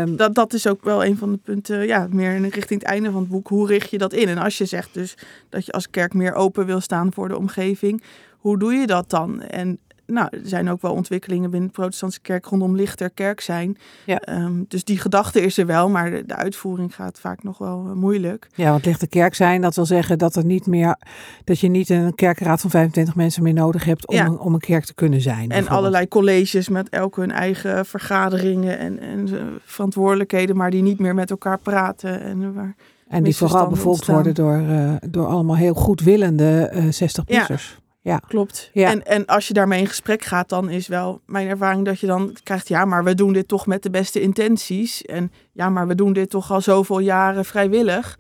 um, 0.01 0.15
dat, 0.15 0.36
dat 0.36 0.53
is 0.53 0.67
ook 0.67 0.84
wel 0.84 1.05
een 1.05 1.17
van 1.17 1.32
de 1.32 1.38
punten, 1.38 1.88
ja, 1.88 2.08
meer 2.12 2.39
richting 2.41 2.79
het 2.79 2.89
einde 2.89 3.12
van 3.12 3.21
het 3.21 3.29
boek. 3.29 3.47
Hoe 3.47 3.67
richt 3.67 3.89
je 3.89 3.97
dat 3.97 4.13
in? 4.13 4.27
En 4.27 4.38
als 4.38 4.58
je 4.58 4.65
zegt 4.65 4.93
dus 4.93 5.17
dat 5.49 5.65
je 5.65 5.71
als 5.71 5.89
kerk 5.89 6.13
meer 6.13 6.34
open 6.34 6.65
wil 6.65 6.79
staan 6.79 7.13
voor 7.13 7.27
de 7.27 7.38
omgeving, 7.38 8.03
hoe 8.38 8.60
doe 8.60 8.73
je 8.73 8.88
dat 8.88 9.10
dan? 9.10 9.41
En 9.41 9.79
nou, 10.09 10.27
er 10.31 10.39
zijn 10.43 10.69
ook 10.69 10.81
wel 10.81 10.93
ontwikkelingen 10.93 11.49
binnen 11.49 11.69
de 11.69 11.75
protestantse 11.75 12.19
kerk 12.21 12.45
rondom 12.45 12.75
lichter 12.75 13.09
kerk 13.09 13.41
zijn. 13.41 13.77
Ja. 14.05 14.19
Ehm, 14.19 14.63
dus 14.67 14.83
die 14.83 14.97
gedachte 14.97 15.41
is 15.41 15.57
er 15.57 15.65
wel, 15.65 15.89
maar 15.89 16.11
de, 16.11 16.35
uitvoering 16.35 16.95
gaat 16.95 17.19
vaak 17.19 17.43
nog 17.43 17.57
wel 17.57 17.85
uh, 17.87 17.93
moeilijk. 17.93 18.47
Ja, 18.55 18.71
want 18.71 18.85
lichter 18.85 19.07
kerk 19.07 19.35
zijn, 19.35 19.61
dat 19.61 19.75
wil 19.75 19.85
zeggen 19.85 20.17
dat 20.17 20.35
er 20.35 20.45
niet 20.45 20.65
meer, 20.65 20.97
dat 21.43 21.59
je 21.59 21.67
niet 21.67 21.89
een 21.89 22.15
kerkraad 22.15 22.61
van 22.61 22.69
25 22.69 23.15
mensen 23.15 23.43
meer 23.43 23.53
nodig 23.53 23.83
hebt 23.83 24.07
om, 24.07 24.17
een, 24.17 24.39
om 24.39 24.53
een 24.53 24.59
kerk 24.59 24.85
te 24.85 24.93
kunnen 24.93 25.21
zijn. 25.21 25.49
En 25.49 25.67
allerlei 25.67 26.07
colleges 26.07 26.69
met 26.69 26.89
elk 26.89 27.15
hun 27.15 27.31
eigen 27.31 27.85
vergaderingen 27.85 28.79
en, 28.79 28.99
en 28.99 29.27
uh, 29.27 29.41
verantwoordelijkheden, 29.65 30.57
maar 30.57 30.71
die 30.71 30.81
niet 30.81 30.99
meer 30.99 31.15
met 31.15 31.29
elkaar 31.29 31.59
praten. 31.59 32.21
En, 32.21 32.53
waar 32.53 32.75
en 33.07 33.23
die 33.23 33.35
vooral 33.35 33.67
bevolkt 33.67 34.05
worden 34.05 34.33
door, 34.33 34.61
uh, 34.61 34.93
door 35.09 35.25
allemaal 35.25 35.55
heel 35.55 35.73
goedwillende 35.73 36.71
60-plussers. 36.73 37.25
Ja. 37.25 37.87
Ja, 38.01 38.17
klopt. 38.17 38.69
Ja. 38.73 38.89
En, 38.89 39.05
en 39.05 39.25
als 39.25 39.47
je 39.47 39.53
daarmee 39.53 39.79
in 39.79 39.88
gesprek 39.88 40.23
gaat, 40.23 40.49
dan 40.49 40.69
is 40.69 40.88
wel 40.88 41.21
mijn 41.25 41.47
ervaring 41.47 41.85
dat 41.85 41.99
je 41.99 42.07
dan 42.07 42.35
krijgt, 42.43 42.67
ja, 42.67 42.85
maar 42.85 43.03
we 43.03 43.15
doen 43.15 43.33
dit 43.33 43.47
toch 43.47 43.67
met 43.67 43.83
de 43.83 43.89
beste 43.89 44.21
intenties. 44.21 45.01
En 45.01 45.31
ja, 45.51 45.69
maar 45.69 45.88
we 45.88 45.95
doen 45.95 46.13
dit 46.13 46.29
toch 46.29 46.51
al 46.51 46.62
zoveel 46.62 46.99
jaren 46.99 47.45
vrijwillig. 47.45 48.19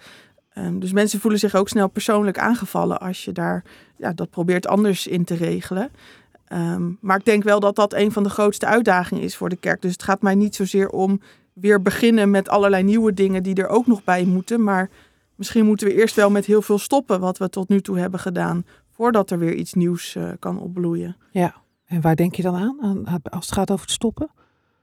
Um, 0.57 0.79
dus 0.79 0.91
mensen 0.91 1.19
voelen 1.19 1.39
zich 1.39 1.55
ook 1.55 1.69
snel 1.69 1.87
persoonlijk 1.87 2.37
aangevallen 2.37 2.99
als 2.99 3.25
je 3.25 3.31
daar 3.31 3.63
ja, 3.97 4.13
dat 4.13 4.29
probeert 4.29 4.67
anders 4.67 5.07
in 5.07 5.23
te 5.23 5.35
regelen. 5.35 5.91
Um, 6.53 6.97
maar 7.01 7.17
ik 7.17 7.25
denk 7.25 7.43
wel 7.43 7.59
dat 7.59 7.75
dat 7.75 7.93
een 7.93 8.11
van 8.11 8.23
de 8.23 8.29
grootste 8.29 8.65
uitdagingen 8.65 9.23
is 9.23 9.35
voor 9.35 9.49
de 9.49 9.55
kerk. 9.55 9.81
Dus 9.81 9.91
het 9.91 10.03
gaat 10.03 10.21
mij 10.21 10.35
niet 10.35 10.55
zozeer 10.55 10.89
om 10.89 11.21
weer 11.53 11.81
beginnen 11.81 12.29
met 12.29 12.49
allerlei 12.49 12.83
nieuwe 12.83 13.13
dingen 13.13 13.43
die 13.43 13.55
er 13.55 13.67
ook 13.67 13.87
nog 13.87 14.03
bij 14.03 14.25
moeten. 14.25 14.63
Maar 14.63 14.89
misschien 15.35 15.65
moeten 15.65 15.87
we 15.87 15.93
eerst 15.93 16.15
wel 16.15 16.29
met 16.29 16.45
heel 16.45 16.61
veel 16.61 16.79
stoppen 16.79 17.19
wat 17.19 17.37
we 17.37 17.49
tot 17.49 17.69
nu 17.69 17.81
toe 17.81 17.99
hebben 17.99 18.19
gedaan 18.19 18.65
voordat 18.99 19.31
er 19.31 19.39
weer 19.39 19.53
iets 19.53 19.73
nieuws 19.73 20.15
uh, 20.15 20.29
kan 20.39 20.59
opbloeien. 20.59 21.17
Ja, 21.31 21.55
en 21.85 22.01
waar 22.01 22.15
denk 22.15 22.35
je 22.35 22.41
dan 22.41 22.55
aan, 22.55 23.05
als 23.23 23.45
het 23.45 23.53
gaat 23.53 23.71
over 23.71 23.85
het 23.85 23.93
stoppen? 23.93 24.29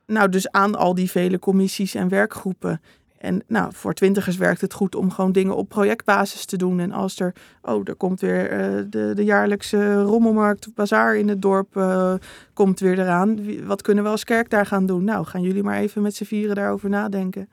Nou, 0.07 0.29
dus 0.29 0.51
aan 0.51 0.75
al 0.75 0.95
die 0.95 1.11
vele 1.11 1.39
commissies 1.39 1.95
en 1.95 2.09
werkgroepen. 2.09 2.81
En 3.19 3.43
nou, 3.47 3.73
voor 3.73 3.95
twintigers 3.95 4.37
werkt 4.37 4.61
het 4.61 4.73
goed 4.73 4.95
om 4.95 5.11
gewoon 5.11 5.33
dingen 5.33 5.57
op 5.57 5.69
projectbasis 5.69 6.45
te 6.45 6.57
doen. 6.57 6.81
En 6.81 6.93
als 6.93 7.21
er, 7.21 7.35
oh, 7.63 7.81
er 7.85 7.95
komt 7.95 8.21
weer 8.21 8.53
uh, 8.53 8.85
de, 8.91 9.13
de 9.15 9.25
jaarlijkse 9.25 10.03
rommelmarkt, 10.03 10.75
bazaar 10.75 11.17
in 11.17 11.29
het 11.29 11.43
dorp, 11.43 11.77
uh, 11.77 12.15
komt 12.53 12.81
weer 12.81 12.99
eraan. 12.99 13.65
Wat 13.67 13.83
kunnen 13.83 14.05
we 14.05 14.11
als 14.11 14.25
kerk 14.25 14.51
daar 14.51 14.67
gaan 14.67 14.87
doen? 14.87 15.05
Nou, 15.05 15.25
gaan 15.25 15.43
jullie 15.43 15.63
maar 15.63 15.79
even 15.79 16.03
met 16.03 16.15
z'n 16.15 16.25
vieren 16.25 16.55
daarover 16.55 16.89
nadenken. 16.89 17.51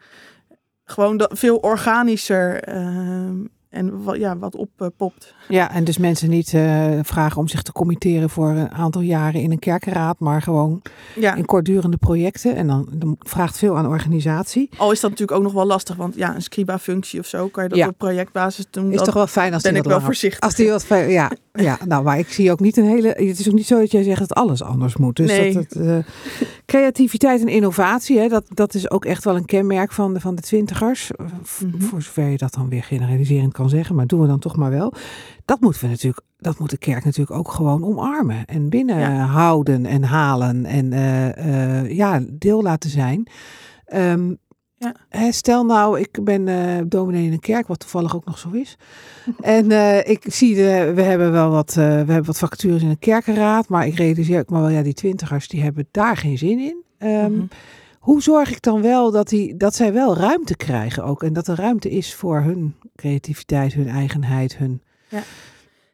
Gewoon 0.84 1.17
dat, 1.17 1.39
veel 1.39 1.58
organischer. 1.58 2.76
Uh, 2.76 3.45
en 3.73 4.03
wat, 4.03 4.17
ja, 4.17 4.38
wat 4.38 4.55
oppopt. 4.55 5.33
ja, 5.47 5.71
en 5.71 5.83
dus 5.83 5.97
mensen 5.97 6.29
niet 6.29 6.53
uh, 6.53 6.99
vragen 7.01 7.38
om 7.38 7.47
zich 7.47 7.62
te 7.62 7.71
committeren 7.71 8.29
voor 8.29 8.49
een 8.49 8.71
aantal 8.71 9.01
jaren 9.01 9.41
in 9.41 9.51
een 9.51 9.59
kerkenraad, 9.59 10.19
maar 10.19 10.41
gewoon 10.41 10.81
ja. 11.15 11.36
in 11.36 11.45
kortdurende 11.45 11.97
projecten. 11.97 12.55
En 12.55 12.67
dan, 12.67 12.88
dan, 12.91 13.15
vraagt 13.19 13.57
veel 13.57 13.77
aan 13.77 13.88
organisatie. 13.88 14.69
Al 14.77 14.91
is 14.91 14.99
dat 14.99 15.09
natuurlijk 15.09 15.38
ook 15.38 15.43
nog 15.43 15.53
wel 15.53 15.65
lastig, 15.65 15.95
want 15.95 16.15
ja, 16.15 16.36
een 16.36 16.41
scriba-functie 16.41 17.19
of 17.19 17.25
zo 17.25 17.47
kan 17.47 17.63
je 17.63 17.69
dat 17.69 17.77
ja. 17.77 17.88
op 17.88 17.97
projectbasis 17.97 18.65
doen. 18.69 18.91
Is 18.91 19.01
toch 19.01 19.13
wel 19.13 19.27
fijn 19.27 19.53
als 19.53 19.63
ben 19.63 19.73
die 19.73 19.81
ik 19.81 19.88
wel 19.88 20.01
voorzichtig. 20.01 20.39
Als 20.39 20.55
die 20.55 20.69
wat 20.69 20.86
fijn, 20.86 21.09
ja, 21.09 21.31
ja, 21.53 21.79
nou, 21.87 22.03
maar 22.03 22.19
ik 22.19 22.27
zie 22.29 22.51
ook 22.51 22.59
niet 22.59 22.77
een 22.77 22.85
hele. 22.85 23.07
Het 23.07 23.39
is 23.39 23.47
ook 23.47 23.53
niet 23.53 23.67
zo 23.67 23.79
dat 23.79 23.91
jij 23.91 24.03
zegt 24.03 24.19
dat 24.19 24.33
alles 24.33 24.63
anders 24.63 24.97
moet. 24.97 25.15
Dus 25.15 25.27
nee. 25.27 25.53
dat, 25.53 25.75
uh, 25.75 25.97
creativiteit 26.65 27.41
en 27.41 27.47
innovatie, 27.47 28.19
hè, 28.19 28.27
dat, 28.27 28.45
dat 28.53 28.73
is 28.73 28.91
ook 28.91 29.05
echt 29.05 29.23
wel 29.23 29.35
een 29.35 29.45
kenmerk 29.45 29.91
van 29.91 30.13
de, 30.13 30.19
van 30.19 30.35
de 30.35 30.41
twintigers. 30.41 31.11
Mm 31.17 31.27
-hmm. 31.59 31.81
Voor 31.81 32.01
zover 32.01 32.27
je 32.27 32.37
dat 32.37 32.53
dan 32.53 32.69
weer 32.69 32.83
generaliserend 32.83 33.53
kan 33.53 33.69
zeggen, 33.69 33.95
maar 33.95 34.07
doen 34.07 34.21
we 34.21 34.27
dan 34.27 34.39
toch 34.39 34.55
maar 34.55 34.71
wel. 34.71 34.93
Dat 35.45 35.59
moeten 35.59 35.81
we 35.81 35.87
natuurlijk, 35.87 36.21
dat 36.37 36.59
moet 36.59 36.69
de 36.69 36.77
kerk 36.77 37.05
natuurlijk 37.05 37.37
ook 37.37 37.51
gewoon 37.51 37.83
omarmen 37.85 38.45
en 38.45 38.69
binnenhouden 38.69 39.81
ja. 39.81 39.89
en 39.89 40.03
halen 40.03 40.65
en 40.65 40.91
uh, 40.91 41.27
uh, 41.27 41.91
ja, 41.91 42.23
deel 42.29 42.61
laten 42.61 42.89
zijn. 42.89 43.27
Um, 43.93 44.37
ja. 45.10 45.32
Stel 45.32 45.65
nou, 45.65 46.00
ik 46.00 46.24
ben 46.24 46.48
uh, 46.48 46.78
dominee 46.86 47.26
in 47.26 47.32
een 47.32 47.39
kerk, 47.39 47.67
wat 47.67 47.80
toevallig 47.80 48.15
ook 48.15 48.26
nog 48.26 48.38
zo 48.38 48.50
is. 48.50 48.78
en 49.41 49.72
uh, 49.72 50.08
ik 50.08 50.24
zie, 50.28 50.56
de, 50.56 50.91
we 50.96 51.02
hebben 51.02 51.32
wel 51.32 51.50
wat, 51.50 51.69
uh, 51.69 51.76
we 51.76 51.82
hebben 51.82 52.26
wat 52.26 52.38
vacatures 52.38 52.82
in 52.82 52.89
een 52.89 53.00
kerkenraad, 53.00 53.67
maar 53.67 53.88
ik 53.88 53.96
realiseer 53.98 54.39
ook 54.39 54.50
maar 54.50 54.62
wel, 54.62 54.69
ja, 54.69 54.82
die 54.82 54.93
twintigers, 54.93 55.48
die 55.48 55.62
hebben 55.62 55.88
daar 55.91 56.17
geen 56.17 56.38
zin 56.38 56.60
in. 56.60 56.84
Um, 57.00 57.10
mm 57.10 57.38
-hmm. 57.38 57.48
Hoe 58.00 58.22
zorg 58.22 58.52
ik 58.52 58.62
dan 58.62 58.82
wel 58.82 59.12
dat, 59.12 59.30
die, 59.30 59.58
dat 59.58 59.76
zij 59.76 59.93
wel 59.93 60.17
ruimte 60.17 60.56
krijgen 60.56 61.04
ook 61.04 61.24
en 61.24 61.34
dat 61.34 61.48
er 61.48 61.56
ruimte 61.56 61.89
is 61.89 62.13
voor 62.13 62.41
hun 62.41 62.76
creativiteit, 62.96 63.74
hun 63.74 63.88
eigenheid, 63.88 64.58
hun... 64.58 64.82
Ja. 65.08 65.22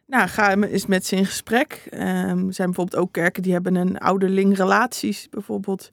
Nou, 0.09 0.27
ga 0.27 0.55
eens 0.55 0.85
met 0.85 1.05
ze 1.05 1.15
in 1.15 1.25
gesprek. 1.25 1.87
Um, 1.93 1.99
er 1.99 2.53
zijn 2.53 2.67
bijvoorbeeld 2.67 2.95
ook 2.95 3.11
kerken 3.11 3.43
die 3.43 3.53
hebben 3.53 3.75
een 3.75 3.97
ouderling-relaties 3.97 5.27
bijvoorbeeld, 5.29 5.89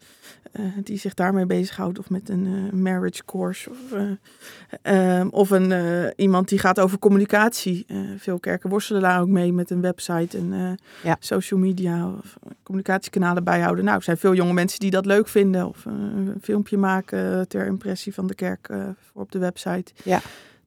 uh, 0.53 0.67
die 0.85 0.99
zich 0.99 1.15
daarmee 1.15 1.47
bezighoudt. 1.47 1.99
Of 1.99 2.11
met 2.11 2.29
een 2.29 2.47
uh, 2.47 2.73
marriage 2.73 3.25
course. 3.25 3.71
Of, 3.71 3.93
uh, 3.93 5.19
um, 5.19 5.29
of 5.29 5.51
een, 5.51 6.13
iemand 6.17 6.49
die 6.49 6.59
gaat 6.59 6.81
over 6.81 6.99
communicatie. 6.99 7.87
veel 8.19 8.39
kerken 8.39 8.71
worstelen 8.71 9.03
daar 9.03 9.21
ook 9.21 9.29
mee 9.29 9.53
met 9.53 9.71
een 9.71 9.81
website 9.81 10.39
en 10.39 10.79
ja. 11.03 11.17
social 11.19 11.61
media 11.61 12.09
of 12.09 12.37
communicatiekanalen 12.63 13.45
bijhouden. 13.45 13.85
Nou, 13.85 13.97
er 13.97 14.03
zijn 14.05 14.17
veel 14.17 14.35
jonge 14.35 14.53
mensen 14.53 14.81
die 14.81 14.91
dat 14.91 15.07
leuk 15.07 15.29
vinden. 15.29 15.69
Of 15.69 15.85
een 15.85 16.39
filmpje 16.43 16.77
maken 16.77 17.49
ter 17.49 17.67
impressie 17.67 18.15
van 18.15 18.27
de 18.27 18.35
kerk 18.35 18.69
voor 19.13 19.23
op 19.23 19.33
de 19.33 19.39
website. 19.39 19.93
Ja 20.03 20.21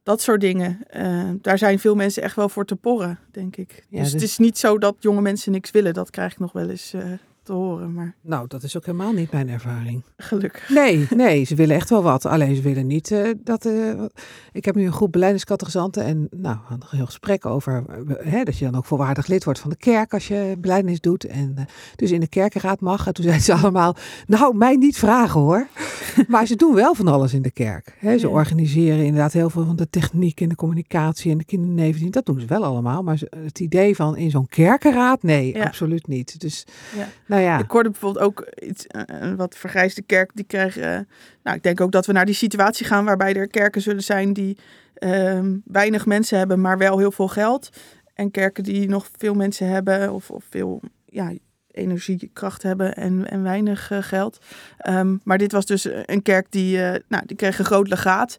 dat 0.09 0.21
soort 0.21 0.41
dingen. 0.41 0.79
Uh, 0.97 1.29
daar 1.41 1.57
zijn 1.57 1.79
veel 1.79 1.95
mensen 1.95 2.23
echt 2.23 2.35
wel 2.35 2.49
voor 2.49 2.65
te 2.65 2.75
porren, 2.75 3.19
denk 3.31 3.55
ik. 3.55 3.85
Ja, 3.89 3.99
dus, 3.99 4.11
dus, 4.11 4.21
het 4.21 4.29
is 4.29 4.37
niet 4.37 4.57
zo 4.57 4.77
dat 4.77 4.95
jonge 4.99 5.21
mensen 5.21 5.51
niks 5.51 5.71
willen. 5.71 5.93
Dat 5.93 6.09
krijg 6.09 6.31
ik 6.31 6.39
nog 6.39 6.51
wel 6.51 6.69
eens 6.69 6.93
uh, 6.93 7.03
te 7.49 7.55
horen. 7.55 7.93
Maar... 7.93 8.15
Nou, 8.21 8.47
dat 8.47 8.63
is 8.63 8.77
ook 8.77 8.85
helemaal 8.85 9.11
niet 9.11 9.31
mijn 9.31 9.49
ervaring. 9.49 10.03
Gelukkig. 10.17 10.69
Nee, 10.69 11.07
nee, 11.15 11.43
ze 11.43 11.55
willen 11.55 11.75
echt 11.75 11.89
wel 11.89 12.03
wat. 12.03 12.25
Alleen 12.25 12.55
ze 12.55 12.61
willen 12.61 12.87
niet 12.87 13.11
uh, 13.11 13.29
dat. 13.43 13.65
Uh, 13.65 14.03
ik 14.51 14.65
heb 14.65 14.75
nu 14.75 14.85
een 14.85 14.93
groep 14.93 15.11
beleidingscategorisanten 15.11 16.03
en 16.03 16.27
nou, 16.31 16.55
we 16.55 16.61
hadden 16.65 16.87
een 16.91 16.97
heel 16.97 17.05
gesprek 17.05 17.45
over 17.45 17.83
hè, 18.17 18.43
dat 18.43 18.57
je 18.57 18.65
dan 18.65 18.75
ook 18.75 18.85
volwaardig 18.85 19.27
lid 19.27 19.43
wordt 19.43 19.59
van 19.59 19.69
de 19.69 19.75
kerk 19.75 20.13
als 20.13 20.27
je 20.27 20.55
beleidnis 20.57 20.99
doet. 20.99 21.23
En 21.23 21.55
uh, 21.59 21.65
dus 21.95 22.11
in 22.11 22.19
de 22.19 22.27
kerkenraad 22.27 22.79
mag. 22.79 23.07
En 23.07 23.13
toen 23.13 23.23
zeiden 23.23 23.45
ze 23.45 23.53
allemaal, 23.53 23.95
nou, 24.27 24.55
mij 24.55 24.75
niet 24.75 24.97
vragen 24.97 25.39
hoor. 25.39 25.67
maar 26.27 26.45
ze 26.45 26.55
doen 26.55 26.73
wel 26.73 26.95
van 26.95 27.07
alles 27.07 27.33
in 27.33 27.41
de 27.41 27.51
kerk. 27.51 27.95
Hè. 27.99 28.17
Ze 28.17 28.27
ja. 28.27 28.33
organiseren 28.33 29.05
inderdaad 29.05 29.33
heel 29.33 29.49
veel 29.49 29.65
van 29.65 29.75
de 29.75 29.89
techniek 29.89 30.41
en 30.41 30.49
de 30.49 30.55
communicatie 30.55 31.31
en 31.31 31.37
de 31.37 31.45
kindernevendienst. 31.45 32.13
Dat 32.13 32.25
doen 32.25 32.39
ze 32.39 32.45
wel 32.45 32.63
allemaal. 32.63 33.03
Maar 33.03 33.19
het 33.43 33.59
idee 33.59 33.95
van 33.95 34.17
in 34.17 34.29
zo'n 34.29 34.47
kerkenraad, 34.47 35.23
nee, 35.23 35.53
ja. 35.53 35.63
absoluut 35.63 36.07
niet. 36.07 36.39
Dus, 36.39 36.65
ja. 36.97 37.07
nou 37.25 37.38
ja. 37.41 37.59
Ik 37.59 37.71
hoorde 37.71 37.89
bijvoorbeeld 37.89 38.25
ook 38.25 38.47
iets, 38.63 38.85
een 38.87 39.35
wat 39.35 39.57
vergrijsde 39.57 40.01
kerk, 40.01 40.31
die 40.33 40.45
krijgen... 40.45 41.07
nou, 41.43 41.57
ik 41.57 41.63
denk 41.63 41.81
ook 41.81 41.91
dat 41.91 42.05
we 42.05 42.13
naar 42.13 42.25
die 42.25 42.35
situatie 42.35 42.85
gaan 42.85 43.05
waarbij 43.05 43.35
er 43.35 43.47
kerken 43.47 43.81
zullen 43.81 44.03
zijn 44.03 44.33
die 44.33 44.57
um, 44.99 45.61
weinig 45.65 46.05
mensen 46.05 46.37
hebben, 46.37 46.61
maar 46.61 46.77
wel 46.77 46.97
heel 46.97 47.11
veel 47.11 47.27
geld. 47.27 47.69
En 48.13 48.31
kerken 48.31 48.63
die 48.63 48.89
nog 48.89 49.09
veel 49.17 49.33
mensen 49.33 49.67
hebben 49.67 50.13
of, 50.13 50.31
of 50.31 50.45
veel 50.49 50.81
ja, 51.05 51.31
energiekracht 51.71 52.63
hebben 52.63 52.95
en, 52.95 53.29
en 53.29 53.43
weinig 53.43 53.91
uh, 53.91 53.97
geld. 54.01 54.45
Um, 54.87 55.21
maar 55.23 55.37
dit 55.37 55.51
was 55.51 55.65
dus 55.65 55.87
een 56.05 56.21
kerk 56.21 56.51
die, 56.51 56.77
nou, 57.07 57.25
die 57.25 57.37
kreeg 57.37 57.59
een 57.59 57.65
groot 57.65 57.87
legaat. 57.87 58.37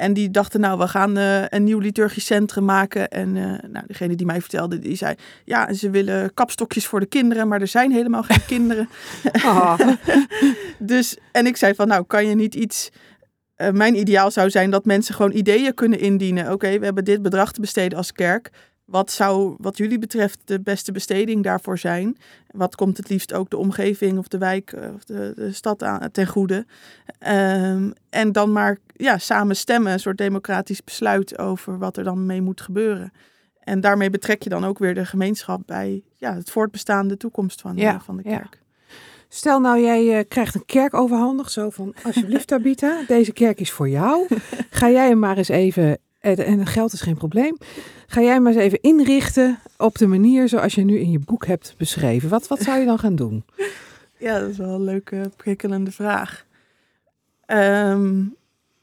En 0.00 0.12
die 0.12 0.30
dachten, 0.30 0.60
nou, 0.60 0.78
we 0.78 0.88
gaan 0.88 1.18
uh, 1.18 1.42
een 1.48 1.64
nieuw 1.64 1.78
liturgisch 1.78 2.26
centrum 2.26 2.64
maken. 2.64 3.08
En 3.08 3.32
nou, 3.72 3.84
degene 3.86 4.14
die 4.14 4.26
mij 4.26 4.40
vertelde, 4.40 4.78
die 4.78 4.96
zei... 4.96 5.14
ja, 5.44 5.72
ze 5.72 5.90
willen 5.90 6.34
kapstokjes 6.34 6.86
voor 6.86 7.00
de 7.00 7.06
kinderen, 7.06 7.48
maar 7.48 7.60
er 7.60 7.66
zijn 7.66 7.92
helemaal 7.92 8.22
geen 8.22 8.44
kinderen. 8.56 8.88
Oh. 9.32 9.78
dus, 10.78 11.16
en 11.32 11.46
ik 11.46 11.56
zei 11.56 11.74
van, 11.74 11.88
nou, 11.88 12.04
kan 12.06 12.26
je 12.26 12.34
niet 12.34 12.54
iets... 12.54 12.90
Uh, 13.56 13.70
mijn 13.70 13.96
ideaal 13.96 14.30
zou 14.30 14.50
zijn 14.50 14.70
dat 14.70 14.84
mensen 14.84 15.14
gewoon 15.14 15.32
ideeën 15.32 15.74
kunnen 15.74 16.00
indienen. 16.00 16.44
Oké, 16.44 16.52
okay, 16.52 16.78
we 16.78 16.84
hebben 16.84 17.04
dit 17.04 17.22
bedrag 17.22 17.52
te 17.52 17.60
besteden 17.60 17.98
als 17.98 18.12
kerk. 18.12 18.50
Wat 18.90 19.10
zou, 19.10 19.54
wat 19.58 19.76
jullie 19.76 19.98
betreft, 19.98 20.40
de 20.44 20.60
beste 20.60 20.92
besteding 20.92 21.42
daarvoor 21.44 21.78
zijn? 21.78 22.16
Wat 22.50 22.76
komt 22.76 22.96
het 22.96 23.08
liefst 23.08 23.32
ook 23.32 23.50
de 23.50 23.56
omgeving 23.56 24.18
of 24.18 24.28
de 24.28 24.38
wijk 24.38 24.74
of 24.94 25.04
de, 25.04 25.32
de 25.36 25.52
stad 25.52 25.82
aan, 25.82 26.10
ten 26.10 26.26
goede? 26.26 26.66
Um, 27.28 27.92
en 28.08 28.32
dan 28.32 28.52
maar 28.52 28.78
ja, 28.92 29.18
samen 29.18 29.56
stemmen, 29.56 29.92
een 29.92 30.00
soort 30.00 30.18
democratisch 30.18 30.84
besluit 30.84 31.38
over 31.38 31.78
wat 31.78 31.96
er 31.96 32.04
dan 32.04 32.26
mee 32.26 32.42
moet 32.42 32.60
gebeuren. 32.60 33.12
En 33.60 33.80
daarmee 33.80 34.10
betrek 34.10 34.42
je 34.42 34.48
dan 34.48 34.64
ook 34.64 34.78
weer 34.78 34.94
de 34.94 35.06
gemeenschap 35.06 35.62
bij 35.66 36.02
ja, 36.16 36.34
het 36.34 36.50
voortbestaan, 36.50 37.08
de 37.08 37.16
toekomst 37.16 37.60
van, 37.60 37.76
ja, 37.76 38.00
van 38.00 38.16
de 38.16 38.22
kerk. 38.22 38.58
Ja. 38.60 38.68
Stel 39.28 39.60
nou, 39.60 39.80
jij 39.80 40.18
uh, 40.18 40.24
krijgt 40.28 40.54
een 40.54 40.64
kerk 40.66 40.94
overhandigd, 40.94 41.52
zo 41.52 41.70
van, 41.70 41.94
alsjeblieft 42.02 42.46
Tabita, 42.46 43.02
deze 43.06 43.32
kerk 43.32 43.60
is 43.60 43.70
voor 43.70 43.88
jou. 43.88 44.26
Ga 44.70 44.90
jij 44.90 45.08
hem 45.08 45.18
maar 45.18 45.36
eens 45.36 45.48
even, 45.48 45.98
en 46.20 46.66
geld 46.66 46.92
is 46.92 47.00
geen 47.00 47.16
probleem, 47.16 47.56
ga 48.06 48.20
jij 48.20 48.40
maar 48.40 48.52
eens 48.52 48.62
even 48.62 48.80
inrichten 48.80 49.58
op 49.76 49.98
de 49.98 50.06
manier 50.06 50.48
zoals 50.48 50.74
je 50.74 50.84
nu 50.84 50.98
in 50.98 51.10
je 51.10 51.18
boek 51.18 51.46
hebt 51.46 51.74
beschreven. 51.78 52.28
Wat, 52.28 52.48
wat 52.48 52.60
zou 52.60 52.78
je 52.78 52.84
dan 52.84 52.98
gaan 52.98 53.16
doen? 53.16 53.44
Ja, 54.20 54.38
dat 54.38 54.48
is 54.48 54.56
wel 54.56 54.74
een 54.74 54.84
leuke, 54.84 55.30
prikkelende 55.36 55.92
vraag. 55.92 56.46
Ehm, 57.46 58.22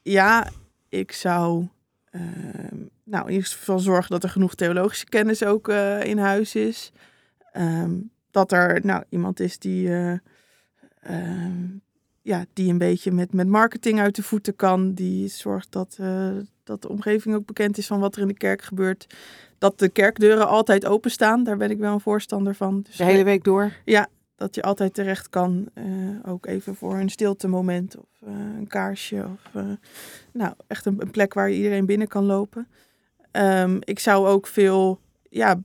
ja, 0.02 0.50
ik 0.90 1.12
zou 1.12 1.68
ehm, 2.12 2.76
nou, 3.04 3.28
in 3.28 3.34
ieder 3.34 3.80
zorgen 3.80 4.12
dat 4.12 4.24
er 4.24 4.30
genoeg 4.30 4.56
theologische 4.56 5.06
kennis 5.06 5.44
ook 5.44 5.68
uh, 5.68 6.04
in 6.04 6.18
huis 6.18 6.56
is. 6.56 6.92
Ehm, 7.52 7.94
dat 8.32 8.52
er 8.52 8.86
nou, 8.86 9.04
iemand 9.10 9.40
is 9.40 9.60
die, 9.60 9.88
uh, 9.88 10.14
ja, 12.22 12.46
die 12.54 12.70
een 12.70 12.78
beetje 12.78 13.12
met, 13.12 13.34
met 13.34 13.48
marketing 13.48 14.00
uit 14.00 14.16
de 14.16 14.24
voeten 14.24 14.56
kan. 14.56 14.94
Die 14.94 15.28
zorgt 15.28 15.72
dat, 15.72 16.00
dat 16.68 16.82
de 16.82 16.90
omgeving 16.90 17.36
ook 17.36 17.46
bekend 17.46 17.78
is 17.78 17.88
van 17.88 18.00
wat 18.00 18.16
er 18.16 18.22
in 18.22 18.28
de 18.28 18.34
kerk 18.34 18.62
gebeurt. 18.62 19.16
Dat 19.58 19.80
de 19.80 19.90
kerkdeuren 19.90 20.48
altijd 20.48 20.86
openstaan. 20.86 21.44
Daar 21.44 21.58
ben 21.58 21.70
ik 21.70 21.78
wel 21.78 21.94
een 21.94 22.00
voorstander 22.00 22.56
van. 22.56 22.82
Dus 22.82 22.96
de 22.96 23.04
hele 23.04 23.24
week 23.24 23.44
door? 23.44 23.74
Ja, 23.86 24.08
dat 24.36 24.56
je 24.56 24.62
altijd 24.62 24.94
terecht 24.94 25.30
kan. 25.30 25.70
ook 26.26 26.46
even 26.46 26.76
voor 26.76 26.98
een 26.98 27.10
stilte 27.10 27.48
moment 27.48 27.98
of 27.98 28.10
een 28.22 28.68
kaarsje. 28.68 29.26
Of 29.26 29.64
nou, 30.32 30.54
echt 30.68 30.86
een, 30.86 30.96
een, 31.02 31.12
plek 31.12 31.34
waar 31.34 31.52
iedereen 31.52 31.86
binnen 31.86 32.08
kan 32.08 32.24
lopen. 32.24 32.68
Um, 33.32 33.80
ik 33.84 34.00
zou 34.00 34.28
ook 34.28 34.48
veel 34.48 35.00
ja, 35.30 35.62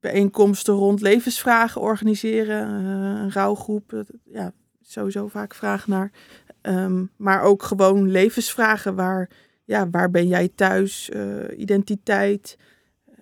bijeenkomsten 0.00 0.74
rond 0.74 1.00
levensvragen 1.00 1.80
organiseren. 1.80 2.68
Een 2.68 3.32
rouwgroep, 3.32 4.04
ja, 4.24 4.52
sowieso 4.82 5.28
vaak 5.28 5.54
vraag 5.54 5.86
naar. 5.86 6.10
Um, 6.62 7.10
maar 7.16 7.42
ook 7.42 7.62
gewoon 7.62 8.10
levensvragen 8.10 8.94
waar, 8.94 9.30
ja, 9.66 9.90
waar 9.90 10.10
ben 10.10 10.26
jij 10.26 10.48
thuis? 10.54 11.10
Uh, 11.14 11.58
identiteit, 11.58 12.58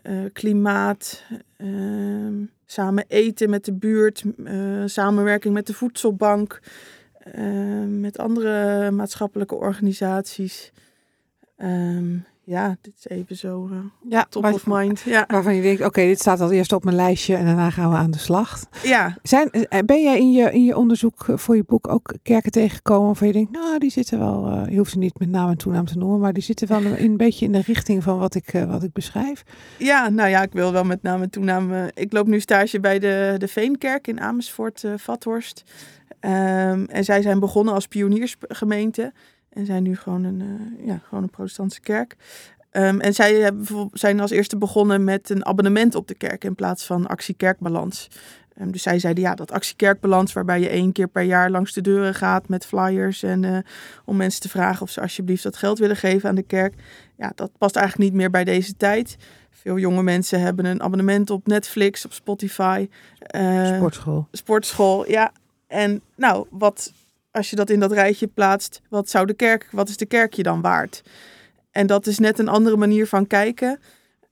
uh, 0.03 0.25
klimaat, 0.33 1.25
ehm, 1.57 2.45
samen 2.67 3.05
eten 3.09 3.51
met 3.51 3.65
de 3.65 3.73
buurt, 3.73 4.25
samenwerking 4.85 5.55
met 5.55 5.67
de 5.67 5.75
voedselbank, 5.75 6.61
met 7.89 8.19
andere 8.19 8.91
maatschappelijke 8.91 9.55
organisaties. 9.55 10.73
Um, 11.59 12.25
ja, 12.47 12.77
dit 12.81 12.95
is 12.99 13.09
even 13.09 13.37
zo 13.37 13.69
uh, 13.73 13.79
ja, 14.09 14.27
top 14.29 14.45
of 14.45 14.67
mind. 14.67 15.01
Ja. 15.01 15.25
Waarvan 15.29 15.55
je 15.55 15.63
denkt, 15.63 15.85
oké, 15.85 16.03
dit 16.03 16.21
staat 16.21 16.41
al 16.41 16.51
eerst 16.51 16.73
op 16.73 16.85
mijn 16.85 16.97
lijstje 16.97 17.37
en 17.37 17.45
daarna 17.45 17.71
gaan 17.71 17.91
we 17.91 17.97
aan 17.97 18.11
de 18.11 18.19
slag. 18.19 18.65
Ja. 18.83 19.17
Zijn, 19.23 19.51
eh, 19.51 19.79
ben 19.87 20.03
jij 20.03 20.19
in 20.19 20.33
je, 20.33 20.53
in 20.53 20.65
je 20.65 20.77
onderzoek 20.77 21.27
voor 21.29 21.57
je 21.57 21.65
boek 21.67 21.89
ook 21.89 22.15
kerken 22.23 22.51
tegengekomen 22.51 23.07
waarvan 23.07 23.27
je 23.27 23.33
denkt, 23.33 23.51
nou, 23.51 23.79
die 23.79 23.91
zitten 23.91 24.19
wel, 24.19 24.47
uh, 24.47 24.63
je 24.69 24.77
hoeft 24.77 24.91
ze 24.91 24.99
niet 24.99 25.19
met 25.19 25.29
naam 25.29 25.49
en 25.49 25.57
toenaam 25.57 25.85
te 25.85 25.99
noemen, 25.99 26.21
maar 26.21 26.33
die 26.33 26.43
zitten 26.43 26.69
wel 26.69 26.85
een, 26.85 27.03
een 27.03 27.17
beetje 27.17 27.45
in 27.45 27.53
de 27.53 27.63
richting 27.67 28.03
van 28.03 28.19
wat 28.19 28.35
ik, 28.35 28.53
uh, 28.53 28.65
wat 28.65 28.83
ik 28.83 28.93
beschrijf? 28.93 29.45
Ja, 29.79 30.09
nou 30.09 30.29
ja, 30.29 30.43
ik 30.43 30.53
wil 30.53 30.73
wel 30.73 30.85
met 30.85 31.03
naam 31.03 31.23
en 31.23 31.31
toenaam. 31.31 31.91
ik 31.95 32.13
loop 32.13 32.27
nu 32.27 32.41
stage 32.41 32.81
bij 32.81 32.99
de, 32.99 33.35
de 33.39 33.49
Veenkerk 33.49 34.07
in 34.07 34.21
Amersfoort, 34.21 34.85
Vathorst. 34.97 35.65
Um, 36.21 36.87
en 36.87 37.05
zij 37.05 37.23
zijn 37.23 37.39
begonnen 37.41 37.75
als 37.75 37.87
pioniersgemeente. 37.87 39.13
En 39.55 39.67
zijn 39.67 39.83
nu 39.83 39.97
gewoon 39.97 40.25
een, 40.25 40.41
uh, 40.41 40.87
ja, 40.87 41.01
gewoon 41.09 41.23
een 41.23 41.31
protestantse 41.31 41.81
kerk. 41.81 42.17
Um, 42.73 43.01
en 43.01 43.15
zij 43.15 43.35
hebben, 43.35 43.91
zijn 43.93 44.21
als 44.21 44.31
eerste 44.31 44.57
begonnen 44.57 45.05
met 45.05 45.31
een 45.31 45.47
abonnement 45.47 45.95
op 45.95 46.09
de 46.09 46.15
kerk 46.15 46.45
in 46.45 46.55
plaats 46.55 46.87
van 46.87 47.07
actie 47.07 47.35
kerkbalans. 47.35 48.09
Um, 48.61 48.73
dus 48.73 48.83
zij 48.83 48.99
zeiden 48.99 49.23
ja, 49.23 49.35
dat 49.35 49.53
actie 49.53 49.77
kerkbalans 49.77 50.33
waarbij 50.33 50.61
je 50.61 50.69
één 50.69 50.93
keer 50.93 51.09
per 51.09 51.23
jaar 51.23 51.51
langs 51.51 51.73
de 51.73 51.81
deuren 51.81 52.15
gaat 52.15 52.49
met 52.49 52.67
flyers 52.67 53.23
en 53.23 53.43
uh, 53.43 53.59
om 54.05 54.17
mensen 54.17 54.41
te 54.41 54.49
vragen 54.49 54.83
of 54.83 54.91
ze 54.91 55.01
alsjeblieft 55.01 55.43
dat 55.43 55.57
geld 55.57 55.79
willen 55.79 55.97
geven 55.97 56.29
aan 56.29 56.35
de 56.35 56.43
kerk. 56.43 56.75
Ja, 57.17 57.33
dat 57.35 57.51
past 57.59 57.77
eigenlijk 57.77 58.11
niet 58.11 58.21
meer 58.21 58.31
bij 58.31 58.45
deze 58.45 58.77
tijd. 58.77 59.17
Veel 59.51 59.79
jonge 59.79 60.03
mensen 60.03 60.41
hebben 60.41 60.65
een 60.65 60.83
abonnement 60.83 61.31
op 61.31 61.47
Netflix, 61.47 62.05
op 62.05 62.13
Spotify. 62.13 62.89
Uh, 63.35 63.77
sportschool. 63.77 64.27
Sportschool, 64.31 65.11
ja. 65.11 65.33
En 65.67 66.01
nou, 66.17 66.47
wat 66.51 66.93
als 67.35 67.51
je 67.51 67.57
dat 67.57 67.71
in 67.71 67.81
dat 67.81 67.93
rijtje 67.93 68.27
plaatst, 68.27 68.81
wat 68.89 69.09
zou 69.09 69.27
de 69.27 69.35
kerk, 69.35 69.69
wat 69.71 69.89
is 69.89 69.97
de 69.97 70.07
kerk 70.07 70.35
je 70.35 70.43
dan 70.43 70.61
waard? 70.61 71.03
En 71.71 71.87
dat 71.87 72.07
is 72.07 72.19
net 72.19 72.39
een 72.39 72.49
andere 72.49 72.77
manier 72.77 73.07
van 73.07 73.27
kijken. 73.27 73.79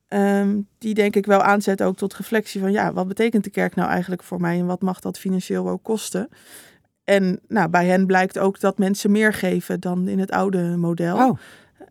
Um, 0.08 0.68
die 0.78 0.94
denk 0.94 1.16
ik 1.16 1.26
wel 1.26 1.42
aanzet 1.42 1.82
ook 1.82 1.96
tot 1.96 2.14
reflectie 2.14 2.60
van 2.60 2.72
ja, 2.72 2.92
wat 2.92 3.08
betekent 3.08 3.44
de 3.44 3.50
kerk 3.50 3.74
nou 3.74 3.88
eigenlijk 3.88 4.22
voor 4.22 4.40
mij 4.40 4.58
en 4.58 4.66
wat 4.66 4.82
mag 4.82 5.00
dat 5.00 5.18
financieel 5.18 5.68
ook 5.68 5.82
kosten? 5.82 6.28
En 7.04 7.40
nou, 7.48 7.68
bij 7.68 7.86
hen 7.86 8.06
blijkt 8.06 8.38
ook 8.38 8.60
dat 8.60 8.78
mensen 8.78 9.10
meer 9.10 9.32
geven 9.32 9.80
dan 9.80 10.08
in 10.08 10.18
het 10.18 10.30
oude 10.30 10.76
model. 10.76 11.16
Oh. 11.16 11.38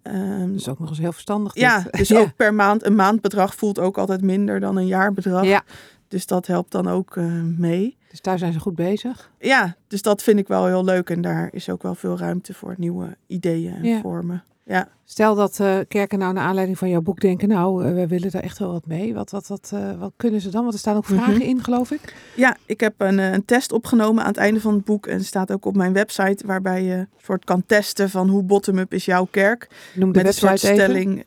Um, 0.04 0.52
dat 0.52 0.60
is 0.60 0.70
ook 0.70 0.80
nog 0.80 0.90
eens 0.90 1.00
heel 1.00 1.12
verstandig. 1.12 1.54
Dit. 1.54 1.64
Ja, 1.70 1.86
dus 1.92 2.16
ook 2.16 2.36
per 2.36 2.54
maand. 2.54 2.86
Een 2.86 2.96
maandbedrag 2.96 3.56
voelt 3.56 3.80
ook 3.80 3.98
altijd 3.98 4.22
minder 4.22 4.60
dan 4.60 4.76
een 4.76 4.88
jaarbedrag. 4.88 5.46
Ja. 5.46 5.64
Dus 6.08 6.26
dat 6.26 6.48
helpt 6.48 6.72
dan 6.72 6.88
ook 6.88 7.16
uh, 7.16 7.42
mee. 7.58 7.98
Dus 8.12 8.22
daar 8.22 8.40
zijn 8.40 8.54
ze 8.54 8.60
goed 8.60 8.76
bezig? 8.76 9.32
Ja, 9.40 9.76
dus 9.88 10.02
dat 10.02 10.24
vind 10.24 10.40
ik 10.40 10.48
wel 10.48 10.66
heel 10.66 10.84
leuk. 10.84 11.10
En 11.10 11.22
daar 11.22 11.50
is 11.52 11.70
ook 11.70 11.82
wel 11.82 11.96
veel 11.96 12.18
ruimte 12.18 12.54
voor 12.54 12.76
nieuwe 12.78 13.18
ideeën 13.28 13.76
en 13.76 13.84
ja. 13.84 14.02
vormen. 14.02 14.44
Ja. 14.66 14.88
Stel 15.06 15.36
dat 15.36 15.60
uh, 15.60 15.78
kerken 15.88 16.20
nou 16.20 16.34
naar 16.34 16.44
aanleiding 16.44 16.78
van 16.78 16.90
jouw 16.90 17.02
boek 17.02 17.20
denken, 17.20 17.48
nou, 17.48 17.86
uh, 17.86 17.94
we 17.94 18.08
willen 18.08 18.32
daar 18.32 18.42
echt 18.42 18.58
wel 18.58 18.72
wat 18.72 18.86
mee. 18.86 19.14
Wat, 19.14 19.32
wat, 19.32 19.48
wat, 19.48 19.72
uh, 19.74 20.00
wat 20.00 20.14
kunnen 20.18 20.42
ze 20.42 20.50
dan? 20.50 20.62
Want 20.62 20.74
er 20.74 20.80
staan 20.80 20.96
ook 20.96 21.06
vragen 21.06 21.34
mm 21.34 21.40
-hmm. 21.40 21.50
in, 21.50 21.64
geloof 21.64 21.92
ik. 21.92 22.16
Ja, 22.36 22.58
ik 22.66 22.80
heb 22.80 22.94
een, 22.98 23.18
een, 23.18 23.46
test 23.46 23.72
opgenomen 23.72 24.24
aan 24.24 24.30
het 24.30 24.38
einde 24.38 24.62
van 24.62 24.74
het 24.74 24.86
boek. 24.86 25.08
En 25.08 25.24
staat 25.24 25.52
ook 25.52 25.66
op 25.66 25.76
mijn 25.76 25.94
website, 25.94 26.48
waarbij 26.48 26.84
je 26.84 27.08
soort 27.18 27.46
kan 27.46 27.64
testen 27.66 28.10
van 28.10 28.30
hoe 28.30 28.44
bottom-up 28.44 28.94
is 28.94 29.06
jouw 29.06 29.28
kerk. 29.32 29.70
Noem 29.96 30.12
de 30.12 30.24
met 30.24 30.26
website 30.26 30.52
een 30.52 30.58
soort 30.58 30.74
stelling 30.74 31.26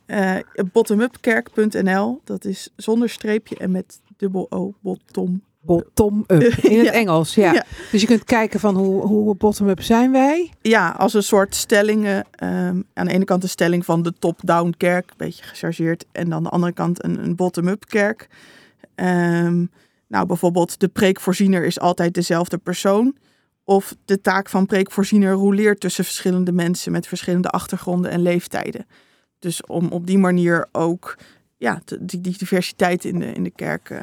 bottomupkerk.nl. 0.73 2.21
Dat 2.25 2.45
is 2.45 2.69
zonder 2.77 3.09
streepje 3.09 3.57
en 3.57 3.71
met 3.71 4.01
dubbel 4.17 4.47
O, 4.51 4.75
bottom 4.81 5.43
bottom-up 5.65 6.43
in 6.73 6.79
het 6.79 6.87
ja. 6.87 6.93
Engels. 6.93 7.35
Ja. 7.35 7.53
ja. 7.53 7.65
Dus 7.91 8.01
je 8.01 8.07
kunt 8.07 8.25
kijken 8.25 8.61
van 8.61 8.77
hoe, 8.77 9.03
hoe 9.03 9.35
bottom-up 9.35 9.83
zijn 9.83 10.13
wij? 10.13 10.53
Ja, 10.61 10.91
als 10.91 11.15
een 11.15 11.23
soort 11.23 11.55
stellingen. 11.55 12.27
Um, 12.43 12.85
aan 12.93 13.07
de 13.07 13.13
ene 13.13 13.25
kant 13.25 13.43
een 13.43 13.49
stelling 13.49 13.85
van 13.85 14.03
de 14.03 14.13
top-down 14.19 14.75
kerk, 14.77 15.11
een 15.11 15.17
beetje 15.17 15.45
gechargeerd. 15.45 16.05
En 16.13 16.29
dan 16.29 16.37
aan 16.37 16.43
de 16.43 16.49
andere 16.49 16.73
kant 16.73 17.05
een, 17.05 17.25
een 17.25 17.37
bottom-up 17.37 17.85
kerk. 17.89 18.29
Um, 18.95 19.71
nou, 20.09 20.27
bijvoorbeeld 20.27 20.81
de 20.81 20.89
preekvoorziener 20.89 21.65
is 21.65 21.81
altijd 21.81 22.15
dezelfde 22.15 22.59
persoon. 22.59 23.17
Of 23.65 23.95
de 24.05 24.21
taak 24.21 24.49
van 24.49 24.67
preekvoorziener 24.67 25.33
roleert 25.33 25.81
tussen 25.81 26.05
verschillende 26.05 26.53
mensen 26.53 26.93
met 26.93 27.07
verschillende 27.07 27.49
achtergronden 27.49 28.11
en 28.11 28.23
leeftijden. 28.23 28.87
Dus 29.39 29.67
om 29.67 29.89
op 29.89 30.07
die 30.07 30.19
manier 30.19 30.69
ook 30.73 31.17
ja, 31.65 31.81
die, 32.01 32.21
die 32.21 32.39
diversiteit 32.39 33.05
in 33.05 33.19
de, 33.19 33.33
in 33.33 33.43
de 33.43 33.51
kerk 33.51 33.91
uh, 33.91 33.99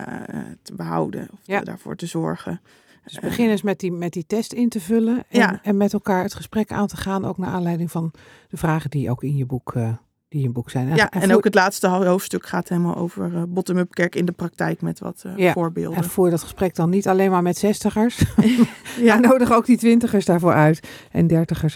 te 0.61 0.75
behouden. 0.75 1.27
Of 1.31 1.39
ja. 1.43 1.61
daarvoor 1.61 1.95
te 1.95 2.05
zorgen. 2.05 2.61
Dus 3.03 3.19
begin 3.19 3.49
eens 3.49 3.61
met 3.61 3.79
die, 3.79 3.91
met 3.91 4.13
die 4.13 4.25
test 4.27 4.53
in 4.53 4.69
te 4.69 4.79
vullen. 4.79 5.23
En, 5.29 5.39
ja. 5.39 5.59
en 5.63 5.77
met 5.77 5.93
elkaar 5.93 6.23
het 6.23 6.33
gesprek 6.33 6.71
aan 6.71 6.87
te 6.87 6.97
gaan. 6.97 7.25
Ook 7.25 7.37
naar 7.37 7.49
aanleiding 7.49 7.91
van 7.91 8.11
de 8.49 8.57
vragen 8.57 8.89
die 8.89 9.09
ook 9.09 9.23
in 9.23 9.35
je 9.37 9.45
boek, 9.45 9.73
uh, 9.77 9.83
die 10.27 10.39
in 10.39 10.41
je 10.41 10.49
boek 10.49 10.69
zijn. 10.69 10.95
Ja, 10.95 11.11
en, 11.11 11.21
en 11.21 11.35
ook 11.35 11.43
het 11.43 11.55
laatste 11.55 11.87
hoofdstuk 11.87 12.45
gaat 12.45 12.69
helemaal 12.69 12.95
over 12.95 13.31
uh, 13.33 13.43
bottom-up 13.47 13.93
kerk 13.93 14.15
in 14.15 14.25
de 14.25 14.31
praktijk. 14.31 14.81
Met 14.81 14.99
wat 14.99 15.25
ja. 15.35 15.53
voorbeelden. 15.53 15.97
En 15.97 16.09
voer 16.09 16.29
dat 16.29 16.41
gesprek 16.41 16.75
dan 16.75 16.89
niet 16.89 17.07
alleen 17.07 17.31
maar 17.31 17.41
met 17.41 17.57
zestigers. 17.57 18.23
ja, 19.09 19.19
nodig 19.19 19.51
ook 19.51 19.65
die 19.65 19.77
twintigers 19.77 20.25
daarvoor 20.25 20.53
uit. 20.53 20.87
En 21.11 21.27
dertigers. 21.27 21.75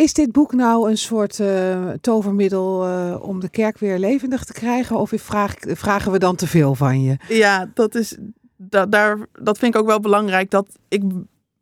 Is 0.00 0.12
dit 0.12 0.32
boek 0.32 0.52
nou 0.52 0.90
een 0.90 0.98
soort 0.98 1.38
uh, 1.38 1.90
tovermiddel 2.00 2.88
uh, 2.88 3.22
om 3.22 3.40
de 3.40 3.48
kerk 3.48 3.78
weer 3.78 3.98
levendig 3.98 4.44
te 4.44 4.52
krijgen? 4.52 4.96
Of 4.96 5.12
vraag, 5.14 5.54
vragen 5.58 6.12
we 6.12 6.18
dan 6.18 6.36
te 6.36 6.46
veel 6.46 6.74
van 6.74 7.02
je? 7.02 7.16
Ja, 7.28 7.70
dat, 7.74 7.94
is, 7.94 8.16
dat, 8.56 8.92
daar, 8.92 9.18
dat 9.42 9.58
vind 9.58 9.74
ik 9.74 9.80
ook 9.80 9.86
wel 9.86 10.00
belangrijk. 10.00 10.50
Dat 10.50 10.66
ik, 10.88 11.02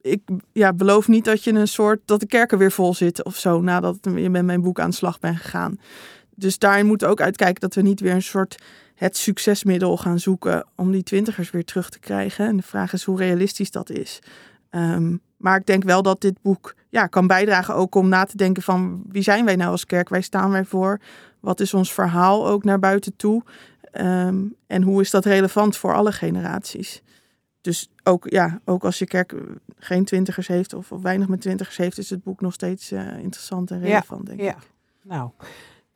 ik 0.01 0.21
ja, 0.53 0.73
beloof 0.73 1.09
niet 1.09 1.25
dat 1.25 1.45
je 1.45 1.53
een 1.53 1.69
soort 1.69 2.01
dat 2.05 2.21
de 2.21 2.27
kerken 2.27 2.59
weer 2.59 2.73
vol 2.73 2.95
zitten 2.95 3.27
of 3.27 3.37
zo 3.37 3.61
nadat 3.61 3.99
je 4.15 4.31
met 4.31 4.45
mijn 4.45 4.61
boek 4.61 4.81
aan 4.81 4.91
de 4.91 4.97
slag 4.97 5.19
bent 5.19 5.37
gegaan. 5.37 5.81
Dus 6.35 6.59
daarin 6.59 6.87
moeten 6.87 7.07
we 7.07 7.13
ook 7.13 7.21
uitkijken 7.21 7.61
dat 7.61 7.75
we 7.75 7.83
niet 7.83 8.01
weer 8.01 8.15
een 8.15 8.23
soort 8.23 8.63
het 8.95 9.17
succesmiddel 9.17 9.97
gaan 9.97 10.19
zoeken 10.19 10.67
om 10.77 10.91
die 10.91 11.03
twintigers 11.03 11.51
weer 11.51 11.65
terug 11.65 11.91
te 11.91 11.99
krijgen. 11.99 12.47
En 12.47 12.57
de 12.57 12.63
vraag 12.63 12.93
is 12.93 13.05
hoe 13.05 13.19
realistisch 13.19 13.71
dat 13.71 13.91
is. 13.91 14.19
Um, 14.71 15.21
maar 15.39 15.59
ik 15.59 15.67
denk 15.67 15.85
wel 15.85 16.03
dat 16.03 16.21
dit 16.21 16.43
boek 16.43 16.75
ja, 16.89 17.07
kan 17.07 17.27
bijdragen 17.27 17.75
ook 17.75 17.95
om 17.95 18.09
na 18.09 18.25
te 18.25 18.37
denken 18.37 18.63
van 18.63 19.03
wie 19.09 19.23
zijn 19.23 19.45
wij 19.45 19.57
nou 19.57 19.71
als 19.71 19.87
kerk? 19.87 20.09
Wij 20.09 20.21
staan 20.21 20.51
wij 20.51 20.65
voor? 20.65 21.01
Wat 21.41 21.61
is 21.61 21.75
ons 21.75 21.93
verhaal 21.93 22.49
ook 22.49 22.65
naar 22.65 22.79
buiten 22.79 23.17
toe? 23.17 23.43
Um, 23.93 24.55
en 24.67 24.83
hoe 24.83 25.01
is 25.01 25.11
dat 25.11 25.25
relevant 25.25 25.77
voor 25.77 25.95
alle 25.95 26.13
generaties? 26.13 27.03
Dus 27.61 27.91
ook, 28.05 28.31
ja, 28.31 28.61
ook 28.65 28.85
als 28.85 28.99
je 28.99 29.07
kerk 29.07 29.35
geen 29.77 30.05
twintigers 30.05 30.49
heeft 30.49 30.75
of, 30.75 30.93
of 30.93 31.03
weinig 31.03 31.29
met 31.29 31.41
twintigers 31.41 31.77
heeft, 31.77 31.99
is 31.99 32.11
het 32.11 32.23
boek 32.23 32.41
nog 32.41 32.53
steeds 32.53 32.93
uh, 32.93 33.19
interessant 33.19 33.71
en 33.71 33.81
relevant, 33.81 34.21
ja, 34.29 34.35
denk 34.35 34.41
ja. 34.41 34.57
ik. 34.57 34.71
Nou, 35.03 35.31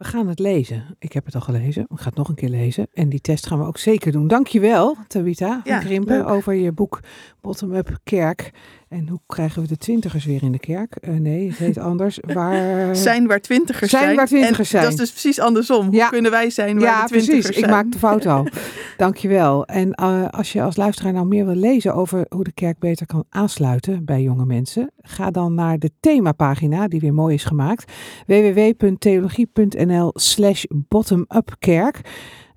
We 0.02 0.08
gaan 0.08 0.28
het 0.28 0.38
lezen. 0.38 0.84
Ik 0.98 1.12
heb 1.12 1.24
het 1.24 1.34
al 1.34 1.40
gelezen. 1.40 1.82
Ik 1.82 1.98
ga 2.00 2.04
het 2.08 2.14
nog 2.14 2.28
een 2.28 2.34
keer 2.34 2.48
lezen. 2.48 2.86
En 2.92 3.08
die 3.08 3.20
test 3.20 3.46
gaan 3.46 3.58
we 3.58 3.64
ook 3.64 3.78
zeker 3.78 4.12
doen. 4.12 4.28
Dankjewel, 4.28 4.96
Tabita 5.08 5.60
Ja, 5.64 5.76
van 5.76 5.84
Krimpen, 5.86 6.16
leuk. 6.18 6.28
over 6.28 6.54
je 6.54 6.72
boek 6.72 7.00
Bottom-up 7.40 7.98
Kerk. 8.04 8.50
En 8.88 9.08
hoe 9.08 9.20
krijgen 9.26 9.62
we 9.62 9.68
de 9.68 9.76
twintigers 9.76 10.24
weer 10.24 10.42
in 10.42 10.52
de 10.52 10.58
kerk? 10.58 10.94
Eh, 10.96 11.14
nee, 11.14 11.48
het 11.48 11.58
heet 11.58 11.78
anders. 11.78 12.18
Waar... 12.34 12.96
Zijn 12.96 13.26
waar 13.26 13.40
twintigers 13.40 13.90
Zijn 13.90 14.02
zijn. 14.02 14.16
waar 14.16 14.26
twintigers 14.26 14.58
en 14.58 14.66
zijn. 14.66 14.82
Dat 14.82 14.92
is 14.92 14.98
dus 14.98 15.10
precies 15.10 15.40
andersom. 15.40 15.86
Hoe 15.86 15.94
Ja. 15.94 16.08
kunnen 16.08 16.30
wij 16.30 16.50
zijn 16.50 16.74
waar 16.78 16.88
ja, 16.88 17.00
de 17.02 17.06
twintigers 17.08 17.40
precies. 17.40 17.60
zijn? 17.60 17.70
Ik 17.70 17.76
maak 17.82 17.92
de 17.92 17.98
fout 17.98 18.26
al. 18.26 18.46
Dankjewel. 18.96 19.66
En 19.66 19.92
eh, 19.92 20.28
als 20.28 20.52
je 20.52 20.62
als 20.62 20.76
luisteraar 20.76 21.12
nou 21.12 21.26
meer 21.26 21.46
wil 21.46 21.54
lezen 21.54 21.94
over 21.94 22.26
hoe 22.28 22.44
de 22.44 22.52
kerk 22.52 22.78
beter 22.78 23.06
kan 23.06 23.24
aansluiten 23.28 24.04
bij 24.04 24.22
jonge 24.22 24.44
mensen, 24.44 24.90
ga 25.00 25.30
dan 25.30 25.54
naar 25.54 25.78
de 25.78 25.90
themapagina 26.00 26.88
die 26.88 27.00
weer 27.00 27.14
mooi 27.14 27.34
is 27.34 27.44
gemaakt. 27.44 27.92
www.theologie.nl 28.26 29.90
slash 30.14 30.64
bottomupkerk. 30.68 32.00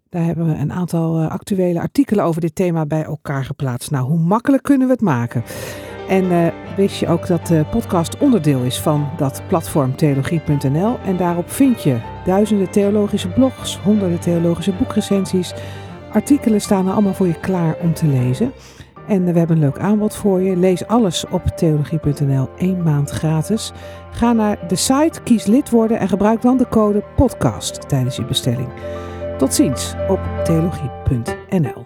Daar 0.09 0.23
hebben 0.23 0.45
we 0.45 0.53
een 0.53 0.71
aantal 0.71 1.19
eh, 1.19 1.29
actuele 1.29 1.79
artikelen 1.79 2.23
over 2.23 2.41
dit 2.41 2.55
thema 2.55 2.85
bij 2.85 3.03
elkaar 3.03 3.45
geplaatst. 3.45 3.91
Nou, 3.91 4.05
hoe 4.07 4.19
makkelijk 4.19 4.63
kunnen 4.63 4.87
we 4.87 4.93
het 4.93 5.01
maken? 5.01 5.43
En 6.07 6.31
eh, 6.31 6.47
wist 6.75 6.99
je 6.99 7.07
ook 7.07 7.27
dat 7.27 7.47
de 7.47 7.65
podcast 7.71 8.17
onderdeel 8.17 8.61
is 8.61 8.79
van 8.79 9.09
dat 9.17 9.41
platform 9.47 9.95
theologie.nl. 9.95 10.97
En 11.05 11.17
daarop 11.17 11.49
vind 11.49 11.83
je 11.83 11.99
duizenden 12.25 12.69
theologische 12.69 13.29
blogs, 13.29 13.77
honderden 13.77 14.19
theologische 14.19 14.73
boekrecensies. 14.73 15.53
Artikelen 16.11 16.61
staan 16.61 16.87
er 16.87 16.93
allemaal 16.93 17.13
voor 17.13 17.27
je 17.27 17.39
klaar 17.39 17.77
om 17.81 17.93
te 17.93 18.07
lezen. 18.07 18.53
En 19.07 19.27
eh, 19.27 19.33
we 19.33 19.37
hebben 19.37 19.55
een 19.55 19.63
leuk 19.63 19.79
aanbod 19.79 20.15
voor 20.15 20.41
je. 20.41 20.55
Lees 20.55 20.87
alles 20.87 21.25
op 21.29 21.45
theologie.nl, 21.45 22.49
één 22.57 22.83
maand 22.83 23.09
gratis. 23.09 23.71
Ga 24.15 24.33
naar 24.33 24.67
de 24.67 24.75
site, 24.75 25.21
kies 25.23 25.45
lid 25.45 25.69
worden 25.69 25.99
en 25.99 26.07
gebruik 26.07 26.41
dan 26.41 26.57
de 26.57 26.67
code 26.67 27.03
podcast 27.15 27.89
tijdens 27.89 28.15
je 28.15 28.25
bestelling. 28.25 28.69
Tot 29.37 29.53
ziens 29.53 29.93
op 30.07 30.19
theologie.nl. 30.43 31.84